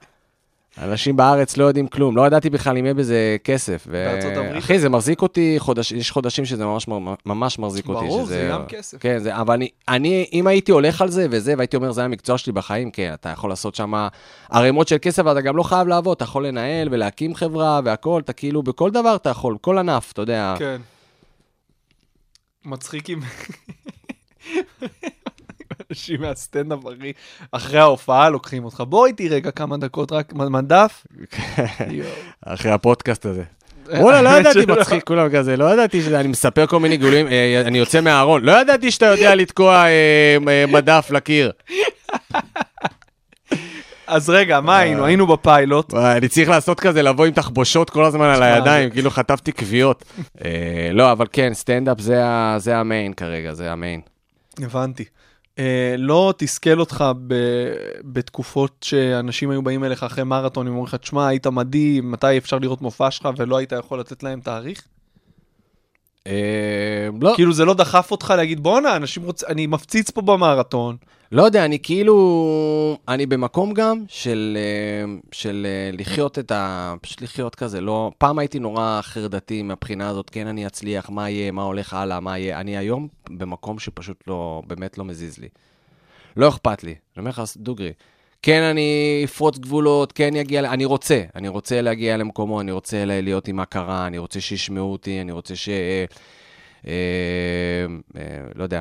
אנשים 0.83 1.17
בארץ 1.17 1.57
לא 1.57 1.65
יודעים 1.65 1.87
כלום, 1.89 2.17
לא 2.17 2.27
ידעתי 2.27 2.51
בכלל 2.51 2.79
אם 2.79 2.85
יהיה 2.85 2.95
בזה 2.95 3.37
כסף. 3.45 3.85
ו- 3.87 3.93
בארצות 3.93 4.37
הברית? 4.37 4.63
אחי, 4.65 4.79
זה 4.79 4.89
מחזיק 4.89 5.23
אותי, 5.23 5.55
חודש, 5.59 5.93
יש 5.93 6.11
חודשים 6.11 6.45
שזה 6.45 6.65
ממש, 6.67 6.87
ממש 7.27 7.59
מחזיק 7.59 7.89
אותי. 7.89 8.07
ברור, 8.07 8.25
שזה, 8.25 8.35
זה 8.35 8.49
גם 8.53 8.67
כסף. 8.67 8.99
כן, 9.01 9.19
זה, 9.19 9.37
אבל 9.37 9.55
אני, 9.55 9.69
אני, 9.89 10.27
אם 10.33 10.47
הייתי 10.47 10.73
הולך 10.73 11.03
על 11.03 11.09
זה 11.09 11.27
וזה, 11.31 11.55
והייתי 11.57 11.77
אומר, 11.77 11.93
זה 11.93 12.05
המקצוע 12.05 12.39
שלי 12.39 12.53
בחיים, 12.53 12.91
כן, 12.91 13.11
אתה 13.15 13.29
יכול 13.29 13.51
לעשות 13.51 13.75
שם 13.75 14.07
ערימות 14.51 14.89
של 14.89 14.97
כסף, 15.03 15.23
ואתה 15.27 15.41
גם 15.41 15.57
לא 15.57 15.63
חייב 15.63 15.89
לעבוד, 15.89 16.17
אתה 16.17 16.25
יכול 16.25 16.47
לנהל 16.47 16.89
ולהקים 16.91 17.35
חברה 17.35 17.81
והכול, 17.85 18.23
אתה 18.23 18.33
כאילו, 18.33 18.63
בכל 18.63 18.91
דבר 18.91 19.17
אתה 19.17 19.31
יכול, 19.31 19.57
כל 19.61 19.79
ענף, 19.79 20.13
אתה 20.13 20.23
יודע. 20.23 20.55
כן. 20.59 20.77
מצחיק 22.65 23.11
אם... 23.11 23.21
אנשים 25.91 26.21
מהסטנדאפ, 26.21 26.79
אחי, 26.79 27.13
אחרי 27.53 27.79
ההופעה 27.79 28.31
לוקחים 28.31 28.65
אותך. 28.65 28.83
בוא 28.89 29.07
איתי 29.07 29.29
רגע 29.29 29.51
כמה 29.51 29.77
דקות, 29.77 30.13
רק 30.13 30.33
מדף. 30.33 31.07
אחרי 32.47 32.71
הפודקאסט 32.71 33.27
הזה. 33.27 33.43
וואלה, 33.87 34.23
לא 34.23 34.29
ידעתי. 34.29 34.67
מצחיק, 34.67 35.05
כולם 35.05 35.29
כזה, 35.31 35.57
לא 35.57 35.73
ידעתי 35.73 36.03
שאני 36.03 36.29
מספר 36.29 36.67
כל 36.67 36.81
מיני 36.81 36.97
גילויים, 36.97 37.29
אה, 37.29 37.63
אני 37.67 37.79
יוצא 37.79 38.01
מהארון, 38.01 38.45
לא 38.45 38.61
ידעתי 38.61 38.91
שאתה 38.91 39.07
יודע 39.07 39.35
לתקוע 39.35 39.75
אה, 39.75 40.37
אה, 40.49 40.65
מדף 40.69 41.11
לקיר. 41.11 41.53
אז 44.09 44.31
רגע, 44.31 44.61
מה 44.61 44.79
היינו? 44.79 45.05
היינו 45.05 45.27
בפיילוט. 45.27 45.95
אני 45.95 46.29
צריך 46.29 46.49
לעשות 46.49 46.81
כזה, 46.81 47.03
לבוא 47.03 47.25
עם 47.25 47.33
תחבושות 47.33 47.91
כל 47.91 48.05
הזמן 48.05 48.27
על 48.27 48.43
הידיים, 48.43 48.91
כאילו 48.91 49.11
חטפתי 49.11 49.53
כוויות. 49.53 50.05
אה, 50.45 50.91
לא, 50.93 51.13
אבל 51.13 51.27
כן, 51.33 51.55
סטנדאפ 51.55 52.01
זה 52.59 52.77
המיין 52.77 53.13
כרגע, 53.13 53.55
זה 53.55 53.73
המיין. 53.73 54.01
הבנתי. 54.59 55.05
אה, 55.59 55.95
לא 55.99 56.35
תסכל 56.37 56.81
אותך 56.81 57.05
ב, 57.27 57.35
בתקופות 58.05 58.77
שאנשים 58.85 59.51
היו 59.51 59.63
באים 59.63 59.85
אליך 59.85 60.03
אחרי 60.03 60.25
מרתון, 60.25 60.67
הם 60.67 60.73
אומרים 60.73 60.87
לך, 60.87 60.95
תשמע, 60.95 61.29
היית 61.29 61.47
מדהים, 61.47 62.11
מתי 62.13 62.39
אפשר 62.39 62.59
לראות 62.59 62.83
מופע 62.83 63.11
שלך, 63.11 63.29
ולא 63.37 63.57
היית 63.57 63.73
יכול 63.73 64.01
לתת 64.01 64.23
להם 64.23 64.41
תאריך? 64.41 64.83
אה, 66.29 67.09
לא, 67.21 67.33
כאילו 67.37 67.53
זה 67.53 67.65
לא 67.65 67.75
דחף 67.75 68.11
אותך 68.11 68.35
להגיד, 68.37 68.61
בואנה, 68.63 68.97
אנשים 68.97 69.23
רוצים, 69.23 69.49
אני 69.49 69.67
מפציץ 69.67 70.11
פה 70.11 70.23
במרתון. 70.23 70.97
לא 71.33 71.43
יודע, 71.43 71.65
אני 71.65 71.79
כאילו, 71.83 72.99
אני 73.09 73.27
במקום 73.27 73.75
גם 73.75 74.05
של, 74.09 74.59
אה, 74.61 75.15
של 75.33 75.67
אה, 75.69 75.91
לחיות 75.99 76.39
את 76.39 76.53
ה... 76.53 76.95
פשוט 77.01 77.23
לחיות 77.23 77.55
כזה, 77.55 77.81
לא... 77.81 78.11
פעם 78.19 78.39
הייתי 78.39 78.59
נורא 78.59 79.01
חרדתי 79.03 79.63
מהבחינה 79.63 80.09
הזאת, 80.09 80.31
כן, 80.31 80.47
אני 80.47 80.67
אצליח, 80.67 81.11
מה 81.11 81.31
יהיה, 81.31 81.51
מה 81.51 81.63
הולך 81.63 81.95
הלאה, 81.95 82.21
מה 82.21 82.39
יהיה. 82.39 82.61
אני 82.61 82.77
היום 82.77 83.09
במקום 83.31 83.79
שפשוט 83.79 84.25
לא, 84.27 84.63
באמת 84.67 84.99
לא 84.99 85.05
מזיז 85.05 85.39
לי. 85.39 85.49
לא 86.37 86.49
אכפת 86.49 86.85
לי, 86.85 86.91
אני 86.91 87.19
אומר 87.19 87.31
לך 87.31 87.43
דוגרי. 87.57 87.93
כן, 88.43 88.63
אני 88.63 88.91
אפרוץ 89.25 89.59
גבולות, 89.59 90.13
כן 90.13 90.31
יגיע, 90.37 90.63
ל- 90.63 90.67
אני 90.67 90.85
רוצה, 90.85 91.23
אני 91.37 91.49
רוצה 91.49 91.81
להגיע 91.81 92.17
למקומו, 92.17 92.61
אני 92.61 92.73
רוצה 92.73 93.05
להיות 93.05 93.49
עם 93.49 93.61
הכרה, 93.61 94.07
אני 94.07 94.19
רוצה 94.19 94.41
שישמעו 94.41 94.93
אותי, 94.93 95.21
אני 95.21 95.33
רוצה 95.33 95.57
ש... 95.57 95.69
אה, 95.69 96.05
אה, 96.87 96.93
אה, 98.17 98.23
לא 98.55 98.63
יודע. 98.63 98.81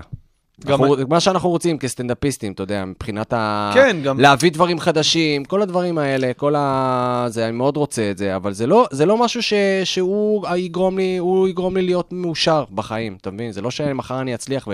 גם- 0.66 0.84
אנחנו, 0.84 0.96
מה 1.10 1.20
שאנחנו 1.20 1.50
רוצים 1.50 1.78
כסטנדאפיסטים, 1.78 2.52
אתה 2.54 2.64
יודע, 2.64 2.86
מבחינת 2.86 3.34
ה... 3.34 3.72
כן, 3.74 3.98
גם- 4.04 4.20
להביא 4.20 4.52
דברים 4.52 4.80
חדשים, 4.80 5.46
כל 5.46 5.62
הדברים 5.62 5.98
האלה, 5.98 6.32
כל 6.34 6.56
ה... 6.58 7.26
זה, 7.30 7.44
אני 7.48 7.58
מאוד 7.58 7.78
רוצה 7.78 8.12
את 8.12 8.18
זה, 8.18 8.36
אבל 8.36 8.54
זה 8.54 8.68
לא, 8.68 8.88
זה 8.92 9.06
לא 9.06 9.18
משהו 9.18 9.42
ש, 9.44 9.54
שהוא 9.84 10.48
יגרום 10.58 10.98
לי, 10.98 11.18
הוא 11.18 11.48
יגרום 11.48 11.78
לי 11.78 11.84
להיות 11.84 12.14
מאושר 12.14 12.64
בחיים, 12.76 13.18
אתה 13.22 13.32
מבין? 13.32 13.52
זה 13.52 13.62
לא 13.62 13.72
שמחר 13.72 14.22
אני 14.22 14.36
אצליח 14.36 14.68
ו... 14.68 14.72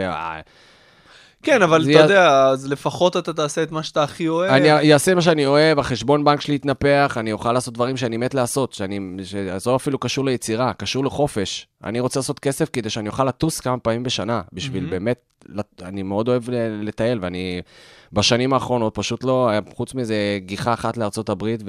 כן, 1.44 1.62
אבל 1.62 1.82
אתה 1.82 2.00
יודע, 2.00 2.46
אז 2.48 2.68
לפחות 2.68 3.18
אתה 3.18 3.34
תעשה 3.34 3.64
את 3.64 3.72
מה 3.72 3.84
שאתה 3.84 4.04
הכי 4.04 4.28
אוהב. 4.28 4.52
אני 4.52 4.94
אעשה 4.94 5.16
מה 5.16 5.22
שאני 5.22 5.46
אוהב, 5.46 5.80
החשבון 5.80 6.24
בנק 6.24 6.42
שלי 6.42 6.56
יתנפח, 6.56 7.16
אני 7.20 7.32
אוכל 7.32 7.52
לעשות 7.54 7.74
דברים 7.74 7.98
שאני 7.98 8.18
מת 8.18 8.34
לעשות, 8.34 8.74
שאני, 8.74 9.00
זה 9.58 9.70
לא 9.70 9.76
אפילו 9.76 9.98
קשור 9.98 10.26
ליצירה, 10.26 10.74
קשור 10.74 11.06
לחופש. 11.06 11.68
אני 11.84 12.00
רוצה 12.00 12.20
לעשות 12.20 12.40
כסף 12.40 12.70
כדי 12.74 12.90
שאני 12.90 13.10
אוכל 13.10 13.26
לטוס 13.26 13.60
כמה 13.60 13.78
פעמים 13.78 14.04
בשנה, 14.04 14.42
בשביל 14.54 14.86
באמת, 14.90 15.20
לט- 15.50 15.82
אני 15.86 16.04
מאוד 16.04 16.28
אוהב 16.28 16.44
לטייל, 16.82 17.20
ואני 17.22 17.62
בשנים 18.14 18.54
האחרונות 18.54 18.96
פשוט 18.96 19.24
לא, 19.24 19.50
חוץ 19.76 19.94
מזה 19.94 20.16
גיחה 20.46 20.74
אחת 20.74 20.98
לארצות 20.98 21.30
הברית, 21.30 21.64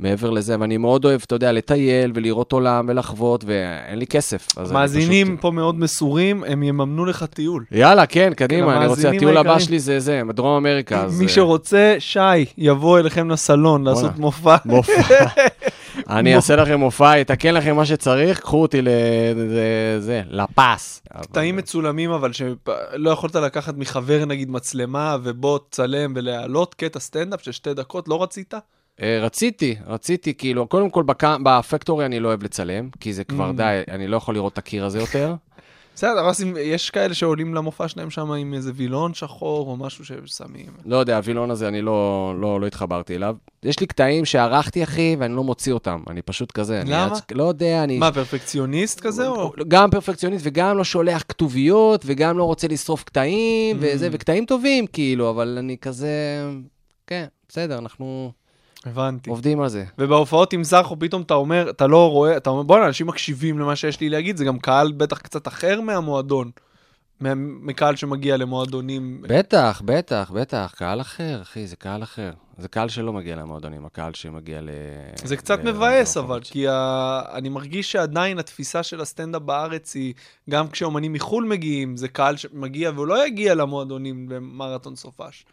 ומעבר 0.00 0.30
לזה, 0.30 0.56
ואני 0.60 0.76
מאוד 0.76 1.04
אוהב, 1.04 1.20
אתה 1.26 1.34
יודע, 1.34 1.52
לטייל 1.52 2.12
ולראות 2.14 2.52
עולם 2.52 2.86
ולחוות, 2.88 3.44
ואין 3.46 3.98
לי 3.98 4.06
כסף. 4.06 4.48
מאזינים 4.72 5.26
פשוט- 5.26 5.40
פה 5.40 5.50
מאוד 5.50 5.78
מסורים, 5.78 6.44
הם 6.44 6.62
יממנו 6.62 7.04
לך 7.04 7.24
טיול. 7.24 7.64
יאללה, 7.72 8.06
כן, 8.06 8.32
קדימה, 8.36 8.76
אני 8.76 8.86
רוצה, 8.86 9.10
הטיול 9.10 9.36
הבא. 9.36 9.58
שלי 9.58 9.78
זה 9.78 10.00
זה, 10.00 10.22
דרום 10.34 10.56
אמריקה. 10.56 11.06
מי 11.18 11.24
אה, 11.24 11.28
שרוצה, 11.28 11.96
שי, 11.98 12.18
יבוא 12.58 12.98
אליכם 12.98 13.30
לסלון 13.30 13.84
לעשות. 13.84 14.18
מופע. 14.18 14.56
מופע. 14.64 14.92
אני 16.08 16.36
אעשה 16.36 16.56
לכם 16.56 16.78
מופע, 16.80 17.20
אתקן 17.20 17.54
לכם 17.54 17.76
מה 17.76 17.86
שצריך, 17.86 18.40
קחו 18.40 18.62
אותי 18.62 18.80
לזה, 18.82 20.22
לפס. 20.30 21.02
קטעים 21.22 21.56
מצולמים, 21.56 22.10
אבל 22.10 22.32
שלא 22.32 23.10
יכולת 23.10 23.34
לקחת 23.36 23.74
מחבר 23.76 24.24
נגיד 24.24 24.50
מצלמה 24.50 25.16
ובוא 25.22 25.58
תצלם 25.70 26.12
ולהעלות 26.16 26.74
קטע 26.74 27.00
סטנדאפ 27.00 27.42
של 27.42 27.52
שתי 27.52 27.74
דקות, 27.74 28.08
לא 28.08 28.22
רצית? 28.22 28.54
אה, 29.02 29.18
רציתי, 29.22 29.74
רציתי, 29.86 30.34
כאילו, 30.34 30.66
קודם 30.66 30.90
כל 30.90 31.02
בק- 31.02 31.24
בפקטורי 31.42 32.06
אני 32.06 32.20
לא 32.20 32.28
אוהב 32.28 32.42
לצלם, 32.42 32.88
כי 33.00 33.12
זה 33.12 33.24
כבר 33.24 33.50
Mm. 33.50 33.56
די, 33.56 33.82
אני 33.90 34.06
לא 34.08 34.16
יכול 34.16 34.34
לראות 34.34 34.52
את 34.52 34.58
הקיר 34.58 34.84
הזה 34.84 34.98
יותר. 34.98 35.34
בסדר, 35.96 36.28
אז 36.28 36.44
יש 36.60 36.90
כאלה 36.90 37.14
שעולים 37.14 37.54
למופע 37.54 37.88
שלהם 37.88 38.10
שם 38.10 38.30
עם 38.32 38.54
איזה 38.54 38.72
וילון 38.74 39.14
שחור 39.14 39.68
או 39.70 39.76
משהו 39.76 40.04
ששמים. 40.04 40.66
לא 40.84 40.96
יודע, 40.96 41.16
הווילון 41.16 41.50
הזה, 41.50 41.68
אני 41.68 41.82
לא, 41.82 42.34
לא, 42.40 42.60
לא 42.60 42.66
התחברתי 42.66 43.16
אליו. 43.16 43.36
יש 43.62 43.80
לי 43.80 43.86
קטעים 43.86 44.24
שערכתי, 44.24 44.82
אחי, 44.84 45.16
ואני 45.18 45.34
לא 45.36 45.44
מוציא 45.44 45.72
אותם. 45.72 46.02
אני 46.10 46.22
פשוט 46.22 46.52
כזה. 46.52 46.80
אני 46.80 46.90
למה? 46.90 47.14
עצ- 47.14 47.20
לא 47.34 47.44
יודע, 47.44 47.84
אני... 47.84 47.98
מה, 47.98 48.12
פרפקציוניסט 48.12 49.00
כזה 49.00 49.28
או? 49.28 49.52
גם 49.68 49.90
פרפקציוניסט 49.90 50.44
וגם 50.46 50.76
לא 50.78 50.84
שולח 50.84 51.24
כתוביות, 51.28 52.02
וגם 52.06 52.38
לא 52.38 52.44
רוצה 52.44 52.68
לשרוף 52.68 53.04
קטעים, 53.04 53.76
וזה, 53.80 54.08
וקטעים 54.12 54.46
טובים, 54.46 54.86
כאילו, 54.86 55.30
אבל 55.30 55.56
אני 55.58 55.76
כזה... 55.80 56.10
כן, 57.06 57.24
בסדר, 57.48 57.78
אנחנו 57.78 58.32
הבנתי. 58.86 59.30
עובדים 59.30 59.60
על 59.60 59.68
זה. 59.68 59.84
ובהופעות 59.98 60.52
עם 60.52 60.64
זרחו 60.64 60.96
פתאום 60.98 61.22
אתה 61.22 61.34
אומר, 61.34 61.70
אתה 61.70 61.86
לא 61.86 62.10
רואה, 62.10 62.36
אתה 62.36 62.50
אומר, 62.50 62.62
בואנה, 62.62 62.86
אנשים 62.86 63.06
מקשיבים 63.06 63.58
למה 63.58 63.76
שיש 63.76 64.00
לי 64.00 64.08
להגיד, 64.08 64.36
זה 64.36 64.44
גם 64.44 64.58
קהל 64.58 64.92
בטח 64.92 65.18
קצת 65.18 65.48
אחר 65.48 65.80
מהמועדון. 65.80 66.50
מה- 67.20 67.34
מקהל 67.36 67.96
שמגיע 67.96 68.36
למועדונים. 68.36 69.22
בטח, 69.28 69.82
בטח, 69.84 70.30
בטח, 70.34 70.74
קהל 70.76 71.00
אחר, 71.00 71.38
אחי, 71.42 71.66
זה 71.66 71.76
קהל 71.76 72.02
אחר. 72.02 72.30
זה 72.58 72.68
קהל 72.68 72.88
שלא 72.88 73.12
מגיע 73.12 73.36
למועדונים, 73.36 73.86
הקהל 73.86 74.14
שמגיע 74.14 74.60
ל... 74.60 74.68
זה 75.24 75.36
קצת 75.36 75.58
ל- 75.64 75.72
מבאס 75.72 76.16
למקומות. 76.16 76.30
אבל, 76.36 76.50
כי 76.50 76.68
ה... 76.68 77.22
אני 77.32 77.48
מרגיש 77.48 77.92
שעדיין 77.92 78.38
התפיסה 78.38 78.82
של 78.82 79.00
הסטנדאפ 79.00 79.42
בארץ 79.42 79.94
היא, 79.94 80.14
גם 80.50 80.68
כשאומנים 80.68 81.12
מחו"ל 81.12 81.44
מגיעים, 81.44 81.96
זה 81.96 82.08
קהל 82.08 82.36
שמגיע 82.36 82.90
והוא 82.94 83.06
לא 83.06 83.26
יגיע 83.26 83.54
למועדונים 83.54 84.28
במרתון 84.28 84.96
סופש. 84.96 85.44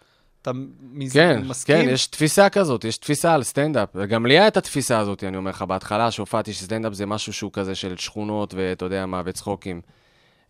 אתה 0.42 0.52
מז... 0.94 1.14
כן, 1.14 1.42
מסכים? 1.48 1.76
כן, 1.76 1.90
יש 1.90 2.08
תפיסה 2.08 2.50
כזאת, 2.50 2.86
יש 2.86 2.98
תפיסה 2.98 3.34
על 3.34 3.44
סטנדאפ. 3.44 3.96
גם 3.96 4.26
לי 4.26 4.48
את 4.48 4.58
התפיסה 4.58 5.00
הזאת, 5.00 5.24
אני 5.24 5.38
אומר 5.38 5.52
לך, 5.52 5.62
בהתחלה 5.62 6.12
שהופעתי 6.12 6.54
שסטנדאפ 6.54 6.94
זה 6.94 7.06
משהו 7.06 7.34
שהוא 7.34 7.52
כזה 7.54 7.76
של 7.76 7.98
שכונות 7.98 8.54
ואתה 8.54 8.86
יודע 8.86 9.06
מה, 9.06 9.22
וצחוקים. 9.26 9.82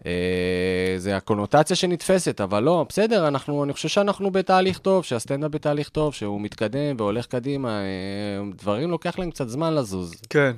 אה, 0.06 0.93
זה 0.97 1.17
הקונוטציה 1.17 1.75
שנתפסת, 1.75 2.41
אבל 2.41 2.63
לא, 2.63 2.86
בסדר, 2.89 3.27
אנחנו, 3.27 3.63
אני 3.63 3.73
חושב 3.73 3.89
שאנחנו 3.89 4.32
בתהליך 4.32 4.77
טוב, 4.77 5.04
שהסטנדאפ 5.04 5.51
בתהליך 5.51 5.89
טוב, 5.89 6.13
שהוא 6.13 6.41
מתקדם 6.41 6.95
והולך 6.97 7.25
קדימה, 7.25 7.69
אה, 7.69 8.51
דברים 8.56 8.91
לוקח 8.91 9.19
להם 9.19 9.32
קצת 9.32 9.49
זמן 9.49 9.73
לזוז. 9.75 10.13
כן. 10.30 10.51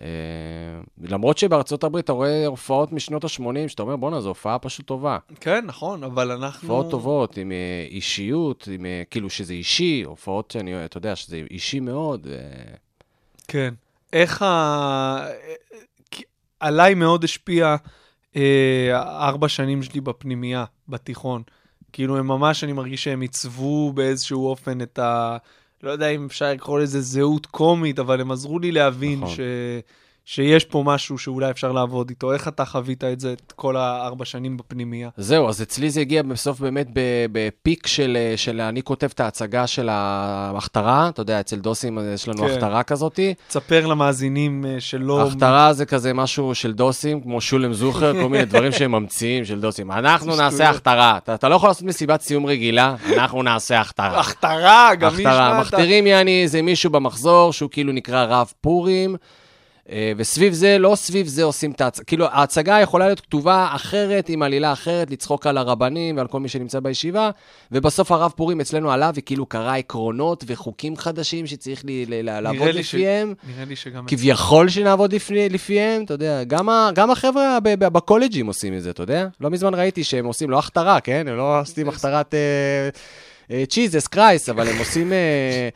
אה, 0.00 0.80
למרות 1.02 1.38
שבארצות 1.38 1.84
הברית 1.84 2.04
אתה 2.04 2.12
רואה 2.12 2.46
הופעות 2.46 2.92
משנות 2.92 3.24
ה-80, 3.24 3.68
שאתה 3.68 3.82
אומר, 3.82 3.96
בואנה, 3.96 4.20
זו 4.20 4.28
הופעה 4.28 4.58
פשוט 4.58 4.86
טובה. 4.86 5.18
כן, 5.40 5.64
נכון, 5.66 6.04
אבל 6.04 6.30
אנחנו... 6.30 6.68
הופעות 6.68 6.90
טובות, 6.90 7.36
עם 7.36 7.52
אה, 7.52 7.86
אישיות, 7.90 8.68
עם, 8.72 8.86
אה, 8.86 9.02
כאילו 9.10 9.30
שזה 9.30 9.52
אישי, 9.52 10.02
הופעות 10.06 10.50
שאני, 10.50 10.84
אתה 10.84 10.98
יודע, 10.98 11.16
שזה 11.16 11.42
אישי 11.50 11.80
מאוד. 11.80 12.26
כן. 13.48 13.74
איך 14.12 14.42
ה... 14.42 15.26
עליי 16.60 16.94
מאוד 16.94 17.24
השפיע 17.24 17.76
אה, 18.36 19.02
ארבע 19.28 19.48
שנים 19.48 19.82
שלי 19.82 20.00
בפנימייה, 20.00 20.64
בתיכון. 20.88 21.42
כאילו, 21.92 22.18
הם 22.18 22.26
ממש, 22.26 22.64
אני 22.64 22.72
מרגיש 22.72 23.04
שהם 23.04 23.20
עיצבו 23.20 23.92
באיזשהו 23.92 24.46
אופן 24.46 24.82
את 24.82 24.98
ה... 24.98 25.36
לא 25.82 25.90
יודע 25.90 26.08
אם 26.08 26.26
אפשר 26.26 26.52
לקרוא 26.52 26.80
לזה 26.80 27.00
זהות 27.00 27.46
קומית, 27.46 27.98
אבל 27.98 28.20
הם 28.20 28.30
עזרו 28.30 28.58
לי 28.58 28.72
להבין 28.72 29.20
נכון. 29.20 29.36
ש... 29.36 29.40
שיש 30.30 30.64
פה 30.64 30.82
משהו 30.86 31.18
שאולי 31.18 31.50
אפשר 31.50 31.72
לעבוד 31.72 32.08
איתו. 32.08 32.32
איך 32.32 32.48
אתה 32.48 32.64
חווית 32.64 33.04
את 33.04 33.20
זה, 33.20 33.32
את 33.32 33.52
כל 33.56 33.76
הארבע 33.76 34.24
שנים 34.24 34.56
בפנימייה? 34.56 35.08
זהו, 35.16 35.48
אז 35.48 35.62
אצלי 35.62 35.90
זה 35.90 36.00
הגיע 36.00 36.22
בסוף 36.22 36.60
באמת 36.60 36.86
בפיק 37.32 37.86
של, 37.86 38.16
של 38.36 38.60
אני 38.60 38.82
כותב 38.82 39.08
את 39.14 39.20
ההצגה 39.20 39.66
של 39.66 39.88
ההכתרה, 39.88 41.08
אתה 41.08 41.22
יודע, 41.22 41.40
אצל 41.40 41.56
דוסים 41.56 41.98
יש 42.14 42.28
לנו 42.28 42.38
כן. 42.38 42.50
הכתרה 42.50 42.82
כזאתי. 42.82 43.34
תספר 43.48 43.86
למאזינים 43.86 44.64
אה, 44.68 44.80
שלא... 44.80 45.20
ההכתרה 45.20 45.72
זה 45.72 45.86
כזה 45.86 46.14
משהו 46.14 46.54
של 46.54 46.72
דוסים, 46.72 47.20
כמו 47.20 47.40
שולם 47.40 47.72
זוכר, 47.72 48.12
כל 48.22 48.28
מיני 48.28 48.44
דברים 48.44 48.72
שהם 48.72 48.92
ממציאים 48.92 49.44
של 49.44 49.60
דוסים. 49.60 49.90
אנחנו 49.90 50.36
נעשה. 50.42 50.70
הכתרה. 50.70 51.16
אתה, 51.16 51.34
אתה 51.34 51.48
לא 51.48 51.54
יכול 51.54 51.68
לעשות 51.68 51.82
מסיבת 51.82 52.20
סיום 52.20 52.46
רגילה, 52.46 52.94
אנחנו 53.16 53.42
נעשה 53.42 53.80
הכתרה. 53.80 54.20
הכתרה, 54.20 54.94
גם 54.94 55.16
מי 55.16 55.26
הכתרה, 55.26 55.60
מכתירים 55.60 56.06
יעני 56.06 56.48
זה 56.48 56.62
מישהו 56.62 56.90
במחזור 56.90 57.52
שהוא 57.52 57.70
כאילו 57.70 57.92
נקרא 57.92 58.24
רב 58.24 58.52
פורים, 58.60 59.16
וסביב 60.16 60.52
זה, 60.52 60.78
לא 60.78 60.94
סביב 60.96 61.26
זה 61.26 61.42
עושים 61.44 61.70
את 61.70 61.80
ההצגה, 61.80 62.04
כאילו 62.04 62.26
ההצגה 62.26 62.80
יכולה 62.80 63.06
להיות 63.06 63.20
כתובה 63.20 63.68
אחרת, 63.74 64.28
עם 64.28 64.42
עלילה 64.42 64.72
אחרת, 64.72 65.10
לצחוק 65.10 65.46
על 65.46 65.58
הרבנים 65.58 66.16
ועל 66.16 66.26
כל 66.26 66.40
מי 66.40 66.48
שנמצא 66.48 66.80
בישיבה, 66.80 67.30
ובסוף 67.72 68.12
הרב 68.12 68.32
פורים 68.36 68.60
אצלנו 68.60 68.90
עלה 68.92 69.10
וכאילו 69.14 69.46
קרא 69.46 69.76
עקרונות 69.76 70.44
וחוקים 70.46 70.96
חדשים 70.96 71.46
שצריך 71.46 71.84
לי, 71.84 72.06
ל- 72.08 72.40
לעבוד 72.40 72.68
לי 72.68 72.82
ש- 72.84 72.94
לפיהם. 72.94 73.34
נראה 73.54 73.64
לי 73.64 73.76
שגם... 73.76 74.04
כביכול 74.06 74.68
שנעבוד 74.68 75.14
לפני, 75.14 75.48
לפיהם, 75.48 76.04
אתה 76.04 76.14
יודע, 76.14 76.44
גם, 76.44 76.68
ה, 76.68 76.90
גם 76.94 77.10
החבר'ה 77.10 77.58
ב- 77.62 77.84
ב- 77.84 77.88
בקולג'ים 77.88 78.46
עושים 78.46 78.74
את 78.74 78.82
זה, 78.82 78.90
אתה 78.90 79.02
יודע? 79.02 79.26
לא 79.40 79.50
מזמן 79.50 79.74
ראיתי 79.74 80.04
שהם 80.04 80.26
עושים, 80.26 80.50
לא 80.50 80.58
הכתרה, 80.58 81.00
כן? 81.00 81.26
הם 81.28 81.36
לא 81.36 81.60
עושים 81.60 81.88
הכתרת 81.88 82.34
צ'יזס 83.68 84.06
קרייס, 84.06 84.48
אבל 84.48 84.68
הם 84.68 84.78
עושים... 84.78 85.12
אה, 85.12 85.68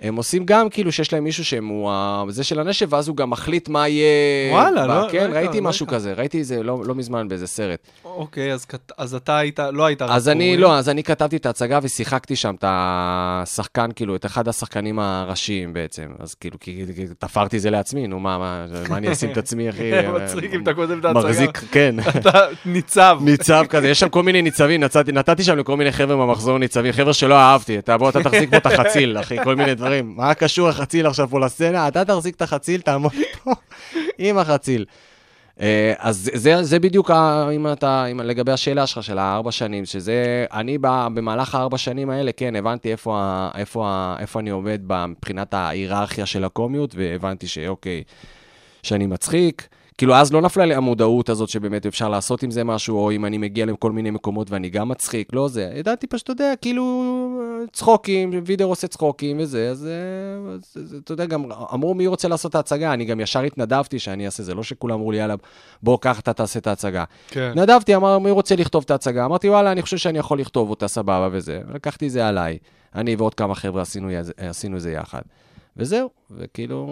הם 0.00 0.16
עושים 0.16 0.44
גם 0.46 0.68
כאילו 0.68 0.92
שיש 0.92 1.12
להם 1.12 1.24
מישהו 1.24 1.44
שהם 1.44 1.66
הוא 1.66 1.90
ה- 1.90 2.24
זה 2.28 2.44
של 2.44 2.60
הנשף, 2.60 2.86
ואז 2.88 3.08
הוא 3.08 3.16
גם 3.16 3.30
מחליט 3.30 3.68
מה 3.68 3.88
יהיה... 3.88 4.06
וואלה, 4.52 4.84
ב- 4.84 4.90
לא- 4.90 5.08
כן, 5.12 5.30
לא 5.30 5.36
ראיתי 5.36 5.60
לא 5.60 5.64
משהו 5.64 5.86
הכר. 5.86 5.94
כזה, 5.96 6.12
ראיתי 6.12 6.40
את 6.40 6.46
זה 6.46 6.62
לא 6.62 6.82
לא 6.86 6.94
מזמן 6.94 7.28
באיזה 7.28 7.46
סרט. 7.46 7.78
אוקיי, 8.04 8.52
אז 8.52 8.66
אז 8.98 9.14
אתה 9.14 9.38
היית, 9.38 9.58
לא 9.72 9.84
היית... 9.84 10.02
אז 10.02 10.28
אני. 10.28 10.56
לא, 10.56 10.76
אז 10.78 10.88
אני 10.88 11.02
כתבתי 11.02 11.36
את 11.36 11.46
ההצגה 11.46 11.78
ושיחקתי 11.82 12.36
שם 12.36 12.54
את 12.58 12.64
השחקן, 12.66 13.90
כאילו, 13.96 14.16
את 14.16 14.26
אחד 14.26 14.48
השחקנים 14.48 14.98
הראשיים 14.98 15.72
בעצם. 15.72 16.06
אז 16.18 16.34
כאילו, 16.34 16.56
כי 16.60 16.84
כי 16.96 17.04
תפרתי 17.18 17.58
זה 17.58 17.70
לעצמי, 17.70 18.06
נו, 18.06 18.20
מה, 18.20 18.38
מה, 18.38 18.66
מה 18.88 18.96
אני 18.96 19.12
אשים 19.12 19.30
את 19.32 19.36
עצמי, 19.36 19.68
אחי? 19.70 19.90
מצחיק 20.24 20.54
אם 20.54 20.62
אתה 20.62 20.74
כותב 20.74 20.90
את 20.98 21.04
ההצגה. 21.04 21.22
מחזיק, 21.28 21.58
כן. 21.72 21.94
אתה 22.18 22.30
ניצב. 22.66 23.18
ניצב 23.20 23.64
כזה, 23.68 23.88
יש 23.88 24.00
שם 24.00 24.08
כל 24.08 24.22
מיני 24.22 24.42
ניצבים, 24.42 24.80
נתתי 25.12 25.44
שם 25.44 25.58
לכל 25.58 25.76
מיני 25.76 25.92
חבר'ה 25.92 26.16
מהמחזור 26.16 26.58
ניצבים, 26.58 26.92
חבר'ה 26.92 27.12
שלא 27.12 27.34
אהבתי, 27.34 27.78
אתה 27.78 27.96
בוא, 27.98 28.08
אתה 28.10 28.22
תחזיק 28.22 28.50
פה 28.50 28.56
את 28.56 28.66
החציל, 28.66 29.18
אחי, 29.18 29.36
כל 29.44 29.56
מיני 29.56 29.74
דברים. 29.74 29.83
מה 30.04 30.34
קשור 30.34 30.68
החציל 30.68 31.06
עכשיו 31.06 31.28
פה 31.28 31.40
לסצנה? 31.40 31.88
אתה 31.88 32.04
תחזיק 32.04 32.34
את 32.36 32.42
החציל, 32.42 32.80
תעמוד 32.80 33.12
פה 33.44 33.52
עם 34.18 34.38
החציל. 34.38 34.84
אה, 35.60 35.92
אז 35.98 36.30
זה, 36.34 36.62
זה 36.62 36.78
בדיוק, 36.78 37.10
ה- 37.10 37.48
אם 37.52 37.72
אתה, 37.72 38.06
אם, 38.06 38.20
לגבי 38.20 38.52
השאלה 38.52 38.86
שלך, 38.86 39.02
של 39.02 39.18
הארבע 39.18 39.52
שנים, 39.52 39.84
שזה, 39.84 40.46
אני 40.52 40.78
ב, 40.80 40.86
במהלך 41.14 41.54
הארבע 41.54 41.78
שנים 41.78 42.10
האלה, 42.10 42.32
כן, 42.32 42.56
הבנתי 42.56 42.92
איפה, 42.92 43.18
ה- 43.20 43.50
איפה, 43.58 43.86
ה- 43.88 44.16
איפה 44.18 44.40
אני 44.40 44.50
עומד 44.50 44.80
ב- 44.86 45.06
מבחינת 45.06 45.54
ההיררכיה 45.54 46.26
של 46.26 46.44
הקומיות, 46.44 46.94
והבנתי 46.94 47.46
שאוקיי, 47.46 48.02
שאני 48.82 49.06
מצחיק. 49.06 49.68
כאילו, 49.98 50.14
אז 50.14 50.32
לא 50.32 50.42
נפלה 50.42 50.64
לי 50.66 50.74
המודעות 50.74 51.28
הזאת 51.28 51.48
שבאמת 51.48 51.86
אפשר 51.86 52.08
לעשות 52.08 52.42
עם 52.42 52.50
זה 52.50 52.64
משהו, 52.64 52.96
או 52.96 53.10
אם 53.12 53.24
אני 53.24 53.38
מגיע 53.38 53.66
לכל 53.66 53.92
מיני 53.92 54.10
מקומות 54.10 54.50
ואני 54.50 54.70
גם 54.70 54.88
מצחיק, 54.88 55.28
לא 55.32 55.48
זה. 55.48 55.72
ידעתי 55.76 56.06
פשוט, 56.06 56.24
אתה 56.24 56.32
יודע, 56.32 56.52
כאילו, 56.62 56.84
צחוקים, 57.72 58.30
וידר 58.46 58.64
עושה 58.64 58.86
צחוקים 58.86 59.36
וזה, 59.40 59.68
אז, 59.70 59.86
אה, 59.86 60.54
אז, 60.82 60.96
אתה 61.04 61.12
יודע, 61.12 61.24
גם 61.26 61.44
אמרו 61.74 61.94
מי 61.94 62.06
רוצה 62.06 62.28
לעשות 62.28 62.50
את 62.50 62.54
ההצגה, 62.54 62.92
אני 62.92 63.04
גם 63.04 63.20
ישר 63.20 63.42
התנדבתי 63.42 63.98
שאני 63.98 64.26
אעשה 64.26 64.42
זה, 64.42 64.54
לא 64.54 64.62
שכולם 64.62 64.94
אמרו 64.94 65.12
לי, 65.12 65.18
יאללה, 65.18 65.34
בוא, 65.82 65.98
קח 66.00 66.20
אתה 66.20 66.32
תעשה 66.32 66.58
את 66.58 66.66
ההצגה. 66.66 67.04
כן. 67.28 67.50
התנדבתי, 67.50 67.94
אמר, 67.96 68.18
מי 68.18 68.30
רוצה 68.30 68.56
לכתוב 68.56 68.82
את 68.86 68.90
ההצגה? 68.90 69.24
אמרתי, 69.24 69.48
וואלה, 69.48 69.72
אני 69.72 69.82
חושב 69.82 69.96
שאני 69.96 70.18
יכול 70.18 70.40
לכתוב 70.40 70.70
אותה, 70.70 70.88
סבבה 70.88 71.28
וזה. 71.32 71.60
לקחתי 71.74 72.10
זה 72.10 72.28
עליי. 72.28 72.58
אני 72.94 73.16
ועוד 73.16 73.34
כמה 73.34 73.54
חבר'ה 73.54 73.82
עשינו, 73.82 74.10
יז- 74.10 74.32
עשינו 74.36 74.78
זה 74.80 74.92
יחד. 74.92 75.22
וזהו, 75.76 76.10
וכאילו, 76.30 76.88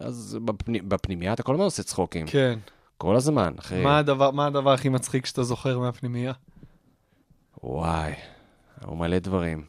אז 0.00 0.38
בפני, 0.44 0.80
בפנימייה 0.80 1.32
אתה 1.32 1.42
כל 1.42 1.52
הזמן 1.52 1.64
עושה 1.64 1.82
צחוקים. 1.82 2.26
כן. 2.26 2.58
כל 2.98 3.16
הזמן, 3.16 3.52
אחי. 3.58 3.82
מה 3.84 3.98
הדבר- 3.98 4.30
מה 4.30 4.46
הדבר 4.46 4.72
הכי 4.72 4.88
מצחיק 4.88 5.26
שאתה 5.26 5.42
זוכר 5.42 5.78
מהפנימייה? 5.78 6.32
וואי, 7.62 8.12
הוא 8.84 8.96
מלא 8.96 9.18
דברים. 9.18 9.64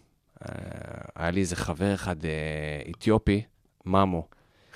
אה, 0.45 0.47
היה 1.15 1.31
לי 1.31 1.39
איזה 1.39 1.55
חבר 1.55 1.93
אחד 1.93 2.25
אה, 2.25 2.29
אתיופי, 2.91 3.41
ממו, 3.85 4.27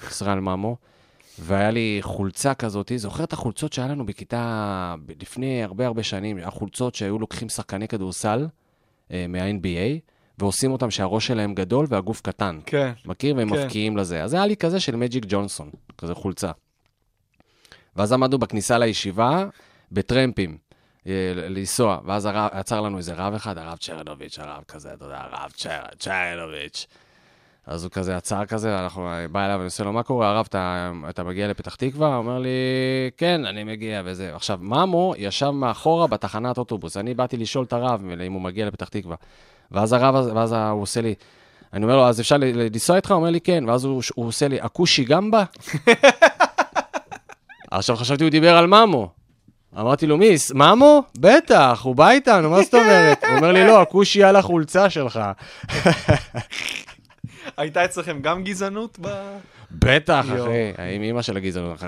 ישראל 0.08 0.40
ממו, 0.40 0.78
והיה 1.40 1.72
לי 1.72 1.98
חולצה 2.02 2.54
כזאת, 2.54 2.92
זוכר 2.96 3.24
את 3.24 3.34
החולצות 3.34 3.74
שהיה 3.74 3.88
לנו 3.88 4.06
בכיתה, 4.06 4.96
לפני 5.22 5.64
הרבה 5.64 5.86
הרבה 5.86 6.04
שנים, 6.04 6.38
החולצות 6.38 6.96
שהיו 6.96 7.20
לוקחים 7.20 7.50
שחקני 7.50 7.88
כדורסל 7.88 8.48
אה, 9.12 9.26
מה-NBA, 9.30 10.00
ועושים 10.40 10.72
אותם 10.72 10.92
שהראש 10.92 11.28
שלהם 11.28 11.54
גדול 11.54 11.86
והגוף 11.90 12.22
קטן. 12.22 12.60
כן. 12.66 12.92
מכיר? 13.06 13.36
והם 13.36 13.50
כן. 13.50 13.56
מבקיעים 13.56 13.98
לזה. 13.98 14.24
אז 14.24 14.34
היה 14.34 14.46
לי 14.46 14.56
כזה 14.56 14.80
של 14.80 14.96
מג'יק 14.96 15.26
ג'ונסון, 15.28 15.70
כזה 15.98 16.16
חולצה. 16.16 16.52
ואז 17.96 18.12
עמדנו 18.12 18.38
בכניסה 18.38 18.78
לישיבה, 18.78 19.46
בטרמפים, 19.92 20.58
אה, 21.08 21.12
לנסוע, 21.36 22.00
ואז 22.06 22.26
הרב, 22.26 22.50
עצר 22.52 22.82
לנו 22.82 22.98
איזה 22.98 23.14
רב 23.14 23.34
אחד, 23.34 23.58
הרב 23.58 23.78
צ'רנוביץ', 23.78 24.40
הרב 24.40 24.64
כזה, 24.68 24.94
אתה 24.94 25.06
יודע, 25.06 25.18
הרב 25.22 25.52
צ'ר, 25.52 25.82
צ'רנוביץ'. 26.00 26.88
אז 27.68 27.84
הוא 27.84 27.92
כזה 27.92 28.18
עצר 28.18 28.46
כזה, 28.46 28.80
אנחנו, 28.80 29.10
בא 29.32 29.46
אליו 29.46 29.56
ואני 29.56 29.66
עושה 29.66 29.84
לו, 29.84 29.94
מה 29.94 30.04
קורה, 30.04 30.30
הרב, 30.30 30.46
אתה, 30.50 30.92
אתה 31.10 31.24
מגיע 31.24 31.48
לפתח 31.48 31.76
תקווה? 31.76 32.08
הוא 32.08 32.18
אומר 32.18 32.40
לי, 32.40 32.50
כן, 33.18 33.46
אני 33.46 33.64
מגיע 33.64 34.02
וזה. 34.06 34.36
עכשיו, 34.36 34.60
ממו 34.62 35.14
ישב 35.18 35.50
מאחורה 35.50 36.08
בתחנת 36.08 36.58
אוטובוס, 36.58 36.98
אני 36.98 37.14
באתי 37.14 37.38
לשאול 37.38 37.66
את 37.66 37.74
הרב 37.74 38.04
אם 38.26 38.34
הוא 38.34 38.42
מגיע 38.42 38.66
לפתח 38.66 38.88
תקווה. 38.90 39.16
ואז 39.72 39.94
הרב, 39.94 40.16
ואז 40.36 40.52
הוא 40.54 40.82
עושה 40.82 41.02
לי, 41.02 41.14
אני 41.74 41.84
אומר 41.84 41.96
לו, 41.96 42.08
אז 42.08 42.22
אפשר 42.22 42.36
לנסוע 42.40 42.96
איתך? 42.96 43.12
הוא 43.12 43.18
אומר 43.18 43.30
לי, 43.30 43.42
כן. 43.42 43.64
ואז 43.68 43.84
הוא, 43.84 44.02
הוא 44.16 44.28
עושה 44.28 44.48
לי, 44.48 44.62
הכושי 44.62 45.04
גם 45.04 45.32
בא? 45.32 45.44
עכשיו 47.72 47.96
חשבתי 47.96 48.24
הוא 48.24 48.32
דיבר 48.32 48.58
על 48.58 48.68
ממו. 48.68 49.10
אמרתי 49.80 50.08
לו, 50.08 50.18
מי, 50.18 50.38
ס- 50.38 50.52
ממו? 50.52 51.04
בטח, 51.18 51.82
הוא 51.84 51.96
בא 51.96 52.10
איתנו, 52.10 52.50
מה 52.50 52.62
זאת 52.64 52.74
אומרת? 52.74 53.24
הוא 53.24 53.36
אומר 53.36 53.52
לי, 53.52 53.68
לא, 53.68 53.82
הכושי 53.82 54.24
על 54.24 54.36
החולצה 54.36 54.90
שלך. 54.90 55.20
הייתה 57.58 57.86
אצלכם 57.86 58.20
גם 58.22 58.44
גזענות 58.44 58.98
ב... 59.02 59.08
בטח. 59.72 60.26
אחי, 60.30 60.42
עם 60.96 61.02
אימא 61.02 61.22
של 61.22 61.38
הגזענות, 61.38 61.80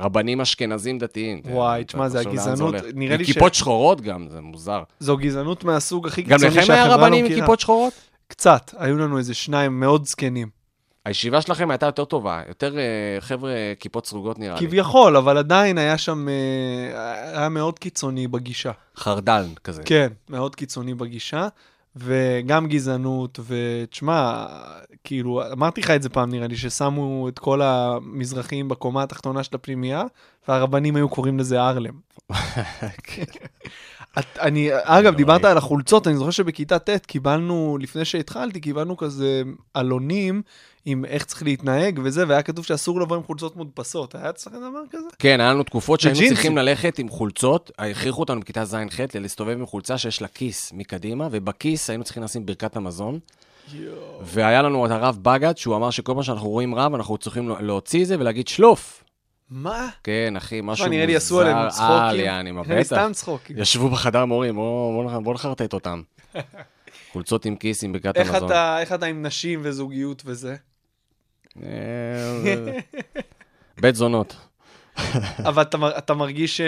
רבנים 0.00 0.40
אשכנזים 0.40 0.98
דתיים. 0.98 1.40
וואי, 1.44 1.84
תשמע, 1.84 2.08
זה 2.08 2.20
הגזענות. 2.20 2.74
נראה 2.94 3.16
לי 3.16 3.24
ש- 3.24 3.32
כיפות 3.32 3.54
שחורות 3.54 4.00
גם, 4.00 4.26
זה 4.30 4.40
מוזר. 4.40 4.82
זו 5.00 5.16
גזענות 5.16 5.64
מהסוג 5.64 6.06
הכי 6.06 6.22
גם 6.22 6.38
קיצוני 6.38 6.50
לכם 6.50 6.58
היה 6.58 6.66
שהחברה 6.66 6.96
לא 6.96 7.02
רבנים 7.02 7.18
עם 7.18 7.24
מכירה. 7.24 7.40
כיפות 7.40 7.60
שחורות? 7.60 7.92
קצת, 8.28 8.70
היו 8.78 8.96
לנו 8.96 9.18
איזה 9.18 9.34
שניים 9.34 9.80
מאוד 9.80 10.06
זקנים. 10.06 10.48
הישיבה 11.04 11.40
שלכם 11.40 11.70
הייתה 11.70 11.86
יותר 11.86 12.04
טובה, 12.04 12.42
יותר 12.48 12.78
אה, 12.78 12.82
חבר'ה 13.20 13.52
כיפות 13.80 14.06
סרוגות 14.06 14.38
נראה 14.38 14.60
לי. 14.60 14.66
כביכול, 14.66 15.16
אבל 15.16 15.38
עדיין 15.38 15.78
היה 15.78 15.98
שם, 15.98 16.28
אה, 16.28 17.38
היה 17.38 17.48
מאוד 17.48 17.78
קיצוני 17.78 18.28
בגישה. 18.28 18.72
חרדל 18.96 19.44
כזה. 19.64 19.82
כן, 19.82 20.08
מאוד 20.30 20.54
קיצוני 20.56 20.94
בגישה, 20.94 21.48
וגם 21.96 22.66
גזענות, 22.66 23.40
ותשמע, 23.46 24.46
כאילו, 25.04 25.42
אמרתי 25.52 25.80
לך 25.80 25.90
את 25.90 26.02
זה 26.02 26.08
פעם, 26.08 26.30
נראה 26.30 26.46
לי, 26.46 26.56
ששמו 26.56 27.28
את 27.28 27.38
כל 27.38 27.62
המזרחים 27.62 28.68
בקומה 28.68 29.02
התחתונה 29.02 29.42
של 29.42 29.54
הפנימייה, 29.54 30.04
והרבנים 30.48 30.96
היו 30.96 31.08
קוראים 31.08 31.38
לזה 31.38 31.60
ארלם. 31.60 31.94
את- 34.18 34.38
אני, 34.38 34.68
אגב, 34.72 35.14
דיברת 35.14 35.44
על 35.44 35.58
החולצות, 35.58 36.06
אני 36.06 36.16
זוכר 36.16 36.30
שבכיתה 36.30 36.78
ט' 36.78 37.06
קיבלנו, 37.06 37.78
לפני 37.80 38.04
שהתחלתי, 38.04 38.60
קיבלנו 38.60 38.96
כזה 38.96 39.42
עלונים 39.74 40.42
עם 40.84 41.04
איך 41.04 41.24
צריך 41.24 41.42
להתנהג 41.42 42.00
וזה, 42.04 42.24
והיה 42.28 42.42
כתוב 42.42 42.64
שאסור 42.64 43.00
לבוא 43.00 43.16
עם 43.16 43.22
חולצות 43.22 43.56
מודפסות. 43.56 44.14
היה 44.14 44.30
אצלכם 44.30 44.56
דבר 44.56 44.80
כזה? 44.90 45.04
כן, 45.18 45.40
היה 45.40 45.50
לנו 45.50 45.62
תקופות 45.62 46.00
שהיינו. 46.00 46.18
צריכים 46.28 46.56
ללכת 46.58 46.98
עם 46.98 47.08
חולצות, 47.08 47.70
הכריחו 47.78 48.20
אותנו 48.20 48.40
בכיתה 48.40 48.64
ז'-ח' 48.64 49.00
להסתובב 49.14 49.58
עם 49.58 49.66
חולצה 49.66 49.98
שיש 49.98 50.22
לה 50.22 50.28
כיס 50.28 50.72
מקדימה, 50.72 51.28
ובכיס 51.30 51.90
היינו 51.90 52.04
צריכים 52.04 52.22
לשים 52.22 52.46
ברכת 52.46 52.76
המזון. 52.76 53.18
והיה 54.22 54.62
לנו 54.62 54.86
את 54.86 54.90
הרב 54.90 55.18
בגד, 55.22 55.56
שהוא 55.56 55.76
אמר 55.76 55.90
שכל 55.90 56.12
פעם 56.14 56.22
שאנחנו 56.22 56.48
רואים 56.48 56.74
רב, 56.74 56.94
אנחנו 56.94 57.18
צריכים 57.18 57.48
להוציא 57.60 58.02
את 58.02 58.06
זה 58.06 58.16
ולהגיד 58.18 58.48
שלוף. 58.48 59.04
מה? 59.50 59.88
כן, 60.04 60.34
אחי, 60.36 60.60
משהו 60.62 60.66
מה, 60.84 60.88
מוזר. 60.88 60.90
נראה 60.96 61.06
לי 61.06 61.16
עשו 61.16 61.40
עליהם 61.40 61.56
על, 61.56 61.70
צחוקים. 61.70 62.24
יעני, 62.24 62.52
מה, 62.52 62.62
בטח. 62.62 62.82
סתם 62.82 63.10
צחוקים. 63.14 63.58
ישבו 63.58 63.88
בחדר 63.88 64.24
מורים, 64.24 64.54
בואו 64.54 65.02
בוא, 65.08 65.18
בוא 65.20 65.34
נחרטט 65.34 65.72
אותם. 65.72 66.02
חולצות 67.12 67.44
עם 67.44 67.56
כיס 67.56 67.84
עם 67.84 67.92
ברכת 67.92 68.16
איך 68.16 68.34
המזון. 68.34 68.52
איך 68.80 68.92
אתה 68.92 69.06
עם 69.06 69.26
נשים 69.26 69.60
וזוגיות 69.62 70.22
וזה? 70.26 70.56
אה, 71.62 71.68
בית 73.80 73.94
זונות. 73.94 74.36
אבל 75.48 75.62
אתה, 75.62 75.78
מר- 75.78 75.98
אתה 75.98 76.14
מרגיש 76.14 76.56
ש... 76.56 76.60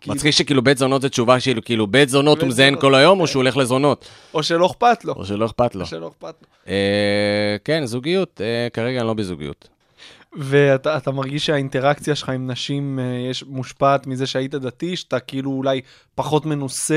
כאילו- 0.00 0.14
מצחיק 0.16 0.30
שכאילו 0.30 0.62
בית 0.62 0.78
זונות 0.78 1.02
זה 1.02 1.08
תשובה 1.08 1.40
כאילו, 1.40 1.64
כאילו 1.64 1.86
בית 1.86 2.08
זונות 2.08 2.40
הוא 2.40 2.48
מזיין. 2.48 2.80
כל 2.80 2.94
היום, 2.94 3.20
או 3.20 3.26
שהוא 3.26 3.42
הולך 3.42 3.56
לזונות, 3.56 4.08
או 4.34 4.42
שלא 4.42 4.66
אכפת 4.66 5.04
לו. 5.04 5.14
או 5.14 5.24
שלא 5.24 5.46
אכפת 5.46 5.74
לו. 5.74 5.86
אה, 6.68 7.56
כן, 7.64 7.84
זוגיות, 7.86 8.40
אה, 8.44 8.68
כרגע 8.72 8.98
אני 9.00 9.06
לא 9.06 9.14
בזוגיות. 9.14 9.68
ואתה 10.38 10.96
אתה 10.96 11.10
מרגיש 11.10 11.46
שהאינטראקציה 11.46 12.14
שלך 12.14 12.28
עם 12.28 12.50
נשים 12.50 12.98
אה, 12.98 13.04
יש 13.30 13.44
מושפעת 13.48 14.06
מזה 14.06 14.26
שהיית 14.26 14.54
דתי, 14.54 14.96
שאתה 14.96 15.20
כאילו 15.20 15.50
אולי 15.50 15.80
פחות 16.14 16.46
מנוסה, 16.46 16.94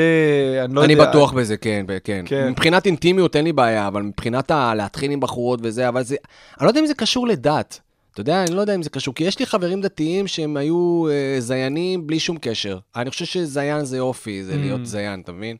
אני 0.65 0.75
לא 0.75 0.83
אני 0.83 0.93
יודע. 0.93 1.05
בטוח 1.09 1.31
בזה, 1.33 1.57
כן, 1.57 1.85
כן. 2.03 2.23
כן. 2.27 2.49
מבחינת 2.49 2.85
אינטימיות 2.85 3.35
אין 3.35 3.45
לי 3.45 3.53
בעיה, 3.53 3.87
אבל 3.87 4.01
מבחינת 4.01 4.51
ה- 4.51 4.73
להתחיל 4.75 5.11
עם 5.11 5.19
בחורות 5.19 5.59
וזה, 5.63 5.87
אבל 5.89 6.03
זה... 6.03 6.15
אני 6.59 6.65
לא 6.65 6.69
יודע 6.69 6.79
אם 6.79 6.85
זה 6.85 6.93
קשור 6.93 7.27
לדת. 7.27 7.79
אתה 8.13 8.21
יודע, 8.21 8.43
אני 8.43 8.55
לא 8.55 8.61
יודע 8.61 8.75
אם 8.75 8.83
זה 8.83 8.89
קשור, 8.89 9.13
כי 9.15 9.23
יש 9.23 9.39
לי 9.39 9.45
חברים 9.45 9.81
דתיים 9.81 10.27
שהם 10.27 10.57
היו 10.57 11.05
אה, 11.09 11.41
זיינים 11.41 12.07
בלי 12.07 12.19
שום 12.19 12.37
קשר. 12.41 12.77
אני 12.95 13.09
חושב 13.09 13.25
שזיין 13.25 13.85
זה 13.85 13.99
אופי, 13.99 14.43
זה 14.43 14.53
Mm. 14.53 14.57
להיות 14.57 14.85
זיין, 14.85 15.21
אתה 15.21 15.31
מבין? 15.31 15.57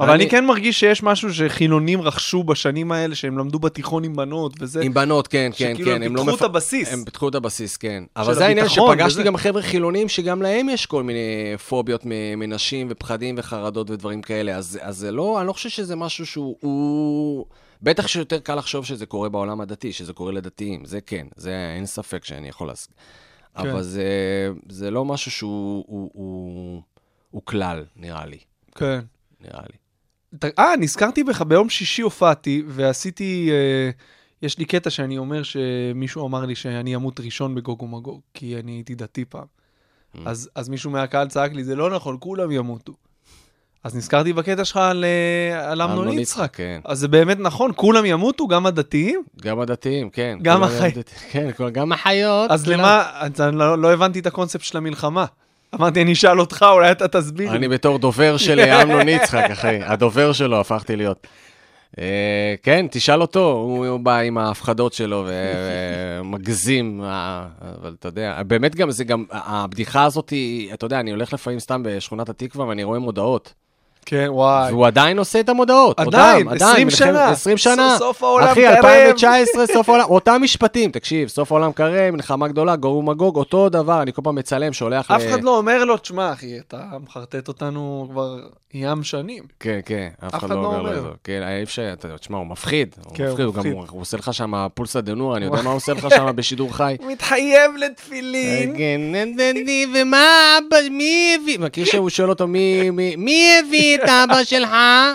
אבל 0.00 0.10
אני 0.10 0.30
כן 0.30 0.46
מרגיש 0.46 0.80
שיש 0.80 1.02
משהו 1.02 1.34
שחילונים 1.34 2.02
רכשו 2.02 2.44
בשנים 2.44 2.92
האלה, 2.92 3.14
שהם 3.14 3.38
למדו 3.38 3.58
בתיכון 3.58 4.04
עם 4.04 4.16
בנות 4.16 4.52
וזה. 4.60 4.80
עם 4.82 4.94
בנות, 4.94 5.28
כן, 5.28 5.50
כן, 5.56 5.72
שכאילו 5.74 5.90
כן. 5.90 6.02
הם 6.02 6.16
לא 6.16 6.20
פיתחו 6.20 6.34
מפ- 6.34 6.40
את 6.40 6.44
הבסיס. 6.44 6.92
הם 6.92 7.04
פיתחו 7.04 7.28
את 7.28 7.34
הבסיס, 7.34 7.76
כן. 7.76 8.04
אבל 8.16 8.34
זה 8.34 8.46
העניין 8.46 8.68
שפגשתי 8.68 9.04
וזה. 9.20 9.22
גם 9.22 9.36
חבר'ה 9.36 9.62
חילונים 9.62 10.08
שגם 10.08 10.42
להם 10.42 10.68
יש 10.68 10.86
כל 10.86 11.02
מיני 11.02 11.56
פוביות 11.68 12.02
מנשים 12.36 12.86
ופחדים 12.90 13.34
וחרדות 13.38 13.90
ודברים 13.90 14.22
כאלה. 14.22 14.56
אז, 14.56 14.78
אז 14.82 14.96
זה 14.96 15.12
לא, 15.12 15.38
אני 15.40 15.46
לא 15.46 15.52
חושב 15.52 15.68
שזה 15.68 15.96
משהו 15.96 16.26
שהוא... 16.26 16.56
הוא... 16.60 17.46
בטח 17.82 18.06
שיותר 18.06 18.38
קל 18.38 18.54
לחשוב 18.54 18.84
שזה 18.84 19.06
קורה 19.06 19.28
בעולם 19.28 19.60
הדתי, 19.60 19.92
שזה 19.92 20.12
קורה 20.12 20.32
לדתיים. 20.32 20.84
זה 20.84 21.00
כן, 21.00 21.26
זה 21.36 21.72
אין 21.76 21.86
ספק 21.86 22.24
שאני 22.24 22.48
יכול 22.48 22.68
להסכים. 22.68 22.96
כן. 23.62 23.70
אבל 23.70 23.82
זה, 23.82 24.04
זה 24.68 24.90
לא 24.90 25.04
משהו 25.04 25.30
שהוא 25.30 25.84
הוא, 25.88 26.10
הוא, 26.14 26.82
הוא 27.30 27.42
כלל, 27.44 27.84
נראה 27.96 28.26
לי. 28.26 28.38
כן. 28.74 29.00
נראה 29.40 29.62
לי. 29.62 29.83
אה, 30.58 30.76
נזכרתי 30.78 31.24
בך, 31.24 31.42
ביום 31.42 31.68
שישי 31.68 32.02
הופעתי 32.02 32.62
ועשיתי, 32.68 33.50
אה, 33.52 33.90
יש 34.42 34.58
לי 34.58 34.64
קטע 34.64 34.90
שאני 34.90 35.18
אומר 35.18 35.42
שמישהו 35.42 36.26
אמר 36.26 36.44
לי 36.44 36.54
שאני 36.54 36.96
אמות 36.96 37.20
ראשון 37.20 37.54
בגוג 37.54 37.82
ומגוג, 37.82 38.20
כי 38.34 38.56
אני 38.56 38.72
הייתי 38.72 38.94
דתי 38.94 39.24
פעם. 39.24 39.44
אז, 40.24 40.50
אז 40.54 40.68
מישהו 40.68 40.90
מהקהל 40.90 41.28
צעק 41.28 41.52
לי, 41.52 41.64
זה 41.64 41.76
לא 41.76 41.90
נכון, 41.90 42.16
כולם 42.20 42.50
ימותו. 42.50 42.92
אז 43.84 43.96
נזכרתי 43.96 44.32
בקטע 44.32 44.64
שלך 44.64 44.76
על, 44.76 45.04
אה, 45.04 45.70
על 45.70 45.82
אמנון 45.82 46.18
יצחק. 46.18 46.50
כן. 46.56 46.80
אז 46.84 46.98
זה 46.98 47.08
באמת 47.08 47.38
נכון, 47.40 47.70
כולם 47.76 48.04
ימותו, 48.04 48.46
גם 48.46 48.66
הדתיים? 48.66 49.22
גם 49.42 49.60
הדתיים, 49.60 50.10
כן. 50.10 50.38
גם 50.42 50.58
כולם 50.60 50.70
החי- 50.72 50.86
הדתיים, 50.86 51.20
כן, 51.30 51.50
גם 51.72 51.92
החיות. 51.92 52.50
אז. 52.50 52.66
למה, 52.68 53.04
אני 53.40 53.56
לא, 53.56 53.78
לא 53.78 53.92
הבנתי 53.92 54.18
את 54.18 54.26
הקונספט 54.26 54.64
של 54.64 54.78
המלחמה. 54.78 55.24
אמרתי, 55.74 56.02
אני 56.02 56.12
אשאל 56.12 56.40
אותך, 56.40 56.64
אולי 56.72 56.90
אתה 56.90 57.08
תסביר. 57.08 57.54
אני 57.54 57.68
בתור 57.68 57.98
דובר 57.98 58.36
של 58.36 58.60
אמנון 58.60 59.08
יצחק, 59.18 59.50
אחי. 59.52 59.78
הדובר 59.82 60.32
שלו 60.32 60.60
הפכתי 60.60 60.96
להיות. 60.96 61.26
אה, 61.98 62.54
כן, 62.62 62.86
תשאל 62.90 63.20
אותו, 63.20 63.52
הוא 63.52 64.00
בא 64.00 64.18
עם 64.18 64.38
ההפחדות 64.38 64.92
שלו 64.92 65.26
ומגזים, 66.20 67.02
אה, 67.04 67.46
אבל 67.80 67.94
אתה 67.98 68.08
יודע, 68.08 68.42
באמת 68.46 68.76
גם, 68.76 68.90
זה 68.90 69.04
גם, 69.04 69.24
הבדיחה 69.30 70.04
הזאת 70.04 70.32
אתה 70.74 70.86
יודע, 70.86 71.00
אני 71.00 71.10
הולך 71.10 71.32
לפעמים 71.32 71.60
סתם 71.60 71.82
בשכונת 71.84 72.28
התקווה 72.28 72.66
ואני 72.66 72.84
רואה 72.84 72.98
מודעות. 72.98 73.54
כן, 74.06 74.26
וואי. 74.30 74.72
והוא 74.72 74.86
עדיין 74.86 75.18
עושה 75.18 75.40
את 75.40 75.48
המודעות. 75.48 76.00
עדיין, 76.00 76.46
אותם, 76.46 76.56
20 76.64 76.86
מלחמת- 76.86 76.98
שנה. 76.98 77.28
20 77.28 77.56
שנה. 77.56 77.88
סוף- 77.90 77.98
סוף 77.98 78.22
העולם 78.22 78.46
אחי, 78.48 78.62
קרב. 78.62 78.74
2019, 78.76 79.66
סוף 79.66 79.88
העולם, 79.88 80.04
אותם 80.08 80.40
משפטים, 80.42 80.90
תקשיב, 80.90 81.28
סוף 81.28 81.52
העולם 81.52 81.72
קרב, 81.72 82.10
מלחמה 82.10 82.48
גדולה, 82.48 82.76
גורו 82.76 83.02
מגוג, 83.02 83.36
אותו 83.36 83.68
דבר, 83.68 84.02
אני 84.02 84.12
כל 84.12 84.22
פעם 84.24 84.34
מצלם, 84.34 84.72
שולח 84.72 85.10
אף 85.10 85.22
אחד 85.28 85.42
לא 85.42 85.56
אומר 85.58 85.84
לו, 85.84 85.96
תשמע, 85.96 86.32
אחי, 86.32 86.58
אתה 86.58 86.78
מחרטט 87.06 87.48
אותנו 87.48 88.06
כבר 88.10 88.38
ים 88.74 89.02
שנים. 89.02 89.42
כן, 89.60 89.80
כן, 89.86 90.08
אף 90.26 90.34
אחד 90.34 90.50
לא 90.50 90.56
לא 90.62 90.66
אומר 90.66 90.82
לו 90.82 90.88
אומר. 90.88 90.98
את 90.98 91.02
זה. 91.02 91.08
כן, 91.24 91.42
אי 91.42 91.62
אפשר, 91.62 91.90
אתה- 91.92 92.18
תשמע, 92.18 92.38
הוא 92.38 92.46
מפחיד. 92.46 92.94
הוא 93.04 93.14
כן, 93.16 93.24
מפחיד, 93.30 93.44
הוא 93.44 93.54
גם, 93.54 93.62
עושה 93.88 94.16
לך 94.16 94.34
שם 94.34 94.52
פולסא 94.74 95.00
דנור, 95.00 95.36
אני 95.36 95.44
יודע 95.44 95.62
מה 95.62 95.70
הוא 95.70 95.76
עושה 95.76 95.92
לך 95.92 96.06
שם 96.16 96.26
בשידור 96.34 96.74
חי. 96.76 96.96
מתחייב 97.08 97.70
לתפילין. 97.78 98.74
כן, 98.78 99.00
נדנדי, 99.12 99.86
ומה 99.94 100.26
אבא, 100.58 100.76
מי 100.90 101.36
הביא? 101.42 101.58
מכיר 101.58 101.84
שהוא 101.84 102.10
שואל 102.10 102.28
אותו, 102.30 102.46
מי- 102.46 102.90
הביא 103.66 103.94
את 103.94 104.08
אבא 104.08 104.44
שלך? 104.44 104.70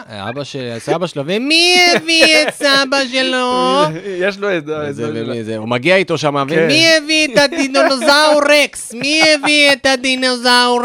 אבא 0.09 0.43
של, 0.43 0.75
סבא 0.79 1.07
שלו, 1.07 1.23
ומי 1.25 1.75
הביא 1.95 2.25
את 2.47 2.53
סבא 2.53 2.97
שלו? 3.11 3.83
יש 4.27 4.37
לו 4.37 4.57
את 4.57 4.65
זה. 4.65 4.91
זה, 4.93 5.11
ומי 5.15 5.43
זה, 5.43 5.57
הוא 5.57 5.67
מגיע 5.67 5.95
איתו 5.95 6.17
שם, 6.17 6.45
כן. 6.49 6.55
ומי 6.63 6.87
הביא 6.97 7.27
את 7.33 7.37
הדינוזאור 7.37 8.41
רקס? 8.63 8.93
מי 8.93 9.21
הביא 9.33 9.71
את 9.71 9.85
הדינוזאור 9.85 10.81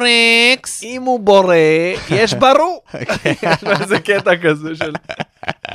רקס? 0.52 0.82
אם 0.82 1.02
הוא 1.02 1.20
בורא, 1.20 1.54
יש 2.10 2.34
ברור. 2.34 2.63
יש 3.42 3.64
לו 3.64 3.70
איזה 3.70 4.00
קטע 4.00 4.36
כזה 4.36 4.74
של... 4.74 4.92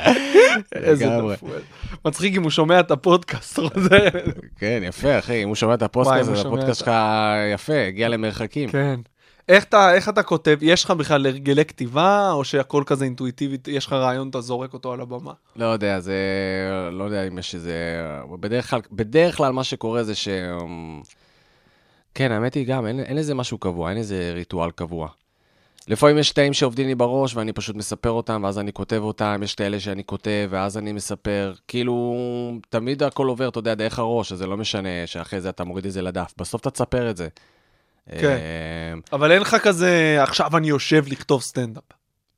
איזה. 0.76 1.06
נפואל. 1.06 1.62
מצחיק 2.06 2.36
אם 2.36 2.44
הוא 2.44 2.52
שומע 2.52 2.80
את 2.80 2.92
הפודקאסט, 2.92 3.60
חוזר. 3.60 4.10
כן, 4.58 4.82
יפה, 4.86 5.20
אחי, 5.20 5.44
אם 5.44 5.48
הוא 5.48 5.56
שומע 5.56 5.74
את 5.74 5.82
הפודקאסט, 5.82 6.30
אז 6.30 6.46
הפודקאסט 6.46 6.80
שלך 6.80 6.92
יפה, 7.54 7.86
הגיע 7.88 8.10
למרחקים. 8.10 8.70
כן. 8.70 9.00
איך 9.50 9.64
אתה, 9.64 9.94
איך 9.94 10.10
אתה 10.10 10.24
כותב? 10.24 10.58
יש 10.62 10.86
לך 10.86 10.92
בכלל 10.92 11.26
הרגלי 11.26 11.66
כתיבה, 11.66 12.32
או 12.32 12.44
שהכל 12.44 12.84
כזה 12.86 13.06
אינטואיטיבית, 13.06 13.68
יש 13.68 13.86
לך 13.86 13.94
רעיון, 13.94 14.30
אתה 14.30 14.42
זורק 14.42 14.74
אותו 14.74 14.94
על 14.94 15.02
הבמה? 15.02 15.34
לא 15.56 15.66
יודע, 15.66 16.00
זה... 16.00 16.16
לא 16.92 17.04
יודע 17.04 17.28
אם 17.28 17.38
יש 17.38 17.56
איזה... 17.56 17.74
בדרך 18.40 18.70
כלל, 18.70 18.82
בדרך 18.92 19.38
כלל 19.38 19.52
מה 19.52 19.64
שקורה 19.64 20.04
זה 20.04 20.16
ש... 20.16 20.28
כן, 22.14 22.32
האמת 22.32 22.54
היא 22.54 22.68
גם, 22.68 22.86
אין, 22.86 23.00
אין 23.00 23.18
איזה 23.18 23.36
משהו 23.36 23.58
קבוע, 23.58 23.90
אין 23.90 23.98
איזה 23.98 24.32
ריטואל 24.36 24.72
קבוע. 24.72 25.08
לפעמים 25.90 26.18
יש 26.18 26.32
קטעים 26.32 26.54
שעובדים 26.54 26.88
לי 26.88 26.96
בראש 26.96 27.36
ואני 27.36 27.54
פשוט 27.54 27.76
מספר 27.76 28.10
אותם, 28.10 28.42
ואז 28.44 28.60
אני 28.60 28.74
כותב 28.74 29.02
אותם, 29.02 29.42
יש 29.44 29.56
את 29.56 29.62
האלה 29.62 29.80
שאני 29.80 30.04
כותב, 30.04 30.48
ואז 30.50 30.78
אני 30.78 30.92
מספר. 30.92 31.54
כאילו, 31.68 32.16
תמיד 32.70 33.04
הכל 33.04 33.28
עובר, 33.28 33.50
אתה 33.50 33.60
יודע, 33.60 33.76
דרך 33.76 34.00
הראש, 34.00 34.32
אז 34.32 34.38
זה 34.38 34.48
לא 34.48 34.58
משנה 34.58 34.90
שאחרי 35.06 35.42
זה 35.42 35.50
אתה 35.50 35.64
מוריד 35.64 35.86
את 35.86 35.92
זה 35.92 36.02
לדף. 36.02 36.34
בסוף 36.38 36.62
אתה 36.62 36.70
תספר 36.70 37.10
את 37.10 37.18
זה. 37.18 37.28
כן. 38.10 38.28
אה, 38.28 38.94
אבל 39.14 39.32
אין 39.32 39.42
לך 39.42 39.56
כזה, 39.56 40.18
עכשיו 40.24 40.58
אני 40.58 40.70
יושב 40.70 41.04
לכתוב 41.08 41.42
סטנדאפ. 41.42 41.84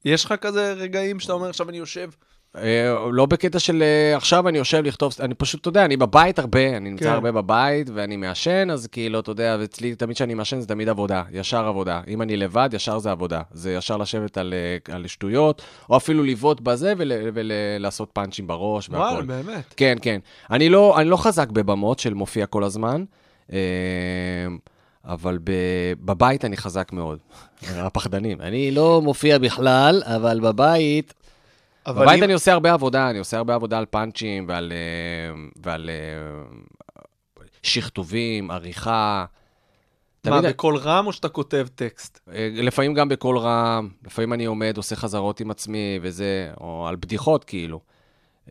יש 0.05 0.25
לך 0.25 0.33
כזה 0.41 0.73
רגעים 0.73 1.19
שאתה 1.19 1.33
אומר, 1.33 1.49
עכשיו 1.49 1.69
אני 1.69 1.77
יושב? 1.77 2.09
אה, 2.57 2.95
לא 3.11 3.25
בקטע 3.25 3.59
של 3.59 3.83
אה, 3.83 4.17
עכשיו 4.17 4.49
אני 4.49 4.57
יושב 4.57 4.83
לכתוב, 4.85 5.13
אני 5.19 5.33
פשוט, 5.33 5.61
אתה 5.61 5.69
יודע, 5.69 5.85
אני 5.85 5.97
בבית 5.97 6.39
הרבה, 6.39 6.77
אני 6.77 6.89
נמצא 6.89 7.05
כן. 7.05 7.11
הרבה 7.11 7.31
בבית 7.31 7.89
ואני 7.93 8.17
מעשן, 8.17 8.69
אז 8.71 8.87
כאילו, 8.87 9.19
אתה 9.19 9.31
יודע, 9.31 9.57
ואצלי 9.59 9.95
תמיד 9.95 10.15
כשאני 10.15 10.33
מעשן 10.33 10.59
זה 10.59 10.67
תמיד 10.67 10.89
עבודה, 10.89 11.23
ישר 11.31 11.67
עבודה. 11.67 12.01
אם 12.07 12.21
אני 12.21 12.37
לבד, 12.37 12.69
ישר 12.73 12.99
זה 12.99 13.11
עבודה. 13.11 13.41
זה 13.51 13.73
ישר 13.73 13.97
לשבת 13.97 14.37
על, 14.37 14.53
אה, 14.53 14.95
על 14.95 15.07
שטויות, 15.07 15.61
או 15.89 15.97
אפילו 15.97 16.23
לבעוט 16.23 16.61
בזה 16.61 16.93
ולעשות 17.33 18.09
פאנצ'ים 18.13 18.47
בראש 18.47 18.89
והכל. 18.89 19.01
וואלה, 19.01 19.21
באמת. 19.21 19.73
כן, 19.77 19.97
כן. 20.01 20.19
אני 20.49 20.69
לא, 20.69 20.99
אני 20.99 21.09
לא 21.09 21.17
חזק 21.17 21.49
בבמות 21.49 21.99
של 21.99 22.13
מופיע 22.13 22.45
כל 22.45 22.63
הזמן, 22.63 23.03
אבל 25.05 25.39
בבית 26.05 26.45
אני 26.45 26.57
חזק 26.57 26.93
מאוד. 26.93 27.19
הפחדנים. 27.85 28.41
אני 28.41 28.71
לא 28.71 29.01
מופיע 29.01 29.37
בכלל, 29.37 30.01
אבל 30.05 30.39
בבית... 30.39 31.13
בבית 31.87 32.17
אם- 32.17 32.23
אני 32.23 32.33
עושה 32.33 32.53
הרבה 32.53 32.73
עבודה, 32.73 33.09
אני 33.09 33.19
עושה 33.19 33.37
הרבה 33.37 33.55
עבודה 33.55 33.77
על 33.77 33.85
פאנצ'ים 33.85 34.45
ועל, 34.47 34.71
אה, 34.71 35.41
ועל 35.63 35.89
אה, 35.89 37.43
שכתובים, 37.63 38.51
עריכה. 38.51 39.25
מה, 40.25 40.31
תמיד- 40.39 40.45
בקול 40.51 40.77
רם 40.77 41.07
או 41.07 41.13
שאתה 41.13 41.29
כותב 41.29 41.67
טקסט? 41.75 42.19
אה, 42.33 42.49
לפעמים 42.53 42.93
גם 42.93 43.09
בקול 43.09 43.37
רם, 43.37 43.89
לפעמים 44.05 44.33
אני 44.33 44.45
עומד, 44.45 44.73
עושה 44.77 44.95
חזרות 44.95 45.39
עם 45.39 45.51
עצמי 45.51 45.99
וזה, 46.01 46.51
או 46.61 46.87
על 46.87 46.95
בדיחות 46.95 47.43
כאילו. 47.43 47.79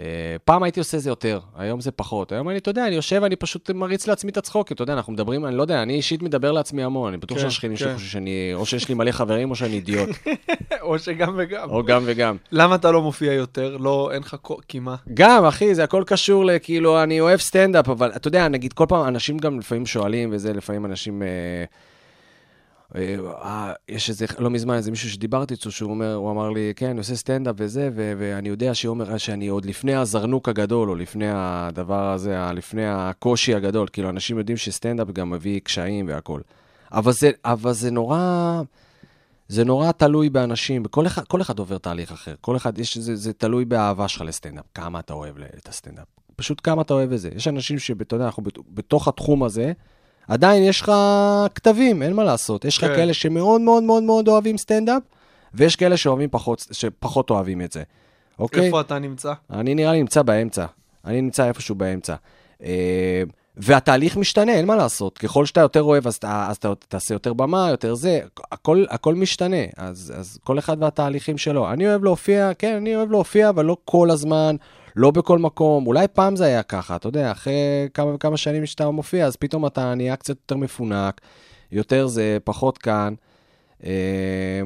אה, 0.00 0.36
פעם 0.44 0.62
הייתי 0.62 0.80
עושה 0.80 0.98
זה 0.98 1.10
יותר, 1.10 1.40
היום 1.56 1.80
זה 1.80 1.90
פחות. 1.90 2.32
היום 2.32 2.48
אני, 2.48 2.58
אתה 2.58 2.70
יודע, 2.70 2.86
אני 2.86 2.94
יושב, 2.94 3.24
אני 3.24 3.36
פשוט 3.36 3.70
מריץ 3.70 4.06
לעצמי 4.06 4.30
את 4.30 4.36
הצחוקים, 4.36 4.74
אתה 4.74 4.82
יודע, 4.82 4.92
אנחנו 4.92 5.12
מדברים, 5.12 5.46
אני 5.46 5.56
לא 5.56 5.62
יודע, 5.62 5.82
אני 5.82 5.94
אישית 5.94 6.22
מדבר 6.22 6.52
לעצמי 6.52 6.82
המון, 6.82 7.08
אני 7.08 7.16
בטוח 7.16 7.38
כן, 7.38 7.42
שהשכנים 7.42 7.76
כן. 7.76 7.78
שלי 7.78 7.92
חושבים 7.94 8.10
שאני, 8.10 8.50
או 8.54 8.66
שיש 8.66 8.88
לי 8.88 8.94
מלא 8.94 9.12
חברים 9.12 9.50
או 9.50 9.56
שאני 9.56 9.74
אידיוט, 9.74 10.08
או 10.82 10.98
שגם 10.98 11.34
וגם. 11.38 11.70
או 11.70 11.84
גם 11.84 12.02
וגם. 12.06 12.36
למה 12.52 12.74
אתה 12.74 12.90
לא 12.90 13.02
מופיע 13.02 13.32
יותר? 13.32 13.76
לא, 13.76 14.10
אין 14.12 14.22
לך 14.22 14.36
קימה. 14.66 14.96
גם, 15.14 15.44
אחי, 15.44 15.74
זה 15.74 15.84
הכל 15.84 16.02
קשור 16.06 16.44
לכאילו, 16.44 17.02
אני 17.02 17.20
אוהב 17.20 17.40
סטנדאפ, 17.40 17.88
אבל 17.88 18.12
אתה 18.16 18.28
יודע, 18.28 18.48
נגיד, 18.48 18.72
כל 18.72 18.86
פעם 18.88 19.08
אנשים 19.08 19.38
גם 19.38 19.58
לפעמים 19.58 19.86
שואלים, 19.86 20.28
וזה, 20.32 20.52
לפעמים 20.52 20.86
אנשים... 20.86 21.22
אה, 21.22 21.64
אה, 22.96 23.16
אה, 23.42 23.72
יש 23.88 24.10
איזה, 24.10 24.26
לא 24.38 24.50
מזמן, 24.50 24.74
איזה 24.74 24.90
מישהו 24.90 25.10
שדיברתי 25.10 25.54
איתו, 25.54 25.70
שהוא 25.70 25.90
אומר, 25.90 26.14
הוא 26.14 26.30
אמר 26.30 26.50
לי, 26.50 26.72
כן, 26.76 26.86
אני 26.88 26.98
עושה 26.98 27.16
סטנדאפ 27.16 27.54
וזה, 27.58 27.90
ו- 27.94 28.12
ואני 28.18 28.48
יודע 28.48 28.74
שהוא 28.74 28.90
אומר 28.90 29.18
שאני 29.18 29.48
עוד 29.48 29.64
לפני 29.64 29.94
הזינוק 29.94 30.48
הגדול, 30.48 30.90
או 30.90 30.94
לפני 30.94 31.26
הדבר 31.30 32.12
הזה, 32.12 32.36
לפני 32.54 32.86
הקושי 32.86 33.54
הגדול, 33.54 33.88
כאילו, 33.92 34.10
אנשים 34.10 34.38
יודעים 34.38 34.56
שסטנדאפ 34.56 35.10
גם 35.10 35.30
מביא 35.30 35.60
קשיים 35.60 36.08
והכול. 36.08 36.42
אבל 36.92 37.12
זה, 37.12 37.30
אבל 37.44 37.72
זה 37.72 37.90
נורא... 37.90 38.62
זה 39.48 39.64
נורא 39.64 39.92
תלוי 39.92 40.30
באנשים, 40.30 40.84
כל 40.84 41.06
אחד, 41.06 41.24
כל 41.24 41.40
אחד 41.40 41.58
עובר 41.58 41.78
תהליך 41.78 42.12
אחר. 42.12 42.34
כל 42.40 42.56
אחד, 42.56 42.78
יש, 42.78 42.98
זה, 42.98 43.16
זה 43.16 43.32
תלוי 43.32 43.64
באהבה 43.64 44.08
שלך 44.08 44.22
לסטנדאפ, 44.22 44.64
כמה 44.74 44.98
אתה 45.00 45.12
אוהב 45.14 45.34
את 45.58 45.68
הסטנדאפ. 45.68 46.04
פשוט 46.36 46.60
כמה 46.64 46.82
אתה 46.82 46.94
אוהב 46.94 47.12
את 47.12 47.20
זה. 47.20 47.30
יש 47.36 47.48
אנשים 47.48 47.78
שאתה 47.78 48.14
יודע, 48.14 48.24
אנחנו 48.26 48.42
בת- 48.42 48.58
בתוך 48.74 49.08
התחום 49.08 49.42
הזה, 49.42 49.72
עדיין 50.30 50.62
יש 50.62 50.80
לך 50.80 50.92
כתבים, 51.54 52.02
אין 52.02 52.12
מה 52.12 52.24
לעשות. 52.24 52.64
יש 52.64 52.78
לך 52.78 52.84
כן. 52.84 52.94
כאלה 52.94 53.14
שמאוד 53.14 53.60
מאוד 53.60 53.82
מאוד 53.82 54.02
מאוד 54.02 54.28
אוהבים 54.28 54.58
סטנדאפ, 54.58 55.02
ויש 55.54 55.76
כאלה 55.76 55.96
שאוהבים 55.96 56.28
פחות, 56.32 56.66
שפחות 56.72 57.30
אוהבים 57.30 57.62
את 57.62 57.72
זה. 57.72 57.82
אוקיי? 58.38 58.66
איפה 58.66 58.80
אתה 58.80 58.98
נמצא? 58.98 59.32
אני 59.50 59.74
נראה 59.74 59.92
לי 59.92 59.98
נמצא 60.00 60.22
באמצע. 60.22 60.66
אני 61.04 61.20
נמצא 61.20 61.48
איפשהו 61.48 61.74
באמצע. 61.74 62.14
אה, 62.62 63.22
והתהליך 63.56 64.16
משתנה, 64.16 64.52
אין 64.52 64.66
מה 64.66 64.76
לעשות. 64.76 65.18
ככל 65.18 65.46
שאתה 65.46 65.60
יותר 65.60 65.82
אוהב, 65.82 66.06
אז, 66.06 66.18
אז 66.22 66.56
אתה 66.56 66.72
תעשה 66.88 67.14
יותר 67.14 67.32
במה, 67.32 67.68
יותר 67.70 67.94
זה, 67.94 68.20
הכל, 68.52 68.84
הכל 68.90 69.14
משתנה. 69.14 69.64
אז, 69.76 70.12
אז 70.16 70.38
כל 70.44 70.58
אחד 70.58 70.76
והתהליכים 70.82 71.38
שלו. 71.38 71.70
אני 71.70 71.88
אוהב 71.88 72.04
להופיע, 72.04 72.50
כן, 72.58 72.76
אני 72.76 72.96
אוהב 72.96 73.10
להופיע, 73.10 73.48
אבל 73.48 73.64
לא 73.64 73.76
כל 73.84 74.10
הזמן, 74.10 74.56
לא 74.96 75.10
בכל 75.10 75.38
מקום. 75.38 75.86
אולי 75.86 76.08
פעם 76.08 76.36
זה 76.36 76.44
היה 76.44 76.62
ככה, 76.62 76.96
אתה 76.96 77.08
יודע, 77.08 77.32
אחרי 77.32 77.88
כמה 77.94 78.14
וכמה 78.14 78.36
שנים 78.36 78.66
שאתה 78.66 78.90
מופיע, 78.90 79.26
אז 79.26 79.36
פתאום 79.36 79.66
אתה 79.66 79.94
נהיה 79.94 80.16
קצת 80.16 80.36
יותר 80.36 80.56
מפונק, 80.56 81.20
יותר 81.72 82.06
זה, 82.06 82.38
פחות 82.44 82.78
כאן. 82.78 83.14
אה, 83.84 84.62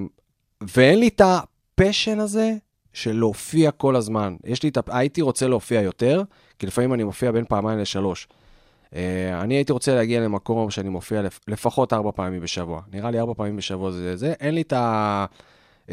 ואין 0.76 0.98
לי 0.98 1.08
את 1.08 1.20
הפשן 1.24 2.20
הזה 2.20 2.52
של 2.92 3.12
להופיע 3.12 3.70
כל 3.70 3.96
הזמן. 3.96 4.36
יש 4.44 4.62
לי 4.62 4.68
את 4.68 4.76
ה... 4.76 4.80
הייתי 4.86 5.22
רוצה 5.22 5.48
להופיע 5.48 5.80
יותר, 5.80 6.22
כי 6.58 6.66
לפעמים 6.66 6.94
אני 6.94 7.04
מופיע 7.04 7.32
בין 7.32 7.44
פעמיים 7.44 7.78
לשלוש. 7.78 8.28
Uh, 8.90 8.96
אני 9.40 9.54
הייתי 9.54 9.72
רוצה 9.72 9.94
להגיע 9.94 10.20
למקום 10.20 10.70
שאני 10.70 10.88
מופיע 10.88 11.22
לפ... 11.22 11.40
לפחות 11.48 11.92
ארבע 11.92 12.10
פעמים 12.14 12.40
בשבוע. 12.40 12.80
נראה 12.92 13.10
לי 13.10 13.18
ארבע 13.20 13.34
פעמים 13.34 13.56
בשבוע 13.56 13.90
זה 13.90 14.16
זה. 14.16 14.32
אין 14.40 14.54
לי 14.54 14.62
את, 14.62 14.72
ה... 14.72 15.26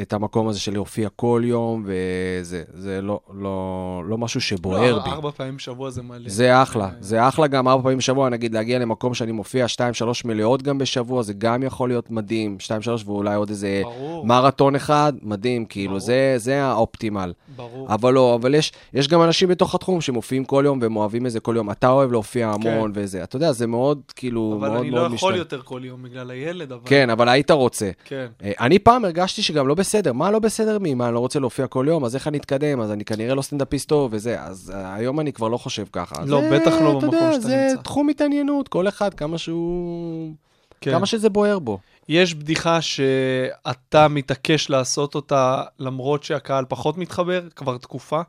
את 0.02 0.14
המקום 0.14 0.48
הזה 0.48 0.60
של 0.60 0.74
להופיע 0.74 1.10
כל 1.16 1.42
יום, 1.46 1.86
וזה 1.86 2.64
זה 2.74 3.02
לא, 3.02 3.20
לא, 3.34 4.04
לא 4.08 4.18
משהו 4.18 4.42
שבוער 4.42 4.96
לא, 4.96 5.04
בי. 5.04 5.10
ארבע 5.10 5.32
פעמים 5.32 5.56
בשבוע 5.58 5.90
זה 5.90 6.02
מלא. 6.02 6.30
זה 6.30 6.62
אחלה, 6.62 6.90
זה 7.00 7.28
אחלה 7.28 7.48
גם 7.48 7.68
ארבע 7.68 7.84
פעמים 7.84 7.98
בשבוע, 7.98 8.30
נגיד 8.30 8.54
להגיע 8.54 8.80
למקום 8.80 9.14
שאני 9.14 9.32
מופיע 9.32 9.68
שתיים, 9.68 9.94
שלוש 9.94 10.26
מלאות 10.26 10.62
גם 10.62 10.78
בשבוע, 10.78 11.24
זה 11.24 11.34
גם 11.34 11.64
יכול 11.64 11.90
להיות 11.90 12.12
מדהים, 12.12 12.60
שתיים, 12.60 12.82
שלוש 12.82 13.04
ואולי 13.06 13.36
עוד 13.36 13.50
איזה 13.50 13.82
ברור, 13.84 14.26
מרתון 14.26 14.76
אחד, 14.76 15.14
מדהים, 15.22 15.66
כאילו, 15.66 15.90
ברור. 15.90 16.00
זה, 16.00 16.34
זה 16.38 16.64
האופטימל. 16.64 17.34
ברור. 17.56 17.94
אבל 17.94 18.14
לא, 18.14 18.36
אבל 18.42 18.56
יש, 18.56 18.72
יש 18.94 19.08
גם 19.08 19.22
אנשים 19.22 19.50
בתוך 19.50 19.76
התחום 19.76 20.02
שמופיעים 20.02 20.46
כל 20.46 20.64
יום 20.66 20.80
והם 20.82 20.96
אוהבים 20.96 21.26
את 21.26 21.32
זה 21.32 21.40
כל 21.40 21.54
יום. 21.58 21.72
אתה 21.72 21.90
אוהב 21.90 22.12
להופיע 22.12 22.50
המון 22.50 22.92
וזה, 22.96 23.24
אתה 23.24 23.36
יודע, 23.36 23.52
זה 23.52 23.68
מאוד, 23.68 24.02
כאילו, 24.16 24.58
אבל 24.60 24.70
מאוד 24.70 24.82
אני 24.82 24.90
מאוד 24.90 25.12
לא 25.12 25.16
יכול 25.16 25.34
משתנה. 25.34 25.38
יותר 25.38 25.62
כל 25.62 25.82
יום 25.84 26.04
בגלל 26.04 26.32
הילד, 26.32 26.72
אבל... 26.72 26.82
כן, 26.86 27.10
אבל 27.10 27.30
היית 27.30 27.52
רוצה. 27.52 27.92
כן. 28.06 28.28
אה, 28.44 28.52
אני 28.60 28.80
פעם 28.80 29.06
הרגשתי 29.06 29.42
שגם 29.42 29.68
לא 29.68 29.76
בסדר. 29.82 30.14
מה 30.14 30.32
לא 30.32 30.40
בסדר 30.40 30.80
מי? 30.80 30.94
מה, 30.94 31.06
אני 31.06 31.14
לא 31.14 31.20
רוצה 31.20 31.40
להופיע 31.40 31.68
כל 31.68 31.86
יום? 31.90 32.06
אז 32.06 32.16
איך 32.16 32.28
אני 32.28 32.38
אתקדם? 32.38 32.82
אז 32.82 32.92
אני 32.92 33.06
כנראה 33.06 33.36
לא 33.36 33.42
סטנדאפיסט 33.42 33.90
טוב 33.90 34.10
וזה. 34.14 34.42
אז 34.42 34.74
אה, 34.76 34.94
היום 34.94 35.20
אני 35.20 35.34
כבר 35.34 35.48
לא 35.48 35.58
חושב 35.58 35.86
ככה. 35.92 36.16
לא, 36.26 36.42
זה, 36.42 36.60
בטח 36.60 36.72
לא 36.72 36.94
במקום 36.94 37.04
יודע, 37.04 37.32
שאתה 37.32 37.42
זה 37.42 37.68
נמצא. 37.70 37.82
תחום 37.82 38.10
התעניינות, 38.10 38.68
כל 38.68 38.88
אחד, 38.88 39.14
כמה 39.14 39.38
שהוא... 39.38 40.34
כן. 40.82 40.92
כמה 40.92 41.06
שזה 41.06 41.30
בוער 41.30 41.60
בו. 41.60 41.80
יש 42.10 42.34
בדיחה 42.34 42.82
שאתה 42.82 44.08
מתעקש 44.08 44.70
לעשות 44.70 45.16
אותה 45.16 45.64
למרות 45.80 46.24
שהקהל 46.24 46.66
פחות 46.70 46.98
מתחבר, 46.98 47.42
כבר 47.56 47.78
תקופה? 47.78 48.22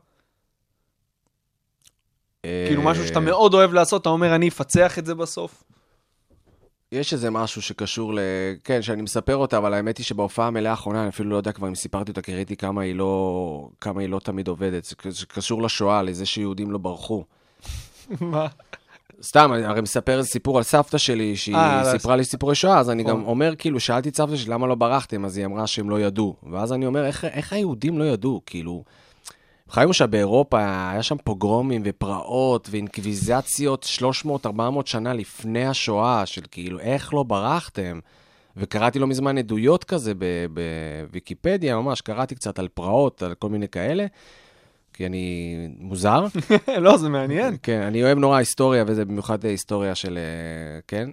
כאילו 2.43 2.81
משהו 2.81 3.07
שאתה 3.07 3.19
אה, 3.19 3.25
מאוד 3.25 3.53
אוהב 3.53 3.73
לעשות, 3.73 4.01
אתה 4.01 4.09
אומר, 4.09 4.35
אני 4.35 4.47
אפצח 4.47 4.99
את 4.99 5.05
זה 5.05 5.15
בסוף? 5.15 5.63
יש 6.93 7.13
איזה 7.13 7.29
משהו 7.29 7.61
שקשור 7.61 8.13
ל... 8.13 8.19
כן, 8.63 8.81
שאני 8.81 9.01
מספר 9.01 9.35
אותה, 9.35 9.57
אבל 9.57 9.73
האמת 9.73 9.97
היא 9.97 10.05
שבהופעה 10.05 10.47
המלאה 10.47 10.71
האחרונה, 10.71 11.01
אני 11.01 11.09
אפילו 11.09 11.29
לא 11.29 11.35
יודע 11.35 11.51
כבר 11.51 11.67
אם 11.67 11.75
סיפרתי 11.75 12.11
אותה, 12.11 12.21
כי 12.21 12.35
ראיתי 12.35 12.55
כמה 12.55 12.81
היא 12.81 12.95
לא, 12.95 13.69
כמה 13.81 14.01
היא 14.01 14.09
לא 14.09 14.19
תמיד 14.19 14.47
עובדת. 14.47 14.83
זה 14.83 15.25
קשור 15.25 15.61
לשואה, 15.61 16.01
לזה 16.01 16.25
שיהודים 16.25 16.71
לא 16.71 16.77
ברחו. 16.77 17.23
מה? 18.21 18.47
סתם, 19.23 19.53
אני 19.53 19.65
הרי 19.65 19.81
מספר 19.81 20.17
איזה 20.17 20.29
סיפור 20.29 20.57
על 20.57 20.63
סבתא 20.63 20.97
שלי, 20.97 21.35
שהיא 21.35 21.55
אה, 21.55 21.79
על 21.79 21.97
סיפרה 21.97 22.15
לי 22.15 22.23
סיפורי 22.23 22.55
שואה, 22.55 22.79
אז 22.79 22.89
אני 22.89 23.03
נכון. 23.03 23.15
גם 23.15 23.25
אומר, 23.25 23.55
כאילו, 23.55 23.79
שאלתי 23.79 24.09
את 24.09 24.15
סבתא 24.15 24.35
שלי, 24.35 24.53
למה 24.53 24.67
לא 24.67 24.75
ברחתם? 24.75 25.25
אז 25.25 25.37
היא 25.37 25.45
אמרה 25.45 25.67
שהם 25.67 25.89
לא 25.89 25.99
ידעו. 25.99 26.35
ואז 26.51 26.73
אני 26.73 26.85
אומר, 26.85 27.05
איך, 27.05 27.25
איך 27.25 27.53
היהודים 27.53 27.99
לא 27.99 28.03
ידעו? 28.03 28.41
כאילו, 28.45 28.83
חיינו 29.73 29.93
שם 29.93 30.11
באירופה, 30.11 30.89
היה 30.91 31.03
שם 31.03 31.15
פוגרומים 31.23 31.81
ופרעות 31.85 32.67
ואינקוויזציות 32.71 33.87
300-400 34.45 34.49
שנה 34.85 35.13
לפני 35.13 35.65
השואה, 35.65 36.25
של 36.25 36.41
כאילו, 36.51 36.79
איך 36.79 37.13
לא 37.13 37.23
ברחתם? 37.23 37.99
וקראתי 38.57 38.99
לא 38.99 39.07
מזמן 39.07 39.37
עדויות 39.37 39.83
כזה 39.83 40.13
בוויקיפדיה, 40.53 41.75
ממש, 41.75 42.01
קראתי 42.01 42.35
קצת 42.35 42.59
על 42.59 42.67
פרעות, 42.67 43.23
על 43.23 43.33
כל 43.33 43.49
מיני 43.49 43.67
כאלה, 43.67 44.05
כי 44.93 45.05
אני 45.05 45.55
מוזר. 45.79 46.25
לא, 46.85 46.97
זה 46.97 47.09
מעניין. 47.09 47.55
כן, 47.63 47.81
אני 47.81 48.03
אוהב 48.03 48.17
נורא 48.17 48.37
היסטוריה, 48.37 48.83
וזה 48.87 49.05
במיוחד 49.05 49.45
היסטוריה 49.45 49.95
של... 49.95 50.17
אה, 50.17 50.79
כן? 50.87 51.09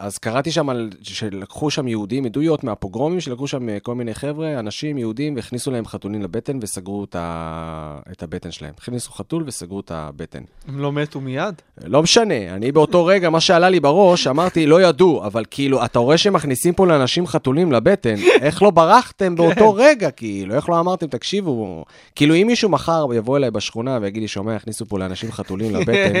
אה, 0.00 0.06
אז 0.06 0.18
קראתי 0.18 0.50
שם 0.50 0.68
על, 0.68 0.90
שלקחו 1.02 1.70
שם 1.70 1.88
יהודים, 1.88 2.24
עדויות 2.24 2.64
מהפוגרומים, 2.64 3.20
שלקחו 3.20 3.46
שם 3.46 3.68
אה, 3.68 3.80
כל 3.80 3.94
מיני 3.94 4.14
חבר'ה, 4.14 4.58
אנשים 4.58 4.98
יהודים, 4.98 5.36
והכניסו 5.36 5.70
להם 5.70 5.86
חתולים 5.86 6.22
לבטן 6.22 6.58
וסגרו 6.62 7.04
את, 7.04 7.16
ה... 7.18 7.98
את 8.12 8.22
הבטן 8.22 8.50
שלהם. 8.50 8.72
הכניסו 8.78 9.12
חתול 9.12 9.44
וסגרו 9.46 9.80
את 9.80 9.90
הבטן. 9.90 10.42
הם 10.68 10.78
לא 10.78 10.92
מתו 10.92 11.20
מיד? 11.20 11.54
לא 11.84 12.02
משנה, 12.02 12.54
אני 12.54 12.72
באותו 12.72 13.06
רגע, 13.06 13.30
מה 13.30 13.40
שעלה 13.40 13.68
לי 13.70 13.80
בראש, 13.80 14.26
אמרתי, 14.26 14.66
לא 14.66 14.82
ידעו, 14.82 15.26
אבל 15.26 15.44
כאילו, 15.50 15.84
אתה 15.84 15.98
רואה 15.98 16.18
שמכניסים 16.18 16.74
פה 16.74 16.86
לאנשים 16.86 17.26
חתולים 17.26 17.72
לבטן, 17.72 18.14
איך 18.40 18.62
לא 18.62 18.70
ברחתם 18.70 19.34
באותו 19.38 19.74
רגע, 19.74 20.10
כאילו, 20.10 20.54
איך 20.54 20.68
לא 20.68 20.80
אמרתם, 20.80 21.06
תקשיבו, 21.06 21.84
כאילו, 22.14 22.34
אם 22.34 22.46
מישהו 22.46 22.68
מחר 22.68 23.06
יבוא 23.14 23.36
אליי 23.36 23.50
בשכונה 23.50 23.98
ויגיד 24.02 24.22
לי, 24.22 24.28
שומע, 24.28 24.56
הכניסו 24.56 24.86
פה 24.86 24.98
לאנשים 24.98 25.32
חתולים 25.32 25.74
לבטן, 25.74 26.12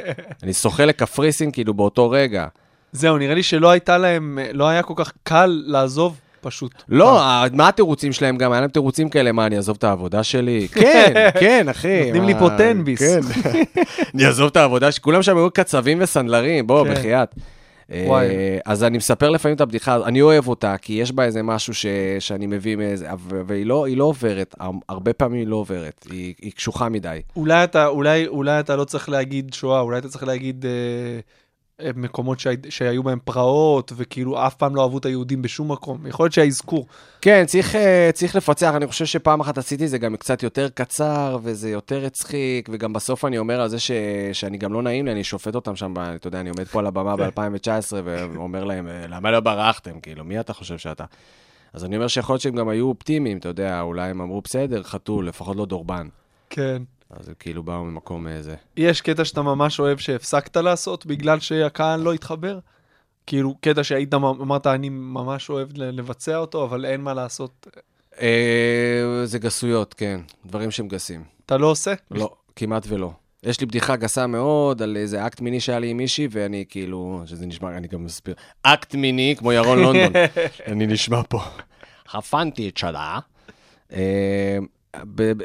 אני 0.42 0.52
שוחה 0.52 0.84
לקפריסין, 0.84 1.50
כאילו, 1.50 1.74
באותו 1.74 2.10
רגע. 2.10 2.46
זהו, 2.92 3.18
נראה 3.18 3.34
לי 3.34 3.42
שלא 3.42 3.70
הייתה 3.70 3.98
להם, 3.98 4.38
לא 4.52 4.68
היה 4.68 4.82
כל 4.82 4.94
כך 4.96 5.12
קל 5.22 5.62
לעזוב, 5.66 6.16
פשוט. 6.40 6.82
לא, 6.88 7.22
ה- 7.22 7.44
מה 7.52 7.68
התירוצים 7.68 8.12
שלהם 8.12 8.36
גם? 8.38 8.52
היה 8.52 8.60
להם 8.60 8.70
תירוצים 8.70 9.08
כאלה, 9.08 9.32
מה, 9.32 9.46
אני 9.46 9.56
אעזוב 9.56 9.76
את 9.78 9.84
העבודה 9.84 10.22
שלי? 10.22 10.68
כן, 10.74 11.30
כן, 11.40 11.68
אחי. 11.68 12.04
נותנים 12.04 12.24
לי 12.24 12.34
פה 12.38 12.48
תן-ביס. 12.58 12.98
כן. 13.00 13.20
אני 14.14 14.26
אעזוב 14.26 14.46
את 14.50 14.56
העבודה 14.56 14.92
שלי. 14.92 15.02
כולם 15.02 15.22
שם 15.22 15.36
היו 15.36 15.50
קצבים 15.50 15.98
וסנדלרים, 16.00 16.66
בוא, 16.66 16.84
כן. 16.84 16.90
בחייאת. 16.94 17.34
אה, 17.92 18.58
אז 18.64 18.84
אני 18.84 18.98
מספר 18.98 19.30
לפעמים 19.30 19.56
את 19.56 19.60
הבדיחה, 19.60 19.96
אני 20.06 20.22
אוהב 20.22 20.48
אותה, 20.48 20.76
כי 20.82 20.92
יש 20.92 21.12
בה 21.12 21.24
איזה 21.24 21.42
משהו 21.42 21.74
ש, 21.74 21.86
שאני 22.18 22.46
מביא 22.46 22.76
מאיזה, 22.76 23.08
והיא 23.46 23.66
לא, 23.66 23.86
לא 23.96 24.04
עוברת, 24.04 24.54
הר- 24.60 24.70
הרבה 24.88 25.12
פעמים 25.12 25.38
היא 25.40 25.46
לא 25.46 25.56
עוברת, 25.56 26.06
היא, 26.10 26.34
היא 26.42 26.52
קשוחה 26.52 26.88
מדי. 26.88 27.20
אולי 27.36 27.64
אתה, 27.64 27.86
אולי, 27.86 28.26
אולי 28.26 28.60
אתה 28.60 28.76
לא 28.76 28.84
צריך 28.84 29.08
להגיד 29.08 29.54
שואה, 29.54 29.80
אולי 29.80 29.98
אתה 29.98 30.08
צריך 30.08 30.24
להגיד 30.24 30.64
אה, 30.66 30.70
אה, 30.70 31.20
מקומות 31.96 32.40
שהי, 32.40 32.56
שהיו 32.68 33.02
בהם 33.02 33.18
פרעות, 33.24 33.92
וכאילו 33.96 34.46
אף 34.46 34.54
פעם 34.54 34.76
לא 34.76 34.82
אהבו 34.82 34.98
את 34.98 35.06
היהודים 35.06 35.42
בשום 35.42 35.72
מקום. 35.72 36.06
יכול 36.06 36.24
להיות 36.24 36.32
שהאזכור. 36.32 36.86
כן, 37.20 37.44
צריך, 37.46 37.74
אה, 37.74 38.10
צריך 38.14 38.36
לפצח, 38.36 38.72
אני 38.76 38.86
חושב 38.86 39.04
שפעם 39.04 39.40
אחת 39.40 39.58
עשיתי 39.58 39.88
זה 39.88 39.98
גם 39.98 40.16
קצת 40.16 40.42
יותר 40.42 40.68
קצר, 40.68 41.38
וזה 41.42 41.70
יותר 41.70 42.06
הצחיק, 42.06 42.68
וגם 42.72 42.92
בסוף 42.92 43.24
אני 43.24 43.38
אומר 43.38 43.60
על 43.60 43.68
זה 43.68 43.78
ש, 43.78 43.90
שאני 44.32 44.58
גם 44.58 44.72
לא 44.72 44.82
נעים 44.82 45.06
לי, 45.06 45.12
אני 45.12 45.24
שופט 45.24 45.54
אותם 45.54 45.76
שם, 45.76 45.94
אתה 46.16 46.28
יודע, 46.28 46.40
אני 46.40 46.50
עומד 46.50 46.66
פה 46.66 46.78
על 46.78 46.86
הבמה 46.86 47.16
ב-2019, 47.16 47.92
ואומר 48.04 48.64
להם, 48.64 48.88
אה, 48.88 49.06
למה 49.08 49.30
לא 49.30 49.40
ברחתם? 49.40 50.00
כאילו, 50.00 50.24
מי 50.24 50.40
אתה 50.40 50.52
חושב 50.52 50.78
שאתה? 50.78 51.04
אז 51.72 51.84
אני 51.84 51.96
אומר 51.96 52.08
שיכול 52.08 52.32
להיות 52.32 52.42
שהם 52.42 52.54
גם 52.54 52.68
היו 52.68 52.86
אופטימיים, 52.86 53.38
אתה 53.38 53.48
יודע, 53.48 53.80
אולי 53.80 54.10
הם 54.10 54.20
אמרו, 54.20 54.40
בסדר, 54.40 54.82
חתול, 54.82 55.28
לפחות 55.28 55.56
לא 55.56 55.66
דורבן. 55.66 56.08
כן. 56.50 56.82
אז 57.10 57.28
הם 57.28 57.34
כאילו 57.38 57.62
באו 57.62 57.84
ממקום 57.84 58.26
איזה. 58.26 58.54
יש 58.76 59.00
קטע 59.00 59.24
שאתה 59.24 59.42
ממש 59.42 59.80
אוהב 59.80 59.98
שהפסקת 59.98 60.56
לעשות 60.56 61.06
בגלל 61.06 61.40
שהקהל 61.40 62.00
לא 62.00 62.12
התחבר? 62.12 62.58
כאילו, 63.26 63.54
קטע 63.60 63.84
שהיית, 63.84 64.14
אמרת, 64.14 64.66
אני 64.66 64.88
ממש 64.88 65.50
אוהב 65.50 65.68
לבצע 65.74 66.36
אותו, 66.36 66.64
אבל 66.64 66.84
אין 66.84 67.00
מה 67.00 67.14
לעשות. 67.14 67.66
אה, 68.20 69.22
זה 69.24 69.38
גסויות, 69.38 69.94
כן, 69.94 70.20
דברים 70.46 70.70
שהם 70.70 70.88
גסים. 70.88 71.24
אתה 71.46 71.56
לא 71.56 71.66
עושה? 71.66 71.94
לא, 72.10 72.34
כמעט 72.56 72.86
ולא. 72.88 73.10
יש 73.42 73.60
לי 73.60 73.66
בדיחה 73.66 73.96
גסה 73.96 74.26
מאוד 74.26 74.82
על 74.82 74.96
איזה 74.96 75.26
אקט 75.26 75.40
מיני 75.40 75.60
שהיה 75.60 75.78
לי 75.78 75.88
עם 75.88 75.96
מישהי, 75.96 76.28
ואני 76.30 76.64
כאילו, 76.68 77.22
שזה 77.26 77.46
נשמע, 77.46 77.76
אני 77.76 77.88
גם 77.88 78.04
מסביר, 78.04 78.34
אקט 78.62 78.94
מיני, 78.94 79.34
כמו 79.38 79.52
ירון 79.52 79.78
לונדון. 79.78 80.12
אני 80.72 80.86
נשמע 80.86 81.20
פה. 81.28 81.40
חפנתי 82.08 82.68
את 82.68 82.76
שלה. 82.76 83.18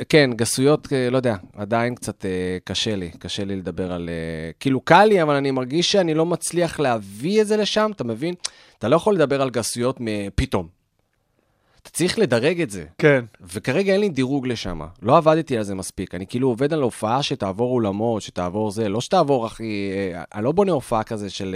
כן, 0.09 0.29
גסויות, 0.35 0.93
אה, 0.93 1.09
לא 1.09 1.17
יודע, 1.17 1.35
עדיין 1.55 1.95
קצת 1.95 2.25
אה, 2.25 2.57
קשה 2.63 2.95
לי, 2.95 3.11
קשה 3.19 3.43
לי 3.43 3.55
לדבר 3.55 3.91
על... 3.91 4.09
אה, 4.09 4.51
כאילו, 4.59 4.81
קל 4.81 5.05
לי, 5.05 5.21
אבל 5.21 5.35
אני 5.35 5.51
מרגיש 5.51 5.91
שאני 5.91 6.13
לא 6.13 6.25
מצליח 6.25 6.79
להביא 6.79 7.41
את 7.41 7.47
זה 7.47 7.57
לשם, 7.57 7.91
אתה 7.95 8.03
מבין? 8.03 8.33
אתה 8.79 8.87
לא 8.87 8.95
יכול 8.95 9.15
לדבר 9.15 9.41
על 9.41 9.49
גסויות 9.49 9.97
מפתאום. 9.99 10.67
אתה 11.81 11.91
צריך 11.91 12.19
לדרג 12.19 12.61
את 12.61 12.69
זה. 12.69 12.85
כן. 12.97 13.25
וכרגע 13.41 13.93
אין 13.93 14.01
לי 14.01 14.09
דירוג 14.09 14.47
לשם. 14.47 14.81
לא 15.01 15.17
עבדתי 15.17 15.57
על 15.57 15.63
זה 15.63 15.75
מספיק. 15.75 16.15
אני 16.15 16.27
כאילו 16.27 16.47
עובד 16.47 16.73
על 16.73 16.81
הופעה 16.81 17.23
שתעבור 17.23 17.73
אולמות, 17.73 18.21
שתעבור 18.21 18.71
זה, 18.71 18.89
לא 18.89 19.01
שתעבור, 19.01 19.47
אה, 19.47 20.23
אני 20.33 20.43
לא 20.43 20.51
בונה 20.51 20.71
הופעה 20.71 21.03
כזה 21.03 21.29
של... 21.29 21.55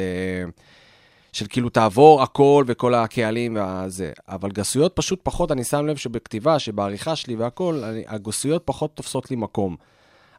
של 1.32 1.46
כאילו 1.50 1.70
תעבור 1.70 2.22
הכל 2.22 2.64
וכל 2.68 2.94
הקהלים 2.94 3.56
והזה. 3.56 4.12
אבל 4.28 4.52
גסויות 4.52 4.96
פשוט 4.96 5.20
פחות, 5.24 5.52
אני 5.52 5.64
שם 5.64 5.86
לב 5.86 5.96
שבכתיבה, 5.98 6.60
שבעריכה 6.60 7.16
שלי 7.16 7.36
והכל, 7.36 7.82
אני, 7.84 8.04
הגסויות 8.08 8.62
פחות 8.66 8.96
תופסות 8.96 9.32
לי 9.32 9.38
מקום. 9.38 9.76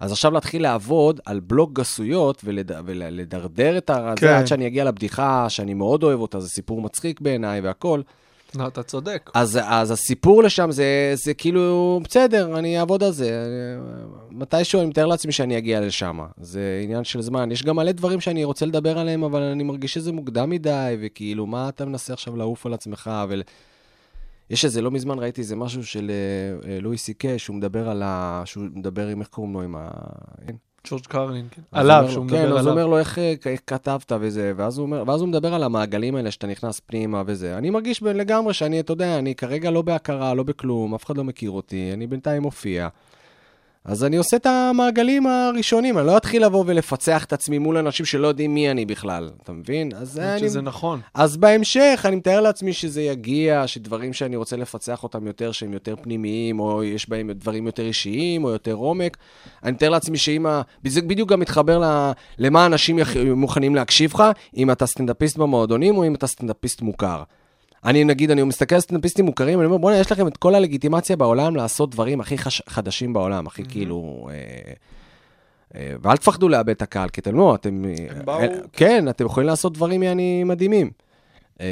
אז 0.01 0.13
עכשיו 0.13 0.33
להתחיל 0.33 0.63
לעבוד 0.63 1.21
על 1.25 1.41
בלוק 1.41 1.73
גסויות 1.73 2.43
ולד, 2.45 2.73
ולדרדר 2.85 3.79
את 3.79 3.91
ה... 3.91 4.13
כן. 4.17 4.27
עד 4.27 4.47
שאני 4.47 4.67
אגיע 4.67 4.85
לבדיחה 4.85 5.49
שאני 5.49 5.75
מאוד 5.75 6.03
אוהב 6.03 6.21
אותה, 6.21 6.41
זה 6.41 6.49
סיפור 6.49 6.83
מצחיק 6.83 7.21
בעיניי 7.21 7.61
והכל. 7.61 8.01
לא, 8.55 8.67
אתה 8.67 8.83
צודק. 8.83 9.31
אז, 9.35 9.59
אז 9.63 9.91
הסיפור 9.91 10.43
לשם 10.43 10.71
זה, 10.71 11.13
זה 11.15 11.35
כאילו, 11.35 12.01
בסדר, 12.05 12.59
אני 12.59 12.79
אעבוד 12.79 13.03
על 13.03 13.13
זה. 13.13 13.47
מתישהו 14.31 14.81
אני 14.81 14.89
מתאר 14.89 15.07
לעצמי 15.07 15.33
שאני 15.33 15.59
אגיע 15.59 15.81
לשם. 15.81 16.19
זה 16.41 16.81
עניין 16.85 17.05
של 17.05 17.21
זמן. 17.21 17.53
יש 17.53 17.63
גם 17.63 17.77
מלא 17.77 17.93
דברים 17.93 18.21
שאני 18.21 18.45
רוצה 18.45 18.67
לדבר 18.67 18.99
עליהם, 18.99 19.25
אבל 19.25 19.43
אני 19.43 19.63
מרגיש 19.63 19.95
שזה 19.95 20.13
מוקדם 20.13 20.51
מדי, 20.51 20.97
וכאילו, 21.01 21.47
מה 21.47 21.69
אתה 21.69 21.85
מנסה 21.85 22.13
עכשיו 22.13 22.37
לעוף 22.37 22.67
על 22.67 22.75
עצמך? 22.75 23.11
ול... 23.29 23.43
יש 24.51 24.65
איזה, 24.65 24.83
לא 24.83 24.91
מזמן 24.91 25.19
ראיתי 25.19 25.41
איזה 25.41 25.57
משהו 25.57 25.87
של 25.87 26.11
אה, 26.11 26.71
אה, 26.71 26.81
לואי 26.81 26.99
סי 26.99 27.15
קיי, 27.15 27.39
שהוא 27.39 27.57
מדבר 27.57 27.89
על 27.89 28.03
ה... 28.03 28.43
שהוא 28.45 28.65
מדבר 28.75 29.07
עם, 29.07 29.21
איך 29.21 29.29
קוראים 29.29 29.53
לו, 29.53 29.63
עם 29.63 29.77
ה... 29.77 29.89
ג'ורג' 30.87 31.07
קרלין, 31.07 31.47
כן. 31.51 31.63
עליו, 31.73 32.07
שהוא 32.11 32.25
מדבר 32.25 32.39
כן, 32.39 32.45
עליו. 32.45 32.59
אז 32.59 32.67
הוא 32.67 32.71
אומר 32.71 32.87
לו, 32.87 32.99
איך, 32.99 33.19
אה, 33.19 33.35
כתבת 33.67 34.13
וזה, 34.21 34.53
ואז 34.57 34.79
הוא, 34.79 35.29
מדבר 35.29 35.55
על 35.55 35.63
המעגלים 35.63 36.17
האלה 36.17 36.31
שאתה 36.31 36.47
נכנס 36.47 36.81
פנימה 36.81 37.23
וזה. 37.27 37.59
אני 37.59 37.71
מרגיש 37.71 38.03
לגמרי 38.03 38.55
שאני, 38.55 38.81
אתה 38.81 38.93
יודע, 38.93 39.19
אני 39.19 39.35
כרגע 39.35 39.71
לא 39.71 39.83
בהכרה, 39.83 40.35
לא 40.35 40.43
בכלום, 40.43 40.95
אף 40.95 41.05
אחד 41.05 41.17
לא 41.17 41.25
מכיר 41.25 41.51
אותי, 41.51 41.91
אני 41.93 42.07
בינתיים 42.07 42.43
מופיע. 42.43 42.89
אז 43.85 44.05
אני 44.05 44.17
עושה 44.17 44.37
את 44.37 44.47
המעגלים 44.47 45.27
הראשונים, 45.27 45.99
אני 45.99 46.07
לא 46.07 46.17
אתחיל 46.17 46.45
לבוא 46.45 46.65
ולפצח 46.67 47.25
את 47.25 47.33
עצמי 47.33 47.59
מול 47.59 47.77
אנשים 47.77 48.07
שלא 48.07 48.27
יודעים 48.27 48.55
מי 48.55 48.71
אני 48.71 48.85
בכלל, 48.85 49.31
אתה 49.43 49.53
מבין? 49.53 49.91
אז 49.97 50.19
אני... 50.19 50.41
שזה 50.41 50.61
נכון. 50.61 51.01
אז 51.15 51.37
בהמשך, 51.37 52.03
אני 52.05 52.17
מתאר 52.17 52.41
לעצמי 52.41 52.73
שזה 52.73 53.03
יגיע, 53.03 53.67
שדברים 53.67 54.13
שאני 54.13 54.37
רוצה 54.37 54.57
לפצח 54.57 55.03
אותם 55.03 55.27
יותר, 55.27 55.53
שהם 55.53 55.73
יותר 55.73 55.95
פנימיים, 56.03 56.61
או 56.61 56.85
יש 56.85 57.09
בהם 57.09 57.31
דברים 57.31 57.67
יותר 57.67 57.83
אישיים, 57.83 58.45
או 58.45 58.51
יותר 58.51 58.73
עומק, 58.73 59.17
אני 59.63 59.73
מתאר 59.73 59.89
לעצמי 59.89 60.19
שאם 60.19 60.47
ה... 60.47 60.63
זה 60.87 61.03
בדיוק 61.03 61.29
גם 61.29 61.41
מתחבר 61.41 61.79
ל... 61.79 62.13
למה 62.39 62.67
אנשים 62.67 62.99
יכ... 62.99 63.17
מוכנים 63.17 63.75
להקשיב 63.75 64.15
לך, 64.15 64.23
אם 64.57 64.71
אתה 64.71 64.87
סטנדאפיסט 64.87 65.37
במועדונים, 65.37 65.97
או 65.97 66.07
אם 66.07 66.15
אתה 66.15 66.27
סטנדאפיסט 66.27 66.83
מוכר. 66.83 67.23
אני 67.85 68.05
נגיד, 68.05 68.31
אני 68.31 68.43
מסתכל 68.43 68.75
על 68.75 68.81
סטנדאפיסטים 68.81 69.25
מוכרים, 69.25 69.59
אני 69.59 69.67
אומר, 69.67 69.77
בוא'נה, 69.79 69.99
יש 69.99 70.13
לכם 70.13 70.27
את 70.27 70.37
כל 70.37 70.55
הלגיטימציה 70.55 71.17
בעולם 71.17 71.57
לעשות 71.57 71.91
דברים 71.91 72.21
הכי 72.21 72.39
חש... 72.39 72.63
חדשים 72.69 73.13
בעולם, 73.13 73.47
הכי 73.47 73.63
כאילו... 73.69 74.29
אה, 74.31 74.73
אה, 75.75 75.95
ואל 76.03 76.17
תפחדו 76.17 76.49
לאבד 76.49 76.71
את 76.71 76.83
הקהל, 76.83 77.09
כי 77.09 77.21
אתם 77.21 77.37
לא, 77.37 77.55
אתם... 77.55 77.85
הם 78.11 78.25
באו- 78.25 78.41
אה, 78.41 78.49
כן, 78.73 79.09
אתם 79.09 79.27
יכולים 79.27 79.47
לעשות 79.47 79.73
דברים 79.73 80.03
יעני 80.03 80.45
מדהימים. 80.45 80.91
אה, 81.61 81.67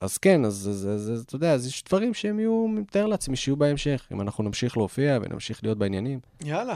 אז 0.00 0.18
כן, 0.18 0.44
אז, 0.44 0.68
אז, 0.70 0.88
אז, 0.94 1.12
אז 1.12 1.20
אתה 1.20 1.36
יודע, 1.36 1.52
אז 1.52 1.66
יש 1.66 1.84
דברים 1.84 2.14
שהם 2.14 2.38
יהיו, 2.40 2.66
אני 2.72 2.80
מתאר 2.80 3.06
לעצמי, 3.06 3.36
שיהיו 3.36 3.56
בהמשך, 3.56 4.08
אם 4.12 4.20
אנחנו 4.20 4.44
נמשיך 4.44 4.76
להופיע 4.76 5.18
ונמשיך 5.22 5.60
להיות 5.62 5.78
בעניינים. 5.78 6.18
יאללה. 6.44 6.74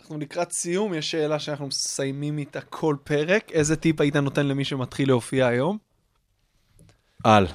אנחנו 0.00 0.18
לקראת 0.18 0.52
סיום, 0.52 0.94
יש 0.94 1.10
שאלה 1.10 1.38
שאנחנו 1.38 1.66
מסיימים 1.66 2.38
איתה 2.38 2.60
כל 2.60 2.96
פרק. 3.04 3.52
איזה 3.52 3.76
טיפ 3.76 4.00
היית 4.00 4.16
נותן 4.16 4.46
למי 4.46 4.64
שמתחיל 4.64 5.08
להופיע 5.08 5.46
היום? 5.46 5.78
על. 7.26 7.46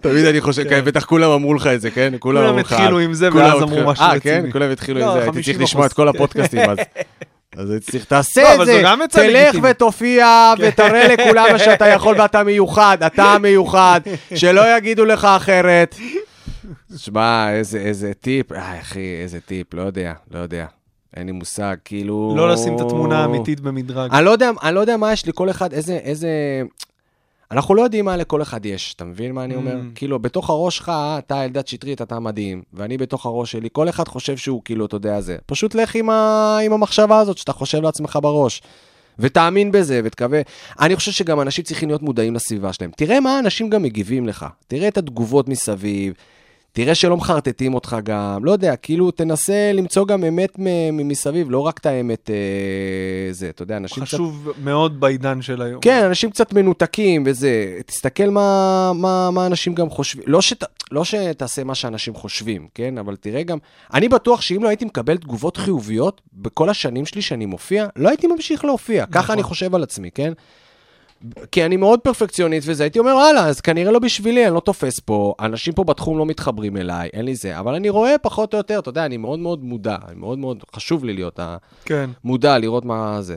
תמיד 0.00 0.24
אני 0.24 0.40
חושב, 0.40 0.68
כן, 0.68 0.84
בטח 0.84 1.04
כולם 1.04 1.30
אמרו 1.30 1.54
לך 1.54 1.66
את 1.66 1.80
זה, 1.80 1.90
כן? 1.90 2.12
כולם 2.18 2.44
אמרו 2.44 2.58
לך 2.58 2.72
התחילו 2.72 2.96
על. 2.96 3.02
עם 3.02 3.14
זה, 3.14 3.30
כולם 3.30 3.44
ואז 3.44 3.62
התחילו- 3.62 3.78
אמרו 3.78 3.90
משהו 3.90 4.04
אה, 4.04 4.12
רציני. 4.12 4.42
כן? 4.42 4.52
כולם 4.52 4.70
התחילו 4.70 5.00
עם 5.00 5.06
לא, 5.06 5.12
זה, 5.12 5.22
הייתי 5.22 5.38
50%. 5.38 5.42
צריך 5.44 5.60
לשמוע 5.60 5.86
את 5.86 5.92
כל 5.92 6.08
הפודקאסטים 6.08 6.70
אז. 6.70 6.78
אז 7.56 7.70
הייתי 7.70 7.90
צריך, 7.90 8.04
תעשה 8.04 8.42
לא, 8.42 8.62
את 8.62 8.66
זה, 8.66 8.82
תלך 9.10 9.24
לגיטימית. 9.24 9.52
כן. 9.52 9.70
ותופיע 9.70 10.52
ותראה 10.58 11.08
לכולם 11.08 11.58
שאתה 11.58 11.88
יכול 11.88 12.20
ואתה 12.20 12.42
מיוחד, 12.42 12.98
אתה 13.06 13.36
מיוחד, 13.40 14.00
שלא 14.34 14.76
יגידו 14.76 15.04
לך 15.04 15.24
אחרת. 15.24 15.94
שמע, 16.96 17.52
איזה, 17.52 17.78
איזה 17.78 18.12
טיפ, 18.20 18.52
אה, 18.52 18.80
אחי, 18.80 19.18
איזה 19.22 19.40
טיפ, 19.40 19.74
לא 19.74 19.82
יודע, 19.82 20.12
לא 20.30 20.38
יודע. 20.38 20.66
אין 21.16 21.26
לי 21.26 21.32
מושג, 21.32 21.76
כאילו... 21.84 22.34
לא 22.36 22.50
לשים 22.50 22.76
את 22.76 22.80
התמונה 22.80 23.22
האמיתית 23.22 23.60
במדרג. 23.60 24.10
אני 24.12 24.24
לא 24.24 24.30
יודע, 24.30 24.50
אני 24.62 24.74
לא 24.74 24.80
יודע 24.80 24.96
מה 24.96 25.12
יש 25.12 25.28
לכל 25.28 25.50
אחד, 25.50 25.72
איזה, 25.72 25.92
איזה... 25.92 26.28
אנחנו 27.52 27.74
לא 27.74 27.82
יודעים 27.82 28.04
מה 28.04 28.16
לכל 28.16 28.42
אחד 28.42 28.66
יש, 28.66 28.94
אתה 28.94 29.04
מבין 29.04 29.32
מה 29.32 29.44
אני 29.44 29.54
אומר? 29.54 29.72
Mm. 29.74 29.94
כאילו, 29.94 30.18
בתוך 30.18 30.50
הראש 30.50 30.76
שלך, 30.76 30.92
אתה 31.18 31.44
אלדד 31.44 31.66
שטרית, 31.66 32.02
אתה 32.02 32.20
מדהים, 32.20 32.62
ואני 32.72 32.98
בתוך 32.98 33.26
הראש 33.26 33.52
שלי, 33.52 33.68
כל 33.72 33.88
אחד 33.88 34.08
חושב 34.08 34.36
שהוא 34.36 34.62
כאילו, 34.64 34.86
אתה 34.86 34.96
יודע, 34.96 35.20
זה. 35.20 35.36
פשוט 35.46 35.74
לך 35.74 35.94
עם, 35.94 36.10
ה... 36.10 36.58
עם 36.64 36.72
המחשבה 36.72 37.18
הזאת 37.18 37.38
שאתה 37.38 37.52
חושב 37.52 37.82
לעצמך 37.82 38.18
בראש. 38.22 38.62
ותאמין 39.18 39.72
בזה, 39.72 40.00
ותקווה. 40.04 40.40
אני 40.80 40.96
חושב 40.96 41.12
שגם 41.12 41.40
אנשים 41.40 41.64
צריכים 41.64 41.88
להיות 41.88 42.02
מודעים 42.02 42.34
לסביבה 42.34 42.72
שלהם. 42.72 42.90
תראה 42.96 43.20
מה 43.20 43.36
האנשים 43.36 43.70
גם 43.70 43.82
מגיבים 43.82 44.26
לך. 44.26 44.46
תראה 44.68 44.88
את 44.88 44.98
התגובות 44.98 45.48
מסביב. 45.48 46.14
תראה 46.72 46.94
שלא 46.94 47.16
מחרטטים 47.16 47.74
אותך 47.74 47.96
גם, 48.02 48.44
לא 48.44 48.50
יודע, 48.50 48.76
כאילו 48.76 49.10
תנסה 49.10 49.72
למצוא 49.74 50.06
גם 50.06 50.24
אמת 50.24 50.52
מסביב, 50.92 51.50
לא 51.50 51.58
רק 51.58 51.78
את 51.78 51.86
האמת 51.86 52.30
אה, 52.30 53.32
זה, 53.32 53.48
אתה 53.48 53.62
יודע, 53.62 53.76
אנשים 53.76 54.04
קצת... 54.04 54.14
חשוב 54.14 54.48
מאוד 54.64 55.00
בעידן 55.00 55.42
של 55.42 55.62
היום. 55.62 55.80
כן, 55.80 56.04
אנשים 56.04 56.30
קצת 56.30 56.52
מנותקים 56.52 57.22
וזה, 57.26 57.78
תסתכל 57.86 58.30
מה, 58.30 58.92
מה, 58.94 59.30
מה 59.30 59.46
אנשים 59.46 59.74
גם 59.74 59.90
חושבים, 59.90 60.24
לא, 60.26 60.40
שת, 60.40 60.64
לא 60.90 61.04
שתעשה 61.04 61.64
מה 61.64 61.74
שאנשים 61.74 62.14
חושבים, 62.14 62.68
כן? 62.74 62.98
אבל 62.98 63.16
תראה 63.16 63.42
גם, 63.42 63.58
אני 63.94 64.08
בטוח 64.08 64.40
שאם 64.40 64.62
לא 64.62 64.68
הייתי 64.68 64.84
מקבל 64.84 65.16
תגובות 65.16 65.56
חיוביות 65.56 66.20
בכל 66.32 66.68
השנים 66.68 67.06
שלי 67.06 67.22
שאני 67.22 67.46
מופיע, 67.46 67.86
לא 67.96 68.08
הייתי 68.08 68.26
ממשיך 68.26 68.64
להופיע, 68.64 69.04
נכון. 69.08 69.22
ככה 69.22 69.32
אני 69.32 69.42
חושב 69.42 69.74
על 69.74 69.82
עצמי, 69.82 70.10
כן? 70.10 70.32
כי 71.52 71.64
אני 71.64 71.76
מאוד 71.76 72.00
פרפקציוניסט 72.00 72.68
וזה, 72.68 72.82
הייתי 72.82 72.98
אומר, 72.98 73.12
וואלה, 73.14 73.46
אז 73.46 73.60
כנראה 73.60 73.92
לא 73.92 73.98
בשבילי, 73.98 74.46
אני 74.46 74.54
לא 74.54 74.60
תופס 74.60 75.00
פה, 75.00 75.34
אנשים 75.40 75.72
פה 75.72 75.84
בתחום 75.84 76.18
לא 76.18 76.26
מתחברים 76.26 76.76
אליי, 76.76 77.08
אין 77.12 77.24
לי 77.24 77.34
זה, 77.34 77.58
אבל 77.58 77.74
אני 77.74 77.88
רואה 77.88 78.18
פחות 78.22 78.54
או 78.54 78.58
יותר, 78.58 78.78
אתה 78.78 78.88
יודע, 78.88 79.06
אני 79.06 79.16
מאוד 79.16 79.38
מאוד 79.38 79.64
מודע, 79.64 79.96
אני 80.08 80.16
מאוד 80.16 80.38
מאוד, 80.38 80.64
חשוב 80.76 81.04
לי 81.04 81.12
להיות. 81.12 81.40
כן. 81.84 82.10
מודע, 82.24 82.58
לראות 82.58 82.84
מה 82.84 83.22
זה. 83.22 83.36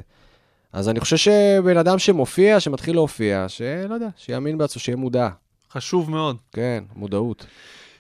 אז 0.74 0.90
אני 0.90 1.00
חושב 1.00 1.18
שבן 1.18 1.78
אדם 1.78 2.00
שמופיע, 2.00 2.60
שמתחיל 2.60 2.96
להופיע, 2.96 3.46
שלא 3.48 3.94
יודע, 3.94 4.08
שיאמין 4.18 4.58
בעצמו, 4.58 4.82
שיהיה 4.82 4.96
מודע. 4.96 5.30
חשוב 5.72 6.12
מאוד. 6.12 6.38
כן, 6.52 6.84
מודעות. 6.96 7.46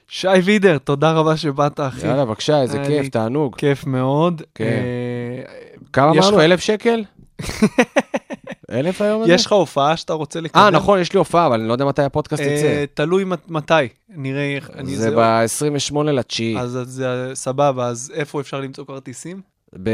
שי 0.07 0.27
וידר, 0.27 0.77
תודה 0.77 1.11
רבה 1.11 1.37
שבאת, 1.37 1.79
אחי. 1.79 2.07
יאללה, 2.07 2.25
בבקשה, 2.25 2.61
איזה 2.61 2.83
כיף, 2.87 3.09
תענוג. 3.09 3.55
כיף 3.55 3.85
מאוד. 3.85 4.41
כן. 4.55 4.63
אה, 4.65 5.63
כמה 5.93 6.11
אמרנו? 6.11 6.41
אלף 6.41 6.59
שקל? 6.59 7.03
אלף 8.71 9.01
היום 9.01 9.23
הזה? 9.23 9.33
יש 9.33 9.45
לך 9.45 9.51
הופעה 9.51 9.97
שאתה 9.97 10.13
רוצה 10.13 10.41
לקדם? 10.41 10.61
אה, 10.61 10.69
נכון, 10.69 10.99
יש 10.99 11.13
לי 11.13 11.17
הופעה, 11.19 11.47
אבל 11.47 11.59
אני 11.59 11.67
לא 11.67 11.73
יודע 11.73 11.85
מתי 11.85 12.01
הפודקאסט 12.01 12.41
אה, 12.43 12.47
יצא. 12.47 12.85
תלוי 12.93 13.23
מת- 13.23 13.49
מתי. 13.51 13.73
נראה 14.09 14.55
איך... 14.55 14.71
זה 14.85 15.11
ב-28 15.15 15.97
לתשיעי. 16.03 16.59
אז 16.59 16.79
זה 16.83 17.31
סבבה, 17.33 17.87
אז 17.87 18.11
איפה 18.15 18.41
אפשר 18.41 18.59
למצוא 18.61 18.85
כרטיסים? 18.85 19.41
ב... 19.83 19.89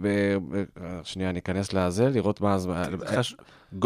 ב- 0.00 0.36
שנייה, 1.04 1.30
אני 1.30 1.38
אכנס 1.38 1.72
לזה, 1.72 2.08
לראות 2.08 2.40
מה 2.40 2.54
הזמן. 2.54 2.82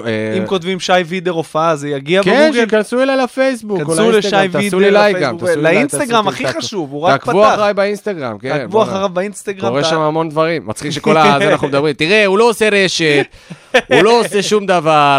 אה, 0.06 0.34
אם 0.38 0.46
כותבים 0.46 0.80
שי 0.80 0.92
וידר 1.06 1.30
הופעה, 1.30 1.76
זה 1.76 1.88
יגיע 1.88 2.22
כן, 2.22 2.30
בגוגל? 2.30 2.52
שייכנסו 2.52 3.02
אליי 3.02 3.16
לפייסבוק, 3.16 3.78
כנסו 3.78 4.10
לשי 4.10 4.30
לאינסטגרם, 4.30 4.62
תעשו 4.62 4.80
לי 4.80 4.86
וידר 4.86 5.00
לייק 5.00 5.16
גם, 5.16 5.36
לאינסטגרם 5.56 6.28
הכי. 6.28 6.46
חשוב, 6.48 6.92
הוא 6.92 7.00
רק 7.00 7.24
תעקבו 7.24 7.42
פתח. 7.42 7.54
אחריי 7.54 7.74
באינסטגרם, 7.74 8.38
כן. 8.38 8.58
תעקבו. 8.58 8.82
אחריו 8.82 9.08
באינסטגרם. 9.08 9.68
קורה 9.68 9.84
שם 9.84 10.00
המון 10.00 10.28
דברים. 10.28 10.66
מצחיק 10.66 10.90
שכל 10.96 11.16
הזה 11.16 11.52
אנחנו 11.52 11.68
מדברים. 11.68 11.94
תראה, 11.94 12.26
הוא 12.26 12.38
לא 12.38 12.48
עושה 12.48 12.68
רשת, 12.68 13.26
הוא 13.72 14.02
לא 14.02 14.20
עושה 14.20 14.42
שום 14.42 14.66
דבר, 14.66 15.18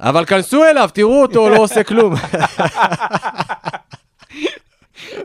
אבל 0.00 0.24
כנסו 0.24 0.64
אליו, 0.64 0.90
תראו 0.92 1.22
אותו, 1.22 1.40
הוא 1.40 1.50
לא 1.50 1.56
עושה 1.56 1.82
כלום. 1.82 2.14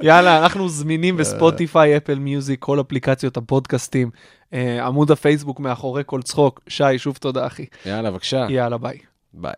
יאללה, 0.01 0.43
אנחנו 0.43 0.69
זמינים 0.69 1.17
בספוטיפיי, 1.17 1.97
אפל 1.97 2.19
מיוזיק, 2.19 2.59
כל 2.59 2.81
אפליקציות 2.81 3.37
הפודקאסטים, 3.37 4.09
אה, 4.53 4.85
עמוד 4.85 5.11
הפייסבוק 5.11 5.59
מאחורי 5.59 6.03
כל 6.05 6.21
צחוק. 6.21 6.61
שי, 6.67 6.97
שוב 6.97 7.17
תודה, 7.17 7.47
אחי. 7.47 7.65
יאללה, 7.85 8.11
בבקשה. 8.11 8.45
יאללה, 8.49 8.77
ביי. 8.77 8.97
ביי. 9.33 9.53